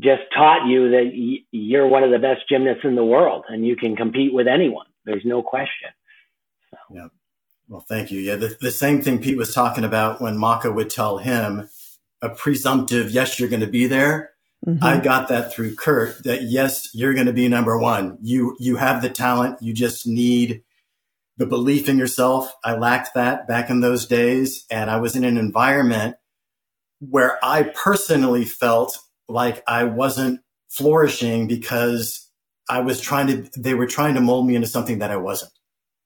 just 0.01 0.23
taught 0.35 0.67
you 0.67 0.91
that 0.91 1.11
y- 1.15 1.45
you're 1.51 1.87
one 1.87 2.03
of 2.03 2.11
the 2.11 2.19
best 2.19 2.49
gymnasts 2.49 2.85
in 2.85 2.97
the 2.97 3.05
world 3.05 3.45
and 3.49 3.67
you 3.67 3.77
can 3.77 3.97
compete 3.97 4.33
with 4.33 4.47
anyone. 4.47 4.87
There's 5.05 5.25
no 5.25 5.43
question. 5.43 5.91
So. 6.71 6.77
Yeah. 6.91 7.09
Well, 7.69 7.85
thank 7.89 8.11
you. 8.11 8.21
Yeah, 8.21 8.37
the, 8.37 8.57
the 8.61 8.71
same 8.71 9.01
thing 9.01 9.21
Pete 9.21 9.39
was 9.39 9.55
talking 9.55 9.85
about 9.85 10.21
when 10.21 10.37
Mako 10.37 10.73
would 10.73 10.91
tell 10.91 11.19
him 11.19 11.69
a 12.21 12.29
presumptive, 12.29 13.11
yes, 13.11 13.39
you're 13.39 13.49
going 13.49 13.61
to 13.61 13.67
be 13.67 13.87
there. 13.87 14.33
Mm-hmm. 14.67 14.85
I 14.85 14.99
got 14.99 15.29
that 15.29 15.53
through 15.53 15.75
Kurt 15.75 16.25
that 16.25 16.43
yes, 16.43 16.95
you're 16.95 17.15
going 17.15 17.27
to 17.27 17.33
be 17.33 17.49
number 17.49 17.79
one. 17.79 18.19
You, 18.23 18.57
you 18.59 18.77
have 18.77 19.03
the 19.03 19.11
talent. 19.11 19.63
You 19.63 19.75
just 19.75 20.07
need 20.07 20.63
the 21.37 21.47
belief 21.47 21.89
in 21.89 21.99
yourself. 21.99 22.55
I 22.65 22.77
lacked 22.77 23.15
that 23.15 23.49
back 23.49 23.69
in 23.69 23.81
those 23.81 24.07
days. 24.07 24.65
And 24.71 24.91
I 24.91 24.99
was 24.99 25.17
in 25.17 25.25
an 25.25 25.37
environment 25.37 26.17
where 27.01 27.39
I 27.45 27.65
personally 27.65 28.45
felt 28.45 28.99
like 29.29 29.63
I 29.67 29.85
wasn't 29.85 30.41
flourishing 30.69 31.47
because 31.47 32.29
I 32.69 32.81
was 32.81 33.01
trying 33.01 33.27
to, 33.29 33.61
they 33.61 33.75
were 33.75 33.87
trying 33.87 34.15
to 34.15 34.21
mold 34.21 34.47
me 34.47 34.55
into 34.55 34.69
something 34.69 34.99
that 34.99 35.11
I 35.11 35.17
wasn't. 35.17 35.53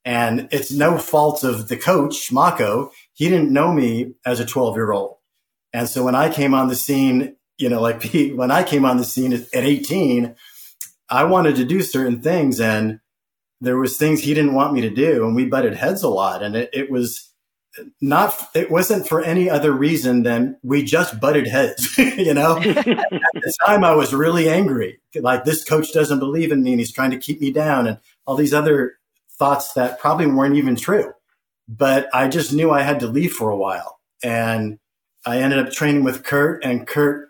And 0.04 0.48
it's 0.52 0.72
no 0.72 0.98
fault 0.98 1.44
of 1.44 1.68
the 1.68 1.76
coach, 1.76 2.32
Mako. 2.32 2.90
He 3.12 3.28
didn't 3.28 3.52
know 3.52 3.72
me 3.72 4.14
as 4.24 4.40
a 4.40 4.46
12 4.46 4.76
year 4.76 4.92
old. 4.92 5.16
And 5.72 5.88
so 5.88 6.04
when 6.04 6.14
I 6.14 6.32
came 6.32 6.54
on 6.54 6.68
the 6.68 6.74
scene, 6.74 7.36
you 7.58 7.68
know, 7.68 7.80
like 7.80 8.02
when 8.34 8.50
I 8.50 8.62
came 8.62 8.84
on 8.84 8.96
the 8.96 9.04
scene 9.04 9.32
at 9.32 9.46
18, 9.52 10.34
I 11.10 11.24
wanted 11.24 11.56
to 11.56 11.64
do 11.64 11.82
certain 11.82 12.20
things 12.20 12.60
and 12.60 13.00
there 13.60 13.76
was 13.76 13.96
things 13.96 14.20
he 14.20 14.34
didn't 14.34 14.54
want 14.54 14.72
me 14.72 14.82
to 14.82 14.90
do. 14.90 15.26
And 15.26 15.34
we 15.34 15.46
butted 15.46 15.74
heads 15.74 16.02
a 16.02 16.08
lot. 16.08 16.42
And 16.42 16.54
it, 16.54 16.70
it 16.72 16.90
was 16.90 17.32
not, 18.00 18.34
it 18.54 18.70
wasn't 18.70 19.08
for 19.08 19.22
any 19.22 19.48
other 19.48 19.72
reason 19.72 20.22
than 20.22 20.56
we 20.62 20.82
just 20.82 21.20
butted 21.20 21.46
heads, 21.46 21.96
you 21.98 22.34
know? 22.34 22.56
at 22.62 22.74
the 22.74 23.54
time 23.66 23.84
I 23.84 23.94
was 23.94 24.14
really 24.14 24.48
angry. 24.48 25.00
Like 25.14 25.44
this 25.44 25.64
coach 25.64 25.92
doesn't 25.92 26.18
believe 26.18 26.52
in 26.52 26.62
me 26.62 26.72
and 26.72 26.80
he's 26.80 26.92
trying 26.92 27.10
to 27.12 27.18
keep 27.18 27.40
me 27.40 27.52
down 27.52 27.86
and 27.86 27.98
all 28.26 28.36
these 28.36 28.54
other 28.54 28.98
thoughts 29.38 29.72
that 29.74 29.98
probably 30.00 30.26
weren't 30.26 30.56
even 30.56 30.76
true. 30.76 31.12
But 31.68 32.08
I 32.14 32.28
just 32.28 32.52
knew 32.52 32.70
I 32.70 32.82
had 32.82 33.00
to 33.00 33.06
leave 33.06 33.32
for 33.32 33.50
a 33.50 33.56
while. 33.56 34.00
And 34.22 34.78
I 35.24 35.38
ended 35.38 35.58
up 35.58 35.72
training 35.72 36.04
with 36.04 36.24
Kurt, 36.24 36.64
and 36.64 36.86
Kurt 36.86 37.28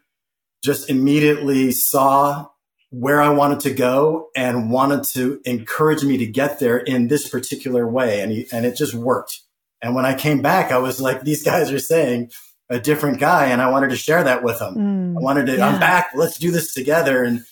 just 0.62 0.88
immediately 0.88 1.72
saw 1.72 2.48
where 2.90 3.20
I 3.20 3.30
wanted 3.30 3.60
to 3.60 3.74
go 3.74 4.28
and 4.34 4.70
wanted 4.70 5.04
to 5.14 5.40
encourage 5.44 6.04
me 6.04 6.16
to 6.18 6.26
get 6.26 6.58
there 6.58 6.78
in 6.78 7.08
this 7.08 7.28
particular 7.28 7.86
way. 7.86 8.20
And, 8.20 8.32
he, 8.32 8.46
and 8.52 8.64
it 8.64 8.76
just 8.76 8.94
worked. 8.94 9.40
And 9.82 9.94
when 9.94 10.04
I 10.04 10.14
came 10.14 10.42
back, 10.42 10.72
I 10.72 10.78
was 10.78 11.00
like, 11.00 11.22
these 11.22 11.42
guys 11.42 11.70
are 11.70 11.78
saying 11.78 12.30
a 12.68 12.78
different 12.78 13.20
guy. 13.20 13.46
And 13.46 13.62
I 13.62 13.70
wanted 13.70 13.90
to 13.90 13.96
share 13.96 14.24
that 14.24 14.42
with 14.42 14.58
them. 14.58 14.74
Mm, 14.74 15.16
I 15.16 15.20
wanted 15.20 15.46
to, 15.46 15.56
yeah. 15.56 15.68
I'm 15.68 15.80
back. 15.80 16.10
Let's 16.14 16.38
do 16.38 16.50
this 16.50 16.74
together. 16.74 17.24
And 17.24 17.44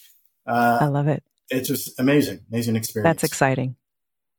uh, 0.47 0.79
I 0.81 0.87
love 0.87 1.09
it. 1.09 1.23
It's 1.51 1.69
just 1.69 1.99
amazing, 2.01 2.41
amazing 2.51 2.77
experience. 2.77 3.09
That's 3.09 3.25
exciting. 3.25 3.77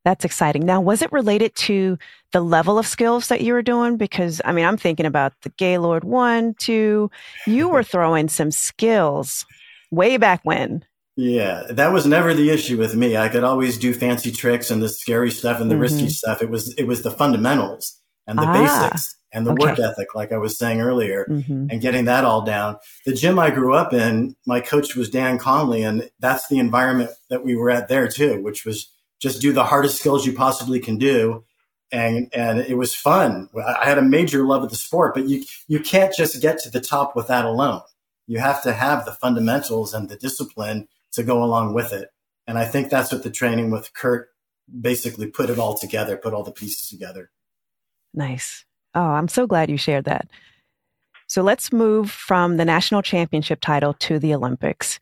That's 0.04 0.24
exciting. 0.24 0.64
Now, 0.64 0.80
was 0.80 1.02
it 1.02 1.12
related 1.12 1.54
to 1.56 1.98
the 2.32 2.40
level 2.40 2.78
of 2.78 2.86
skills 2.86 3.28
that 3.28 3.40
you 3.40 3.52
were 3.52 3.62
doing? 3.62 3.96
Because, 3.96 4.40
I 4.44 4.52
mean, 4.52 4.64
I'm 4.64 4.76
thinking 4.76 5.06
about 5.06 5.32
the 5.42 5.50
Gaylord 5.50 6.04
one, 6.04 6.54
two. 6.54 7.10
You 7.46 7.68
were 7.68 7.82
throwing 7.82 8.28
some 8.28 8.50
skills 8.50 9.44
way 9.90 10.16
back 10.16 10.40
when. 10.44 10.84
Yeah, 11.20 11.64
that 11.70 11.92
was 11.92 12.06
never 12.06 12.32
the 12.32 12.50
issue 12.50 12.78
with 12.78 12.94
me. 12.94 13.16
I 13.16 13.28
could 13.28 13.42
always 13.42 13.76
do 13.76 13.92
fancy 13.92 14.30
tricks 14.30 14.70
and 14.70 14.80
the 14.80 14.88
scary 14.88 15.32
stuff 15.32 15.60
and 15.60 15.68
the 15.68 15.74
mm-hmm. 15.74 15.82
risky 15.82 16.08
stuff. 16.10 16.42
It 16.42 16.48
was 16.48 16.72
it 16.74 16.84
was 16.84 17.02
the 17.02 17.10
fundamentals 17.10 18.00
and 18.28 18.38
the 18.38 18.44
ah, 18.44 18.52
basics 18.52 19.16
and 19.32 19.44
the 19.44 19.50
okay. 19.50 19.66
work 19.66 19.80
ethic, 19.80 20.14
like 20.14 20.30
I 20.30 20.38
was 20.38 20.56
saying 20.56 20.80
earlier, 20.80 21.26
mm-hmm. 21.28 21.66
and 21.70 21.80
getting 21.80 22.04
that 22.04 22.24
all 22.24 22.42
down. 22.42 22.76
The 23.04 23.14
gym 23.14 23.36
I 23.36 23.50
grew 23.50 23.74
up 23.74 23.92
in, 23.92 24.36
my 24.46 24.60
coach 24.60 24.94
was 24.94 25.10
Dan 25.10 25.38
Conley, 25.38 25.82
and 25.82 26.08
that's 26.20 26.46
the 26.46 26.60
environment 26.60 27.10
that 27.30 27.44
we 27.44 27.56
were 27.56 27.68
at 27.68 27.88
there 27.88 28.06
too, 28.06 28.40
which 28.40 28.64
was 28.64 28.88
just 29.20 29.40
do 29.40 29.52
the 29.52 29.64
hardest 29.64 29.98
skills 29.98 30.24
you 30.24 30.32
possibly 30.32 30.78
can 30.78 30.98
do 30.98 31.44
and 31.90 32.28
and 32.32 32.60
it 32.60 32.76
was 32.76 32.94
fun. 32.94 33.48
I 33.56 33.86
had 33.86 33.98
a 33.98 34.02
major 34.02 34.44
love 34.44 34.62
of 34.62 34.70
the 34.70 34.76
sport, 34.76 35.14
but 35.14 35.28
you 35.28 35.42
you 35.66 35.80
can't 35.80 36.14
just 36.14 36.40
get 36.40 36.60
to 36.60 36.70
the 36.70 36.80
top 36.80 37.16
with 37.16 37.26
that 37.26 37.44
alone. 37.44 37.80
You 38.28 38.38
have 38.38 38.62
to 38.62 38.72
have 38.72 39.04
the 39.04 39.12
fundamentals 39.12 39.94
and 39.94 40.08
the 40.08 40.16
discipline 40.16 40.86
to 41.12 41.22
go 41.22 41.42
along 41.42 41.74
with 41.74 41.92
it. 41.92 42.08
And 42.46 42.58
I 42.58 42.64
think 42.64 42.90
that's 42.90 43.12
what 43.12 43.22
the 43.22 43.30
training 43.30 43.70
with 43.70 43.92
Kurt 43.92 44.28
basically 44.80 45.26
put 45.26 45.50
it 45.50 45.58
all 45.58 45.76
together, 45.76 46.16
put 46.16 46.34
all 46.34 46.42
the 46.42 46.52
pieces 46.52 46.88
together. 46.88 47.30
Nice. 48.14 48.64
Oh, 48.94 49.00
I'm 49.00 49.28
so 49.28 49.46
glad 49.46 49.70
you 49.70 49.76
shared 49.76 50.04
that. 50.04 50.28
So 51.26 51.42
let's 51.42 51.72
move 51.72 52.10
from 52.10 52.56
the 52.56 52.64
national 52.64 53.02
championship 53.02 53.60
title 53.60 53.94
to 53.94 54.18
the 54.18 54.34
Olympics. 54.34 54.98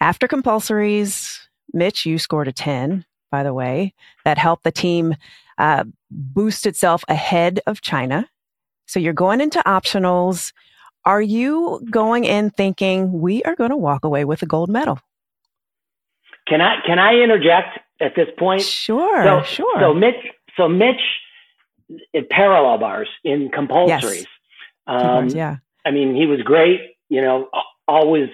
After 0.00 0.28
compulsories, 0.28 1.40
Mitch, 1.72 2.06
you 2.06 2.18
scored 2.18 2.46
a 2.46 2.52
10, 2.52 3.04
by 3.30 3.42
the 3.42 3.52
way, 3.52 3.92
that 4.24 4.38
helped 4.38 4.62
the 4.62 4.70
team 4.70 5.16
uh, 5.58 5.84
boost 6.10 6.66
itself 6.66 7.04
ahead 7.08 7.60
of 7.66 7.80
China. 7.80 8.28
So 8.86 9.00
you're 9.00 9.12
going 9.12 9.40
into 9.40 9.60
optionals. 9.60 10.52
Are 11.04 11.22
you 11.22 11.84
going 11.90 12.24
in 12.24 12.50
thinking 12.50 13.20
we 13.20 13.42
are 13.42 13.56
going 13.56 13.70
to 13.70 13.76
walk 13.76 14.04
away 14.04 14.24
with 14.24 14.42
a 14.42 14.46
gold 14.46 14.68
medal? 14.68 15.00
Can 16.46 16.60
I 16.60 16.76
can 16.86 16.98
I 16.98 17.14
interject 17.14 17.78
at 18.00 18.14
this 18.14 18.28
point? 18.38 18.62
Sure, 18.62 19.22
so, 19.22 19.42
sure. 19.42 19.80
So 19.80 19.94
Mitch, 19.94 20.16
so 20.56 20.68
Mitch, 20.68 21.00
in 22.12 22.26
parallel 22.30 22.78
bars 22.78 23.08
in 23.24 23.50
compulsories. 23.50 24.26
Yes. 24.26 24.26
Um, 24.86 25.28
yeah. 25.28 25.56
I 25.86 25.90
mean, 25.90 26.14
he 26.14 26.26
was 26.26 26.40
great. 26.42 26.80
You 27.08 27.22
know, 27.22 27.48
always 27.88 28.28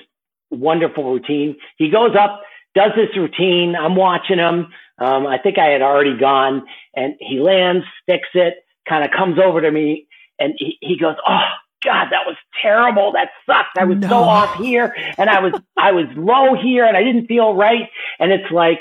wonderful 0.50 1.12
routine. 1.12 1.56
He 1.76 1.90
goes 1.90 2.16
up, 2.18 2.42
does 2.74 2.92
this 2.96 3.16
routine. 3.16 3.74
I'm 3.76 3.96
watching 3.96 4.38
him. 4.38 4.68
Um, 4.98 5.26
I 5.26 5.38
think 5.38 5.58
I 5.58 5.66
had 5.66 5.82
already 5.82 6.16
gone, 6.18 6.66
and 6.94 7.14
he 7.20 7.40
lands, 7.40 7.84
sticks 8.02 8.28
it, 8.34 8.54
kind 8.88 9.04
of 9.04 9.10
comes 9.16 9.38
over 9.42 9.60
to 9.60 9.70
me, 9.70 10.06
and 10.38 10.54
he, 10.58 10.76
he 10.80 10.98
goes, 10.98 11.16
"Oh 11.26 11.40
God, 11.82 12.08
that 12.10 12.26
was 12.26 12.36
terrible. 12.60 13.12
That 13.12 13.30
sucked. 13.46 13.78
I 13.78 13.84
was 13.84 13.98
no. 13.98 14.08
so 14.08 14.16
off 14.16 14.56
here, 14.56 14.94
and 15.16 15.30
I 15.30 15.40
was 15.40 15.54
I 15.76 15.92
was 15.92 16.06
low 16.16 16.54
here, 16.60 16.84
and 16.84 16.96
I 16.96 17.02
didn't 17.02 17.26
feel 17.26 17.54
right." 17.54 17.88
And 18.18 18.32
it's 18.32 18.50
like 18.50 18.80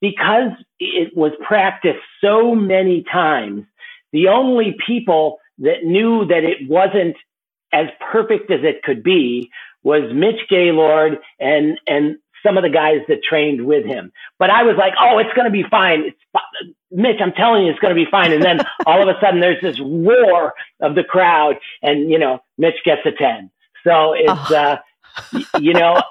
because 0.00 0.52
it 0.78 1.16
was 1.16 1.32
practiced 1.46 2.02
so 2.22 2.54
many 2.54 3.04
times, 3.10 3.64
the 4.12 4.28
only 4.28 4.76
people 4.86 5.38
that 5.58 5.84
knew 5.84 6.26
that 6.26 6.44
it 6.44 6.68
wasn't 6.68 7.16
as 7.72 7.86
perfect 8.12 8.50
as 8.50 8.60
it 8.62 8.82
could 8.82 9.02
be 9.02 9.50
was 9.82 10.12
Mitch 10.14 10.48
Gaylord 10.48 11.18
and 11.40 11.78
and 11.86 12.16
some 12.44 12.56
of 12.56 12.62
the 12.62 12.70
guys 12.70 13.00
that 13.08 13.22
trained 13.28 13.66
with 13.66 13.84
him. 13.84 14.12
But 14.38 14.50
I 14.50 14.62
was 14.62 14.76
like, 14.78 14.92
oh, 15.00 15.18
it's 15.18 15.32
going 15.34 15.46
to 15.46 15.50
be 15.50 15.64
fine. 15.68 16.04
It's 16.06 16.72
Mitch, 16.96 17.20
I'm 17.20 17.32
telling 17.32 17.66
you, 17.66 17.70
it's 17.70 17.78
going 17.78 17.94
to 17.94 18.04
be 18.04 18.10
fine. 18.10 18.32
And 18.32 18.42
then 18.42 18.60
all 18.86 19.02
of 19.02 19.14
a 19.14 19.20
sudden, 19.20 19.40
there's 19.40 19.60
this 19.60 19.78
roar 19.78 20.54
of 20.80 20.94
the 20.94 21.04
crowd, 21.04 21.56
and 21.82 22.10
you 22.10 22.18
know, 22.18 22.40
Mitch 22.56 22.76
gets 22.84 23.02
a 23.04 23.12
ten. 23.12 23.50
So 23.84 24.14
it's 24.14 24.50
oh. 24.50 24.56
uh, 24.56 24.78
you 25.60 25.74
know, 25.74 26.02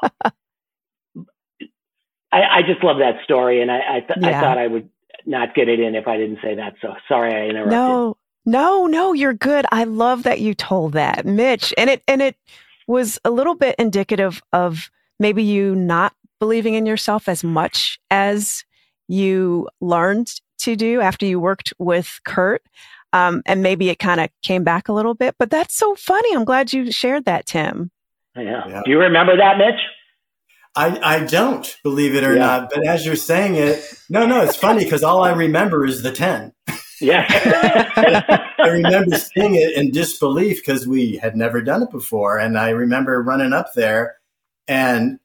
I, 2.32 2.42
I, 2.42 2.62
just 2.66 2.84
love 2.84 3.00
that 3.00 3.24
story, 3.24 3.62
and 3.62 3.72
I 3.72 3.80
I, 3.96 4.00
th- 4.02 4.20
yeah. 4.22 4.38
I, 4.38 4.42
thought 4.42 4.58
I 4.60 4.68
would 4.68 4.90
not 5.26 5.56
get 5.56 5.70
it 5.70 5.80
in 5.80 5.96
if 5.96 6.08
I 6.08 6.18
didn't 6.18 6.40
say 6.44 6.56
that. 6.56 6.76
So 6.82 6.94
sorry, 7.08 7.34
I 7.34 7.48
interrupted. 7.48 7.72
No, 7.72 8.18
no, 8.46 8.86
no, 8.86 9.14
you're 9.14 9.34
good. 9.34 9.66
I 9.72 9.86
love 9.86 10.24
that 10.24 10.40
you 10.40 10.54
told 10.54 10.94
that, 10.94 11.26
Mitch, 11.26 11.74
and 11.80 11.90
it 11.90 12.04
and 12.08 12.22
it 12.22 12.38
was 12.86 13.18
a 13.26 13.32
little 13.32 13.56
bit 13.56 13.76
indicative 13.80 14.44
of 14.54 14.92
maybe 15.20 15.42
you 15.42 15.76
not 15.76 16.14
believing 16.40 16.76
in 16.76 16.86
yourself 16.86 17.28
as 17.28 17.44
much 17.44 18.00
as 18.12 18.64
you 19.08 19.68
learned 19.82 20.30
to 20.60 20.76
do 20.76 21.02
after 21.02 21.26
you 21.26 21.40
worked 21.40 21.74
with 21.80 22.20
Kurt. 22.26 22.64
Um, 23.14 23.42
and 23.46 23.64
maybe 23.64 23.90
it 23.90 24.00
kind 24.00 24.20
of 24.20 24.30
came 24.42 24.64
back 24.64 24.90
a 24.90 24.94
little 24.94 25.14
bit, 25.14 25.36
but 25.40 25.50
that's 25.50 25.76
so 25.78 25.96
funny. 25.96 26.36
I'm 26.36 26.44
glad 26.44 26.74
you 26.74 26.92
shared 26.92 27.26
that, 27.26 27.46
Tim. 27.46 27.92
Yeah. 28.36 28.68
yeah. 28.68 28.82
Do 28.84 28.92
you 28.92 29.00
remember 29.00 29.38
that, 29.38 29.58
Mitch? 29.58 29.80
I, 30.76 31.00
I 31.02 31.26
don't 31.26 31.78
believe 31.84 32.16
it 32.16 32.26
or 32.26 32.34
yeah. 32.34 32.40
not, 32.40 32.70
but 32.74 32.86
as 32.86 33.06
you're 33.06 33.16
saying 33.16 33.56
it, 33.56 33.82
no, 34.10 34.26
no, 34.26 34.42
it's 34.42 34.58
funny 34.58 34.84
because 34.84 35.04
all 35.04 35.24
I 35.24 35.32
remember 35.32 35.86
is 35.86 36.04
the 36.04 36.12
10. 36.12 36.52
Yeah. 37.00 37.26
I 38.60 38.68
remember 38.68 39.18
seeing 39.18 39.56
it 39.56 39.78
in 39.78 39.92
disbelief 39.92 40.58
because 40.58 40.86
we 40.86 41.16
had 41.16 41.38
never 41.38 41.62
done 41.62 41.84
it 41.84 41.92
before. 41.92 42.38
And 42.38 42.58
I 42.58 42.72
remember 42.72 43.22
running 43.24 43.54
up 43.54 43.74
there 43.76 44.18
and 44.68 45.20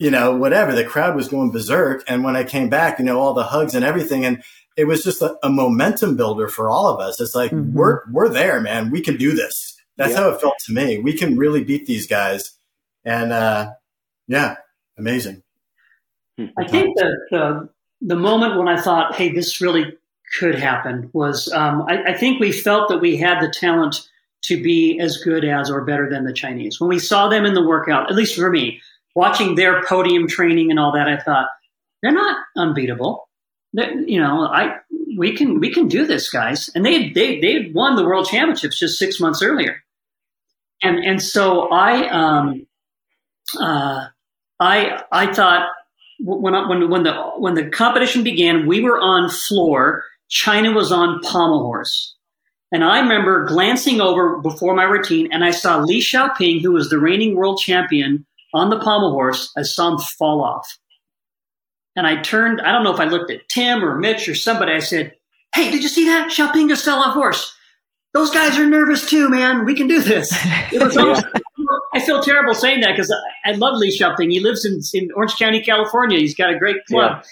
you 0.00 0.10
know, 0.10 0.34
whatever. 0.34 0.74
The 0.74 0.82
crowd 0.82 1.14
was 1.14 1.28
going 1.28 1.52
berserk. 1.52 2.02
And 2.08 2.24
when 2.24 2.34
I 2.34 2.42
came 2.42 2.70
back, 2.70 2.98
you 2.98 3.04
know, 3.04 3.20
all 3.20 3.34
the 3.34 3.44
hugs 3.44 3.74
and 3.74 3.84
everything. 3.84 4.24
And 4.24 4.42
it 4.80 4.86
was 4.86 5.04
just 5.04 5.20
a, 5.20 5.36
a 5.42 5.50
momentum 5.50 6.16
builder 6.16 6.48
for 6.48 6.70
all 6.70 6.86
of 6.86 7.00
us. 7.00 7.20
It's 7.20 7.34
like, 7.34 7.50
mm-hmm. 7.50 7.76
we're, 7.76 8.00
we're 8.10 8.30
there, 8.30 8.60
man. 8.60 8.90
We 8.90 9.02
can 9.02 9.18
do 9.18 9.34
this. 9.34 9.76
That's 9.98 10.12
yeah. 10.12 10.20
how 10.20 10.28
it 10.30 10.40
felt 10.40 10.54
to 10.66 10.72
me. 10.72 10.98
We 10.98 11.12
can 11.12 11.36
really 11.36 11.62
beat 11.62 11.84
these 11.84 12.06
guys. 12.06 12.52
And, 13.04 13.30
uh, 13.30 13.72
yeah, 14.26 14.56
amazing. 14.96 15.42
I 16.38 16.66
think 16.66 16.96
that 16.96 17.18
the, 17.30 17.68
the 18.00 18.16
moment 18.16 18.56
when 18.56 18.68
I 18.68 18.80
thought, 18.80 19.14
hey, 19.14 19.30
this 19.30 19.60
really 19.60 19.92
could 20.38 20.54
happen 20.54 21.10
was 21.12 21.52
um, 21.52 21.84
I, 21.88 22.12
I, 22.12 22.16
think 22.16 22.40
we 22.40 22.52
felt 22.52 22.88
that 22.88 23.00
we 23.00 23.16
had 23.16 23.40
the 23.40 23.50
talent 23.50 24.08
to 24.44 24.62
be 24.62 24.98
as 24.98 25.18
good 25.18 25.44
as 25.44 25.70
or 25.70 25.84
better 25.84 26.08
than 26.08 26.24
the 26.24 26.32
Chinese. 26.32 26.80
When 26.80 26.88
we 26.88 26.98
saw 27.00 27.28
them 27.28 27.44
in 27.44 27.52
the 27.52 27.66
workout, 27.66 28.08
at 28.08 28.16
least 28.16 28.36
for 28.36 28.48
me, 28.48 28.80
watching 29.14 29.56
their 29.56 29.82
podium 29.82 30.26
training 30.26 30.70
and 30.70 30.78
all 30.78 30.92
that, 30.92 31.08
I 31.08 31.18
thought 31.18 31.48
they're 32.00 32.12
not 32.12 32.38
unbeatable. 32.56 33.28
You 33.72 34.20
know, 34.20 34.42
I 34.42 34.76
we 35.16 35.36
can 35.36 35.60
we 35.60 35.72
can 35.72 35.88
do 35.88 36.06
this, 36.06 36.30
guys. 36.30 36.70
And 36.74 36.84
they 36.84 37.10
they 37.10 37.40
they 37.40 37.70
won 37.72 37.96
the 37.96 38.04
world 38.04 38.26
championships 38.26 38.78
just 38.78 38.98
six 38.98 39.20
months 39.20 39.42
earlier, 39.42 39.82
and 40.82 40.98
and 40.98 41.22
so 41.22 41.68
I 41.68 42.08
um 42.08 42.66
uh 43.60 44.06
I 44.58 45.02
I 45.12 45.32
thought 45.32 45.68
when 46.20 46.52
when 46.68 46.90
when 46.90 47.02
the 47.04 47.14
when 47.38 47.54
the 47.54 47.68
competition 47.68 48.24
began, 48.24 48.66
we 48.66 48.80
were 48.80 49.00
on 49.00 49.30
floor. 49.30 50.04
China 50.28 50.72
was 50.72 50.92
on 50.92 51.20
pommel 51.22 51.64
horse. 51.64 52.14
And 52.72 52.84
I 52.84 53.00
remember 53.00 53.46
glancing 53.46 54.00
over 54.00 54.38
before 54.38 54.76
my 54.76 54.84
routine, 54.84 55.28
and 55.32 55.44
I 55.44 55.50
saw 55.50 55.78
Li 55.78 56.00
Xiaoping, 56.00 56.62
who 56.62 56.70
was 56.70 56.88
the 56.88 57.00
reigning 57.00 57.34
world 57.34 57.58
champion, 57.58 58.24
on 58.54 58.70
the 58.70 58.78
pommel 58.78 59.12
horse, 59.12 59.52
I 59.56 59.62
saw 59.62 59.92
him 59.92 59.98
fall 59.98 60.42
off. 60.42 60.78
And 61.96 62.06
I 62.06 62.22
turned, 62.22 62.60
I 62.60 62.72
don't 62.72 62.84
know 62.84 62.94
if 62.94 63.00
I 63.00 63.04
looked 63.04 63.30
at 63.30 63.48
Tim 63.48 63.84
or 63.84 63.98
Mitch 63.98 64.28
or 64.28 64.34
somebody. 64.34 64.72
I 64.72 64.78
said, 64.78 65.14
Hey, 65.54 65.70
did 65.70 65.82
you 65.82 65.88
see 65.88 66.06
that? 66.06 66.30
Just 66.30 66.84
fell 66.84 67.00
off 67.00 67.14
horse. 67.14 67.52
Those 68.12 68.30
guys 68.30 68.58
are 68.58 68.66
nervous 68.66 69.08
too, 69.08 69.28
man. 69.28 69.64
We 69.64 69.74
can 69.74 69.86
do 69.86 70.00
this. 70.02 70.32
It 70.72 70.80
was 70.80 70.96
almost, 70.96 71.24
I 71.92 72.00
feel 72.00 72.22
terrible 72.22 72.54
saying 72.54 72.80
that 72.82 72.92
because 72.92 73.12
I, 73.44 73.50
I, 73.50 73.52
love 73.54 73.76
Li 73.76 73.96
Xiaoping. 73.96 74.30
He 74.30 74.38
lives 74.38 74.64
in, 74.64 74.80
in 74.94 75.10
Orange 75.16 75.36
County, 75.36 75.60
California. 75.60 76.18
He's 76.18 76.34
got 76.34 76.54
a 76.54 76.58
great 76.58 76.84
club. 76.86 77.24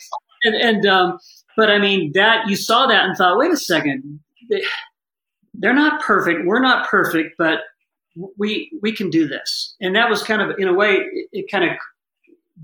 Yeah. 0.44 0.50
And, 0.50 0.76
and 0.76 0.86
um, 0.86 1.18
but 1.56 1.70
I 1.70 1.78
mean, 1.78 2.12
that 2.14 2.48
you 2.48 2.56
saw 2.56 2.86
that 2.86 3.04
and 3.04 3.16
thought, 3.16 3.38
wait 3.38 3.52
a 3.52 3.56
second. 3.56 4.20
They, 4.50 4.62
they're 5.54 5.74
not 5.74 6.02
perfect. 6.02 6.46
We're 6.46 6.60
not 6.60 6.88
perfect, 6.88 7.34
but 7.38 7.60
we 8.36 8.70
we 8.82 8.92
can 8.92 9.10
do 9.10 9.26
this. 9.26 9.74
And 9.80 9.94
that 9.96 10.08
was 10.08 10.22
kind 10.22 10.42
of 10.42 10.58
in 10.58 10.68
a 10.68 10.74
way 10.74 10.94
it, 10.94 11.28
it 11.32 11.50
kind 11.50 11.64
of 11.64 11.76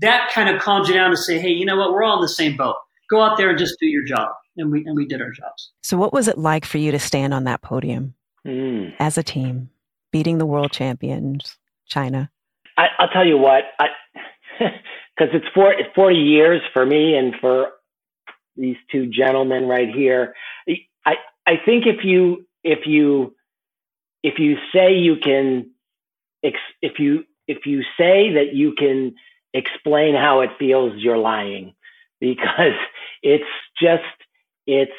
that 0.01 0.29
kind 0.33 0.49
of 0.49 0.61
calmed 0.61 0.87
you 0.87 0.93
down 0.93 1.11
to 1.11 1.17
say, 1.17 1.39
hey, 1.39 1.49
you 1.49 1.65
know 1.65 1.77
what, 1.77 1.91
we're 1.91 2.03
all 2.03 2.17
in 2.17 2.21
the 2.21 2.29
same 2.29 2.57
boat. 2.57 2.75
Go 3.09 3.21
out 3.21 3.37
there 3.37 3.49
and 3.49 3.57
just 3.57 3.75
do 3.79 3.87
your 3.87 4.03
job. 4.03 4.29
And 4.57 4.71
we 4.71 4.85
and 4.85 4.95
we 4.95 5.05
did 5.05 5.21
our 5.21 5.31
jobs. 5.31 5.71
So 5.81 5.97
what 5.97 6.13
was 6.13 6.27
it 6.27 6.37
like 6.37 6.63
for 6.65 6.77
you 6.77 6.91
to 6.91 6.99
stand 6.99 7.33
on 7.33 7.43
that 7.43 7.61
podium 7.61 8.13
mm. 8.47 8.93
as 8.99 9.17
a 9.17 9.23
team, 9.23 9.69
beating 10.11 10.37
the 10.37 10.45
world 10.45 10.71
champions, 10.71 11.57
China? 11.87 12.31
I, 12.77 12.87
will 12.99 13.09
tell 13.09 13.27
you 13.27 13.37
what, 13.37 13.63
because 14.57 14.71
it's, 15.33 15.45
for, 15.53 15.73
it's 15.73 15.89
40 15.93 16.15
years 16.15 16.61
for 16.73 16.85
me 16.85 17.15
and 17.15 17.35
for 17.39 17.71
these 18.55 18.77
two 18.91 19.07
gentlemen 19.07 19.67
right 19.67 19.89
here. 19.89 20.33
I, 21.05 21.15
I 21.45 21.53
think 21.63 21.85
if 21.85 22.03
you 22.03 22.45
if 22.63 22.87
you 22.87 23.35
if 24.23 24.39
you 24.39 24.55
say 24.73 24.93
you 24.95 25.17
can, 25.23 25.71
if 26.81 26.99
you 26.99 27.25
if 27.47 27.65
you 27.65 27.83
say 27.97 28.33
that 28.33 28.53
you 28.53 28.73
can 28.77 29.15
explain 29.55 30.15
how 30.15 30.41
it 30.41 30.51
feels, 30.59 30.93
you're 30.97 31.17
lying 31.17 31.73
because 32.19 32.73
it's 33.23 33.43
just 33.81 34.03
it's 34.67 34.91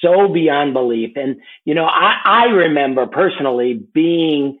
so 0.00 0.28
beyond 0.28 0.74
belief. 0.74 1.12
And 1.16 1.40
you 1.64 1.74
know, 1.74 1.86
I, 1.86 2.20
I 2.24 2.44
remember 2.46 3.06
personally 3.06 3.74
being 3.74 4.58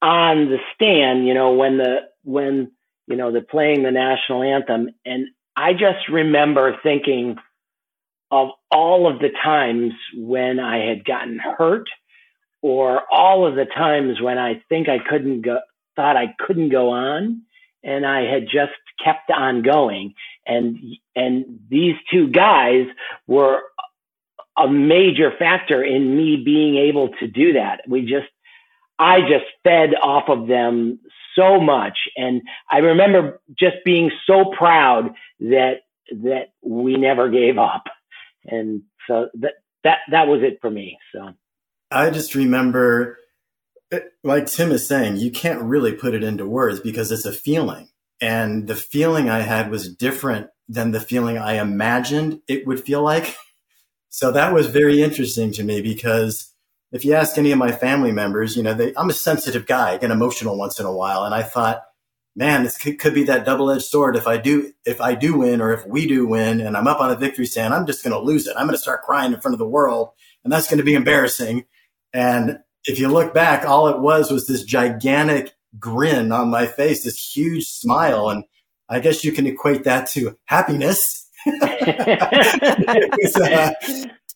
on 0.00 0.50
the 0.50 0.58
stand, 0.74 1.26
you 1.26 1.34
know, 1.34 1.52
when 1.52 1.78
the 1.78 1.96
when 2.24 2.72
you 3.06 3.16
know 3.16 3.32
they're 3.32 3.42
playing 3.42 3.82
the 3.82 3.90
national 3.90 4.42
anthem, 4.42 4.90
and 5.04 5.28
I 5.56 5.72
just 5.72 6.08
remember 6.10 6.76
thinking 6.82 7.36
of 8.30 8.48
all 8.70 9.12
of 9.12 9.20
the 9.20 9.28
times 9.28 9.92
when 10.16 10.58
I 10.58 10.86
had 10.86 11.04
gotten 11.04 11.38
hurt 11.38 11.88
or 12.62 13.02
all 13.10 13.46
of 13.46 13.56
the 13.56 13.66
times 13.66 14.20
when 14.20 14.38
I 14.38 14.62
think 14.70 14.88
I 14.88 14.98
couldn't 14.98 15.42
go, 15.42 15.58
thought 15.96 16.16
I 16.16 16.34
couldn't 16.38 16.70
go 16.70 16.90
on 16.90 17.42
and 17.82 18.06
I 18.06 18.22
had 18.22 18.44
just 18.44 18.72
kept 19.02 19.30
on 19.30 19.62
going. 19.62 20.14
And, 20.46 20.78
and 21.14 21.60
these 21.68 21.94
two 22.10 22.28
guys 22.28 22.86
were 23.26 23.60
a 24.56 24.68
major 24.68 25.32
factor 25.38 25.82
in 25.82 26.16
me 26.16 26.42
being 26.44 26.76
able 26.76 27.08
to 27.20 27.26
do 27.26 27.54
that. 27.54 27.82
We 27.88 28.02
just, 28.02 28.28
I 28.98 29.20
just 29.20 29.46
fed 29.64 29.94
off 30.00 30.28
of 30.28 30.46
them 30.46 31.00
so 31.36 31.60
much. 31.60 31.96
And 32.16 32.42
I 32.70 32.78
remember 32.78 33.40
just 33.58 33.76
being 33.84 34.10
so 34.26 34.52
proud 34.56 35.14
that, 35.40 35.80
that 36.10 36.52
we 36.62 36.96
never 36.96 37.30
gave 37.30 37.58
up. 37.58 37.84
And 38.44 38.82
so 39.08 39.28
that, 39.34 39.54
that, 39.84 39.98
that 40.10 40.26
was 40.26 40.42
it 40.42 40.58
for 40.60 40.70
me. 40.70 40.98
So 41.14 41.30
I 41.90 42.10
just 42.10 42.34
remember, 42.34 43.18
like 44.22 44.46
Tim 44.46 44.70
is 44.72 44.86
saying, 44.86 45.16
you 45.16 45.30
can't 45.30 45.62
really 45.62 45.92
put 45.92 46.14
it 46.14 46.22
into 46.22 46.46
words 46.46 46.80
because 46.80 47.10
it's 47.12 47.24
a 47.24 47.32
feeling. 47.32 47.88
And 48.20 48.66
the 48.66 48.76
feeling 48.76 49.28
I 49.28 49.40
had 49.40 49.70
was 49.70 49.94
different 49.94 50.48
than 50.68 50.92
the 50.92 51.00
feeling 51.00 51.38
I 51.38 51.54
imagined 51.54 52.40
it 52.48 52.66
would 52.66 52.84
feel 52.84 53.02
like. 53.02 53.36
So 54.14 54.30
that 54.30 54.52
was 54.52 54.66
very 54.66 55.00
interesting 55.00 55.52
to 55.52 55.64
me 55.64 55.80
because 55.80 56.52
if 56.92 57.02
you 57.02 57.14
ask 57.14 57.38
any 57.38 57.50
of 57.50 57.56
my 57.58 57.72
family 57.72 58.12
members, 58.12 58.58
you 58.58 58.62
know, 58.62 58.74
they, 58.74 58.92
I'm 58.94 59.08
a 59.08 59.14
sensitive 59.14 59.66
guy, 59.66 59.92
I 59.92 59.96
get 59.96 60.10
emotional 60.10 60.58
once 60.58 60.78
in 60.78 60.84
a 60.84 60.92
while. 60.92 61.24
And 61.24 61.34
I 61.34 61.42
thought, 61.42 61.82
man, 62.36 62.62
this 62.62 62.76
could, 62.76 62.98
could 62.98 63.14
be 63.14 63.24
that 63.24 63.46
double 63.46 63.70
edged 63.70 63.84
sword. 63.84 64.14
If 64.16 64.26
I 64.26 64.36
do, 64.36 64.74
if 64.84 65.00
I 65.00 65.14
do 65.14 65.38
win 65.38 65.62
or 65.62 65.72
if 65.72 65.86
we 65.86 66.06
do 66.06 66.26
win 66.26 66.60
and 66.60 66.76
I'm 66.76 66.88
up 66.88 67.00
on 67.00 67.10
a 67.10 67.16
victory 67.16 67.46
stand, 67.46 67.72
I'm 67.72 67.86
just 67.86 68.04
going 68.04 68.12
to 68.12 68.20
lose 68.20 68.46
it. 68.46 68.54
I'm 68.54 68.66
going 68.66 68.76
to 68.76 68.82
start 68.82 69.00
crying 69.00 69.32
in 69.32 69.40
front 69.40 69.54
of 69.54 69.58
the 69.58 69.66
world 69.66 70.10
and 70.44 70.52
that's 70.52 70.68
going 70.68 70.76
to 70.76 70.84
be 70.84 70.92
embarrassing. 70.92 71.64
And 72.12 72.58
if 72.86 72.98
you 72.98 73.08
look 73.08 73.32
back, 73.32 73.64
all 73.64 73.88
it 73.88 74.00
was 74.00 74.30
was 74.30 74.46
this 74.46 74.64
gigantic 74.64 75.54
grin 75.78 76.32
on 76.32 76.50
my 76.50 76.66
face, 76.66 77.04
this 77.04 77.34
huge 77.34 77.66
smile. 77.66 78.28
And 78.28 78.44
I 78.88 79.00
guess 79.00 79.24
you 79.24 79.32
can 79.32 79.46
equate 79.46 79.84
that 79.84 80.08
to 80.10 80.36
happiness. 80.46 81.28
it, 81.46 83.10
was, 83.22 83.36
uh, 83.36 83.72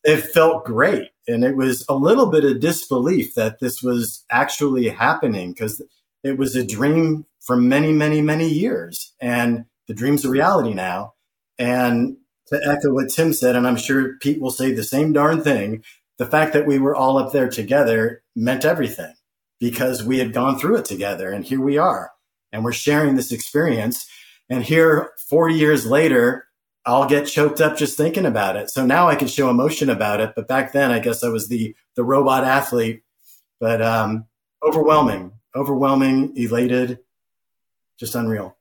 it 0.05 0.18
felt 0.32 0.64
great. 0.64 1.11
And 1.28 1.44
it 1.44 1.57
was 1.57 1.84
a 1.88 1.94
little 1.94 2.26
bit 2.26 2.44
of 2.44 2.61
disbelief 2.61 3.34
that 3.34 3.59
this 3.61 3.82
was 3.82 4.24
actually 4.30 4.88
happening 4.88 5.53
because 5.53 5.82
it 6.22 6.38
was 6.38 6.57
a 6.57 6.66
dream 6.66 7.26
for 7.40 7.57
many, 7.57 7.92
many, 7.92 8.22
many 8.22 8.49
years. 8.49 9.12
And 9.20 9.66
the 9.88 9.94
dream's 9.94 10.24
a 10.24 10.30
reality 10.30 10.74
now. 10.74 11.14
And 11.59 12.16
to 12.49 12.61
echo 12.64 12.92
what 12.92 13.09
Tim 13.09 13.32
said, 13.32 13.57
and 13.57 13.66
I'm 13.66 13.76
sure 13.76 14.14
Pete 14.20 14.40
will 14.40 14.51
say 14.51 14.72
the 14.72 14.84
same 14.84 15.12
darn 15.12 15.42
thing, 15.42 15.82
the 16.18 16.26
fact 16.26 16.52
that 16.52 16.66
we 16.66 16.78
were 16.78 16.96
all 16.96 17.18
up 17.18 17.32
there 17.32 17.48
together 17.48 18.22
meant 18.34 18.64
everything 18.64 19.14
because 19.60 20.02
we 20.02 20.18
had 20.18 20.32
gone 20.32 20.58
through 20.58 20.76
it 20.76 20.84
together. 20.84 21.30
And 21.30 21.44
here 21.44 21.60
we 21.60 21.78
are. 21.78 22.12
And 22.52 22.64
we're 22.64 22.72
sharing 22.72 23.16
this 23.16 23.32
experience. 23.32 24.08
And 24.48 24.64
here, 24.64 25.12
40 25.28 25.54
years 25.54 25.86
later, 25.86 26.46
I'll 26.84 27.08
get 27.08 27.26
choked 27.26 27.60
up 27.60 27.76
just 27.76 27.96
thinking 27.96 28.26
about 28.26 28.56
it. 28.56 28.70
So 28.70 28.86
now 28.86 29.08
I 29.08 29.16
can 29.16 29.28
show 29.28 29.50
emotion 29.50 29.90
about 29.90 30.20
it. 30.20 30.34
But 30.36 30.46
back 30.46 30.72
then, 30.72 30.92
I 30.92 31.00
guess 31.00 31.24
I 31.24 31.28
was 31.28 31.48
the 31.48 31.74
the 31.96 32.04
robot 32.04 32.44
athlete. 32.44 33.02
But 33.58 33.82
um, 33.82 34.26
overwhelming, 34.62 35.32
overwhelming, 35.54 36.36
elated, 36.36 37.00
just 37.98 38.14
unreal. 38.14 38.56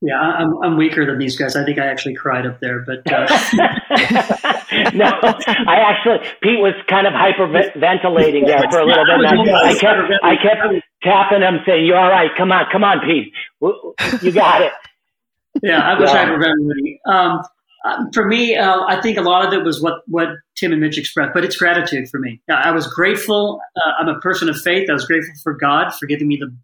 Yeah, 0.00 0.20
I'm 0.20 0.56
I'm 0.62 0.76
weaker 0.76 1.04
than 1.04 1.18
these 1.18 1.36
guys. 1.36 1.56
I 1.56 1.64
think 1.64 1.78
I 1.78 1.86
actually 1.86 2.14
cried 2.14 2.46
up 2.46 2.60
there, 2.60 2.84
but 2.86 3.00
uh... 3.12 3.26
no, 4.94 5.06
I 5.66 5.76
actually 5.90 6.18
Pete 6.40 6.60
was 6.60 6.74
kind 6.88 7.06
of 7.06 7.14
hyperventilating 7.14 8.46
there 8.46 8.62
for 8.70 8.78
a 8.78 8.86
little 8.86 9.04
bit. 9.04 9.26
I, 9.26 9.70
I 9.70 9.74
kept 9.74 9.98
I 10.22 10.36
kept 10.36 10.84
tapping 11.02 11.42
him, 11.42 11.58
saying, 11.66 11.84
"You're 11.84 11.98
all 11.98 12.10
right. 12.10 12.30
Come 12.36 12.52
on, 12.52 12.66
come 12.70 12.84
on, 12.84 13.00
Pete. 13.00 13.32
You 14.22 14.32
got 14.32 14.62
it." 14.62 14.72
yeah, 15.62 15.80
I 15.80 15.98
was 15.98 16.10
yeah. 16.12 16.26
hyperventilating. 16.26 16.98
Um, 17.12 17.42
uh, 17.84 18.04
for 18.12 18.26
me, 18.26 18.56
uh, 18.56 18.84
I 18.86 19.00
think 19.00 19.18
a 19.18 19.22
lot 19.22 19.46
of 19.46 19.52
it 19.52 19.64
was 19.64 19.80
what, 19.80 20.02
what 20.06 20.28
Tim 20.56 20.72
and 20.72 20.80
Mitch 20.80 20.98
expressed, 20.98 21.32
but 21.32 21.44
it's 21.44 21.56
gratitude 21.56 22.08
for 22.08 22.18
me. 22.18 22.40
I 22.48 22.72
was 22.72 22.86
grateful. 22.88 23.60
Uh, 23.76 23.92
I'm 24.00 24.08
a 24.08 24.18
person 24.20 24.48
of 24.48 24.60
faith. 24.60 24.90
I 24.90 24.92
was 24.92 25.06
grateful 25.06 25.34
for 25.42 25.54
God 25.54 25.94
for 25.94 26.06
giving 26.06 26.26
me 26.26 26.36
the 26.36 26.54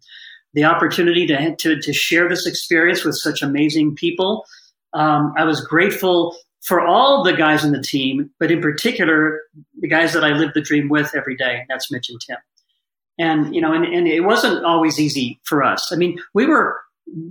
the 0.55 0.63
opportunity 0.63 1.27
to 1.27 1.55
to, 1.55 1.79
to 1.79 1.93
share 1.93 2.27
this 2.27 2.47
experience 2.47 3.03
with 3.03 3.15
such 3.15 3.43
amazing 3.43 3.95
people. 3.95 4.45
Um, 4.93 5.33
I 5.37 5.43
was 5.43 5.61
grateful 5.61 6.35
for 6.63 6.81
all 6.81 7.23
the 7.23 7.33
guys 7.33 7.63
in 7.63 7.71
the 7.71 7.81
team, 7.81 8.31
but 8.39 8.49
in 8.49 8.61
particular, 8.61 9.39
the 9.79 9.87
guys 9.87 10.13
that 10.13 10.23
I 10.23 10.29
live 10.29 10.53
the 10.53 10.61
dream 10.61 10.89
with 10.89 11.13
every 11.13 11.35
day. 11.35 11.63
That's 11.69 11.91
Mitch 11.91 12.09
and 12.09 12.19
Tim. 12.19 12.37
And 13.19 13.53
you 13.53 13.61
know, 13.61 13.71
and, 13.71 13.85
and 13.85 14.07
it 14.07 14.21
wasn't 14.21 14.65
always 14.65 14.99
easy 14.99 15.39
for 15.43 15.63
us. 15.63 15.91
I 15.91 15.95
mean, 15.95 16.17
we 16.33 16.45
were 16.47 16.79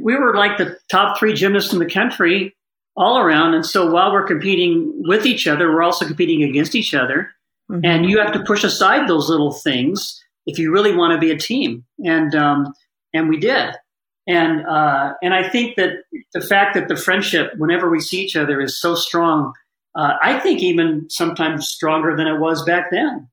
we 0.00 0.14
were 0.14 0.34
like 0.34 0.56
the 0.56 0.78
top 0.88 1.18
three 1.18 1.34
gymnasts 1.34 1.72
in 1.72 1.78
the 1.78 1.90
country 1.90 2.54
all 2.96 3.18
around. 3.18 3.54
And 3.54 3.66
so 3.66 3.90
while 3.90 4.12
we're 4.12 4.26
competing 4.26 4.92
with 5.04 5.26
each 5.26 5.48
other, 5.48 5.72
we're 5.72 5.82
also 5.82 6.06
competing 6.06 6.42
against 6.42 6.74
each 6.74 6.94
other. 6.94 7.30
Mm-hmm. 7.70 7.84
And 7.84 8.08
you 8.08 8.20
have 8.20 8.32
to 8.32 8.44
push 8.44 8.62
aside 8.62 9.08
those 9.08 9.28
little 9.28 9.52
things 9.52 10.22
if 10.46 10.58
you 10.58 10.72
really 10.72 10.94
want 10.94 11.12
to 11.12 11.18
be 11.18 11.32
a 11.32 11.38
team. 11.38 11.84
And 12.04 12.34
um, 12.34 12.72
and 13.14 13.28
we 13.28 13.38
did. 13.38 13.74
And 14.26 14.66
uh, 14.66 15.14
and 15.22 15.34
I 15.34 15.48
think 15.48 15.76
that 15.76 16.04
the 16.32 16.40
fact 16.40 16.74
that 16.74 16.88
the 16.88 16.96
friendship, 16.96 17.52
whenever 17.56 17.88
we 17.88 18.00
see 18.00 18.20
each 18.20 18.36
other, 18.36 18.60
is 18.60 18.80
so 18.80 18.94
strong. 18.94 19.52
Uh, 19.96 20.16
I 20.20 20.40
think 20.40 20.60
even 20.60 21.08
sometimes 21.08 21.68
stronger 21.68 22.16
than 22.16 22.26
it 22.26 22.40
was 22.40 22.64
back 22.64 22.90
then, 22.90 23.28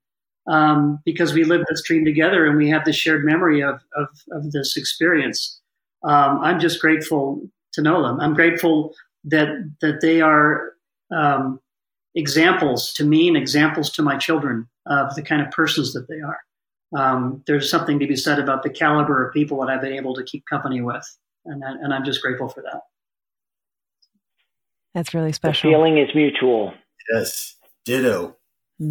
um, 0.47 0.99
because 1.05 1.33
we 1.33 1.43
lived 1.43 1.65
this 1.67 1.81
dream 1.81 2.05
together 2.05 2.45
and 2.45 2.55
we 2.55 2.69
have 2.69 2.85
the 2.85 2.93
shared 2.93 3.25
memory 3.25 3.61
of, 3.63 3.81
of, 3.95 4.09
of 4.31 4.51
this 4.51 4.77
experience 4.77 5.59
um, 6.03 6.39
I'm 6.41 6.59
just 6.59 6.81
grateful 6.81 7.41
to 7.73 7.81
know 7.81 8.01
them. 8.01 8.19
I'm 8.19 8.33
grateful 8.33 8.93
that 9.25 9.49
that 9.81 10.01
they 10.01 10.21
are 10.21 10.73
um, 11.11 11.59
examples 12.15 12.93
to 12.93 13.05
me 13.05 13.27
and 13.27 13.37
examples 13.37 13.91
to 13.91 14.01
my 14.01 14.17
children 14.17 14.67
of 14.87 15.15
the 15.15 15.21
kind 15.21 15.41
of 15.41 15.51
persons 15.51 15.93
that 15.93 16.07
they 16.07 16.19
are. 16.19 16.39
Um, 16.95 17.43
there's 17.47 17.69
something 17.69 17.99
to 17.99 18.07
be 18.07 18.15
said 18.15 18.39
about 18.39 18.63
the 18.63 18.69
caliber 18.69 19.25
of 19.25 19.33
people 19.33 19.59
that 19.61 19.69
I've 19.69 19.81
been 19.81 19.93
able 19.93 20.13
to 20.15 20.23
keep 20.23 20.45
company 20.45 20.81
with, 20.81 21.05
and 21.45 21.63
and 21.63 21.93
I'm 21.93 22.03
just 22.03 22.21
grateful 22.21 22.49
for 22.49 22.61
that. 22.63 22.81
That's 24.93 25.13
really 25.13 25.31
special. 25.31 25.69
The 25.69 25.75
feeling 25.75 25.97
is 25.97 26.09
mutual. 26.13 26.73
Yes, 27.13 27.55
ditto. 27.85 28.35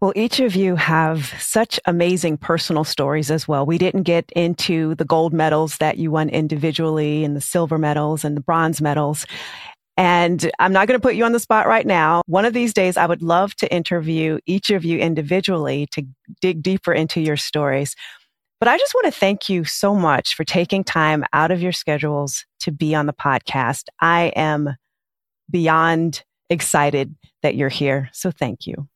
Well, 0.00 0.12
each 0.14 0.38
of 0.38 0.54
you 0.54 0.76
have 0.76 1.34
such 1.40 1.80
amazing 1.86 2.36
personal 2.36 2.84
stories 2.84 3.30
as 3.30 3.48
well. 3.48 3.66
We 3.66 3.78
didn't 3.78 4.04
get 4.04 4.30
into 4.36 4.94
the 4.94 5.04
gold 5.04 5.32
medals 5.32 5.78
that 5.78 5.98
you 5.98 6.10
won 6.10 6.28
individually 6.28 7.24
and 7.24 7.36
the 7.36 7.40
silver 7.40 7.78
medals 7.78 8.24
and 8.24 8.36
the 8.36 8.40
bronze 8.40 8.80
medals. 8.80 9.26
And 9.96 10.50
I'm 10.58 10.72
not 10.72 10.88
going 10.88 10.98
to 10.98 11.02
put 11.02 11.14
you 11.14 11.24
on 11.24 11.32
the 11.32 11.40
spot 11.40 11.66
right 11.66 11.86
now. 11.86 12.22
One 12.26 12.44
of 12.44 12.54
these 12.54 12.72
days, 12.72 12.96
I 12.96 13.06
would 13.06 13.22
love 13.22 13.54
to 13.56 13.72
interview 13.72 14.38
each 14.46 14.70
of 14.70 14.84
you 14.84 14.98
individually 14.98 15.86
to 15.92 16.06
dig 16.40 16.62
deeper 16.62 16.92
into 16.92 17.20
your 17.20 17.36
stories. 17.36 17.94
But 18.58 18.68
I 18.68 18.78
just 18.78 18.94
want 18.94 19.06
to 19.06 19.18
thank 19.18 19.48
you 19.48 19.64
so 19.64 19.94
much 19.94 20.34
for 20.34 20.44
taking 20.44 20.84
time 20.84 21.24
out 21.32 21.50
of 21.50 21.60
your 21.60 21.72
schedules 21.72 22.46
to 22.60 22.70
be 22.70 22.94
on 22.94 23.06
the 23.06 23.12
podcast. 23.12 23.88
I 24.00 24.32
am 24.36 24.76
beyond 25.50 26.22
excited 26.48 27.14
that 27.42 27.56
you're 27.56 27.68
here. 27.68 28.08
So 28.12 28.30
thank 28.30 28.66
you. 28.66 28.88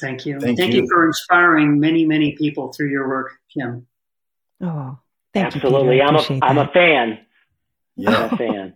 Thank 0.00 0.26
you. 0.26 0.40
Thank, 0.40 0.58
thank 0.58 0.74
you. 0.74 0.82
you. 0.82 0.88
for 0.88 1.06
inspiring 1.06 1.78
many, 1.78 2.04
many 2.04 2.32
people 2.32 2.72
through 2.72 2.90
your 2.90 3.08
work, 3.08 3.38
Kim. 3.52 3.86
Oh, 4.60 4.98
thank 5.32 5.54
Absolutely. 5.54 5.96
you. 5.96 6.02
Absolutely. 6.02 6.40
I'm 6.42 6.58
a, 6.58 6.60
I'm 6.60 6.68
a 6.68 6.72
fan. 6.72 7.18
Yeah. 7.96 8.10
I'm 8.10 8.34
a 8.34 8.36
fan. 8.36 8.74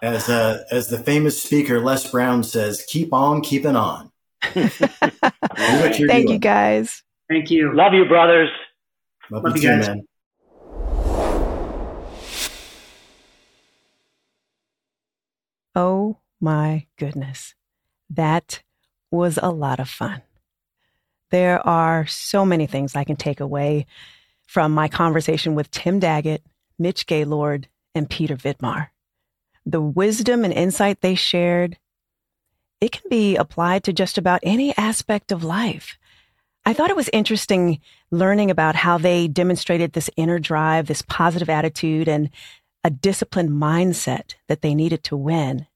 As, 0.00 0.28
uh, 0.28 0.64
as 0.70 0.88
the 0.88 0.98
famous 0.98 1.42
speaker 1.42 1.80
Les 1.80 2.10
Brown 2.10 2.44
says, 2.44 2.84
keep 2.86 3.12
on 3.12 3.40
keeping 3.40 3.76
on. 3.76 4.10
Thank 4.42 5.96
doing. 5.96 6.28
you, 6.28 6.38
guys. 6.38 7.02
Thank 7.28 7.50
you. 7.50 7.74
Love 7.74 7.94
you, 7.94 8.04
brothers. 8.04 8.48
Love, 9.30 9.44
Love 9.44 9.56
you, 9.56 9.62
too, 9.62 9.68
guys. 9.68 9.88
man. 9.88 10.04
Oh 15.74 16.18
my 16.40 16.86
goodness. 16.96 17.54
That 18.10 18.62
was 19.10 19.38
a 19.42 19.50
lot 19.50 19.80
of 19.80 19.88
fun. 19.88 20.22
There 21.30 21.64
are 21.66 22.06
so 22.06 22.44
many 22.44 22.66
things 22.66 22.96
I 22.96 23.04
can 23.04 23.16
take 23.16 23.40
away 23.40 23.86
from 24.46 24.72
my 24.72 24.88
conversation 24.88 25.54
with 25.54 25.70
Tim 25.70 25.98
Daggett, 25.98 26.42
Mitch 26.78 27.06
Gaylord, 27.06 27.68
and 27.94 28.08
Peter 28.08 28.34
Vidmar. 28.36 28.88
The 29.70 29.82
wisdom 29.82 30.44
and 30.46 30.54
insight 30.54 31.02
they 31.02 31.14
shared, 31.14 31.76
it 32.80 32.90
can 32.90 33.02
be 33.10 33.36
applied 33.36 33.84
to 33.84 33.92
just 33.92 34.16
about 34.16 34.40
any 34.42 34.74
aspect 34.78 35.30
of 35.30 35.44
life. 35.44 35.98
I 36.64 36.72
thought 36.72 36.88
it 36.88 36.96
was 36.96 37.10
interesting 37.12 37.80
learning 38.10 38.50
about 38.50 38.76
how 38.76 38.96
they 38.96 39.28
demonstrated 39.28 39.92
this 39.92 40.08
inner 40.16 40.38
drive, 40.38 40.86
this 40.86 41.02
positive 41.02 41.50
attitude, 41.50 42.08
and 42.08 42.30
a 42.82 42.88
disciplined 42.88 43.50
mindset 43.50 44.36
that 44.46 44.62
they 44.62 44.74
needed 44.74 45.02
to 45.04 45.16
win. 45.18 45.66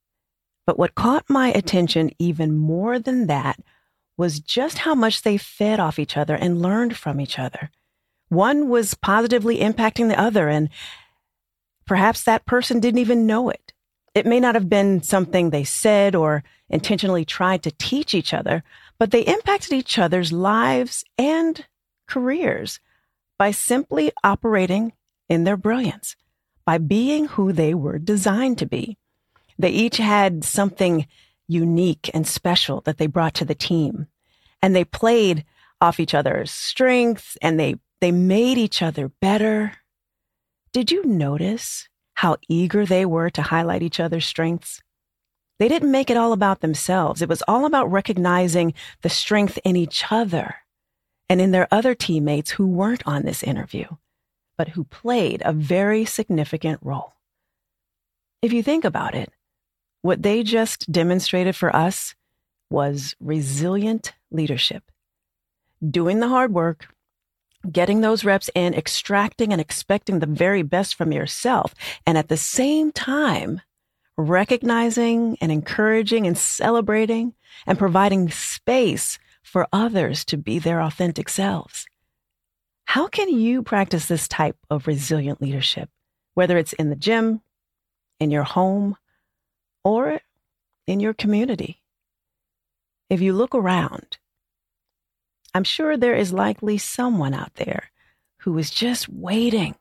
But 0.64 0.78
what 0.78 0.94
caught 0.94 1.28
my 1.28 1.48
attention 1.48 2.12
even 2.18 2.56
more 2.56 2.98
than 2.98 3.26
that 3.26 3.60
was 4.16 4.40
just 4.40 4.78
how 4.78 4.94
much 4.94 5.20
they 5.20 5.36
fed 5.36 5.80
off 5.80 5.98
each 5.98 6.16
other 6.16 6.34
and 6.34 6.62
learned 6.62 6.96
from 6.96 7.20
each 7.20 7.38
other. 7.38 7.70
One 8.30 8.70
was 8.70 8.94
positively 8.94 9.58
impacting 9.58 10.08
the 10.08 10.18
other, 10.18 10.48
and 10.48 10.70
perhaps 11.84 12.24
that 12.24 12.46
person 12.46 12.80
didn't 12.80 13.00
even 13.00 13.26
know 13.26 13.50
it. 13.50 13.74
It 14.14 14.26
may 14.26 14.40
not 14.40 14.54
have 14.54 14.68
been 14.68 15.02
something 15.02 15.50
they 15.50 15.64
said 15.64 16.14
or 16.14 16.44
intentionally 16.68 17.24
tried 17.24 17.62
to 17.62 17.70
teach 17.70 18.14
each 18.14 18.34
other, 18.34 18.62
but 18.98 19.10
they 19.10 19.22
impacted 19.22 19.72
each 19.72 19.98
other's 19.98 20.32
lives 20.32 21.04
and 21.16 21.64
careers 22.06 22.78
by 23.38 23.50
simply 23.50 24.12
operating 24.22 24.92
in 25.28 25.44
their 25.44 25.56
brilliance, 25.56 26.14
by 26.66 26.78
being 26.78 27.26
who 27.26 27.52
they 27.52 27.72
were 27.74 27.98
designed 27.98 28.58
to 28.58 28.66
be. 28.66 28.98
They 29.58 29.70
each 29.70 29.96
had 29.96 30.44
something 30.44 31.06
unique 31.48 32.10
and 32.12 32.26
special 32.26 32.82
that 32.82 32.98
they 32.98 33.06
brought 33.06 33.34
to 33.34 33.44
the 33.44 33.54
team, 33.54 34.08
and 34.60 34.76
they 34.76 34.84
played 34.84 35.44
off 35.80 35.98
each 35.98 36.14
other's 36.14 36.50
strengths 36.50 37.36
and 37.42 37.58
they, 37.58 37.76
they 38.00 38.12
made 38.12 38.58
each 38.58 38.82
other 38.82 39.08
better. 39.20 39.78
Did 40.72 40.90
you 40.90 41.04
notice 41.04 41.88
how 42.22 42.36
eager 42.48 42.86
they 42.86 43.04
were 43.04 43.28
to 43.28 43.42
highlight 43.42 43.82
each 43.82 43.98
other's 43.98 44.24
strengths? 44.24 44.80
They 45.58 45.66
didn't 45.66 45.90
make 45.90 46.08
it 46.08 46.16
all 46.16 46.32
about 46.32 46.60
themselves. 46.60 47.20
It 47.20 47.28
was 47.28 47.42
all 47.48 47.66
about 47.66 47.90
recognizing 47.90 48.74
the 49.02 49.08
strength 49.08 49.58
in 49.64 49.74
each 49.74 50.04
other 50.08 50.54
and 51.28 51.40
in 51.40 51.50
their 51.50 51.66
other 51.72 51.96
teammates 51.96 52.52
who 52.52 52.68
weren't 52.68 53.02
on 53.06 53.24
this 53.24 53.42
interview, 53.42 53.86
but 54.56 54.68
who 54.68 54.84
played 54.84 55.42
a 55.44 55.52
very 55.52 56.04
significant 56.04 56.78
role. 56.80 57.14
If 58.40 58.52
you 58.52 58.62
think 58.62 58.84
about 58.84 59.16
it, 59.16 59.32
what 60.02 60.22
they 60.22 60.44
just 60.44 60.92
demonstrated 60.92 61.56
for 61.56 61.74
us 61.74 62.14
was 62.70 63.16
resilient 63.18 64.12
leadership. 64.30 64.84
Doing 65.84 66.20
the 66.20 66.28
hard 66.28 66.54
work, 66.54 66.86
getting 67.70 68.00
those 68.00 68.24
reps 68.24 68.50
in, 68.54 68.74
extracting 68.74 69.52
and 69.52 69.60
expecting 69.60 70.18
the 70.18 70.26
very 70.26 70.62
best 70.62 70.94
from 70.94 71.12
yourself, 71.12 71.74
and 72.06 72.18
at 72.18 72.28
the 72.28 72.36
same 72.36 72.92
time, 72.92 73.60
recognizing 74.16 75.36
and 75.40 75.52
encouraging 75.52 76.26
and 76.26 76.36
celebrating 76.36 77.34
and 77.66 77.78
providing 77.78 78.30
space 78.30 79.18
for 79.42 79.66
others 79.72 80.24
to 80.24 80.36
be 80.36 80.58
their 80.58 80.80
authentic 80.80 81.28
selves. 81.28 81.86
How 82.84 83.06
can 83.06 83.28
you 83.28 83.62
practice 83.62 84.06
this 84.06 84.28
type 84.28 84.56
of 84.68 84.86
resilient 84.86 85.40
leadership, 85.40 85.88
whether 86.34 86.58
it's 86.58 86.72
in 86.74 86.90
the 86.90 86.96
gym, 86.96 87.40
in 88.20 88.30
your 88.30 88.42
home, 88.42 88.96
or 89.84 90.20
in 90.86 91.00
your 91.00 91.14
community? 91.14 91.82
If 93.08 93.20
you 93.20 93.32
look 93.32 93.54
around, 93.54 94.18
I'm 95.54 95.64
sure 95.64 95.96
there 95.96 96.14
is 96.14 96.32
likely 96.32 96.78
someone 96.78 97.34
out 97.34 97.54
there 97.56 97.90
who 98.38 98.56
is 98.56 98.70
just 98.70 99.08
waiting 99.08 99.74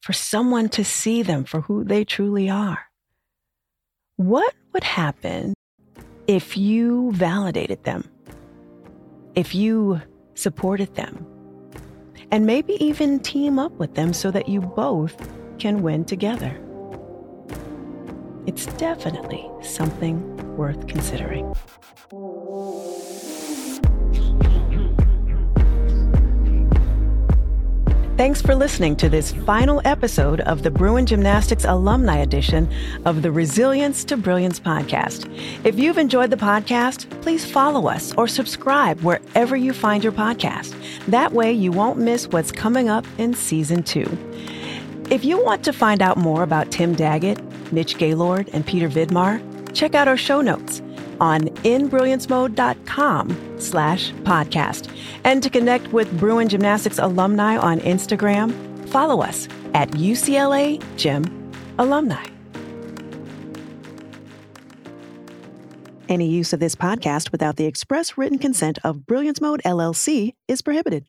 for 0.00 0.12
someone 0.14 0.70
to 0.70 0.84
see 0.84 1.22
them 1.22 1.44
for 1.44 1.60
who 1.60 1.84
they 1.84 2.04
truly 2.04 2.48
are. 2.48 2.86
What 4.16 4.54
would 4.72 4.84
happen 4.84 5.54
if 6.26 6.56
you 6.56 7.12
validated 7.12 7.84
them? 7.84 8.10
If 9.34 9.54
you 9.54 10.00
supported 10.34 10.94
them? 10.94 11.26
And 12.30 12.46
maybe 12.46 12.82
even 12.84 13.20
team 13.20 13.58
up 13.58 13.72
with 13.72 13.94
them 13.94 14.12
so 14.12 14.30
that 14.30 14.48
you 14.48 14.60
both 14.60 15.16
can 15.58 15.82
win 15.82 16.04
together? 16.04 16.58
It's 18.46 18.66
definitely 18.66 19.46
something 19.62 20.56
worth 20.56 20.86
considering. 20.86 21.54
Thanks 28.20 28.42
for 28.42 28.54
listening 28.54 28.96
to 28.96 29.08
this 29.08 29.32
final 29.32 29.80
episode 29.86 30.42
of 30.42 30.62
the 30.62 30.70
Bruin 30.70 31.06
Gymnastics 31.06 31.64
Alumni 31.64 32.18
Edition 32.18 32.68
of 33.06 33.22
the 33.22 33.32
Resilience 33.32 34.04
to 34.04 34.18
Brilliance 34.18 34.60
podcast. 34.60 35.24
If 35.64 35.78
you've 35.78 35.96
enjoyed 35.96 36.28
the 36.28 36.36
podcast, 36.36 37.08
please 37.22 37.50
follow 37.50 37.88
us 37.88 38.12
or 38.18 38.28
subscribe 38.28 39.00
wherever 39.00 39.56
you 39.56 39.72
find 39.72 40.04
your 40.04 40.12
podcast. 40.12 40.74
That 41.06 41.32
way, 41.32 41.50
you 41.50 41.72
won't 41.72 41.98
miss 41.98 42.28
what's 42.28 42.52
coming 42.52 42.90
up 42.90 43.06
in 43.16 43.32
season 43.32 43.82
two. 43.82 44.06
If 45.08 45.24
you 45.24 45.42
want 45.42 45.64
to 45.64 45.72
find 45.72 46.02
out 46.02 46.18
more 46.18 46.42
about 46.42 46.70
Tim 46.70 46.94
Daggett, 46.94 47.40
Mitch 47.72 47.96
Gaylord, 47.96 48.50
and 48.52 48.66
Peter 48.66 48.90
Vidmar, 48.90 49.40
check 49.72 49.94
out 49.94 50.08
our 50.08 50.18
show 50.18 50.42
notes 50.42 50.82
on 51.20 51.42
inbrilliancemode.com 51.62 53.60
slash 53.60 54.12
podcast. 54.12 54.90
And 55.24 55.42
to 55.42 55.50
connect 55.50 55.92
with 55.92 56.18
Bruin 56.18 56.48
Gymnastics 56.48 56.98
alumni 56.98 57.56
on 57.56 57.80
Instagram, 57.80 58.88
follow 58.88 59.22
us 59.22 59.48
at 59.74 59.90
UCLA 59.90 60.82
Gym 60.96 61.52
Alumni. 61.78 62.24
Any 66.08 66.26
use 66.26 66.52
of 66.52 66.58
this 66.58 66.74
podcast 66.74 67.30
without 67.30 67.54
the 67.56 67.66
express 67.66 68.18
written 68.18 68.38
consent 68.38 68.80
of 68.82 69.06
Brilliance 69.06 69.40
Mode 69.40 69.62
LLC 69.64 70.32
is 70.48 70.60
prohibited. 70.60 71.06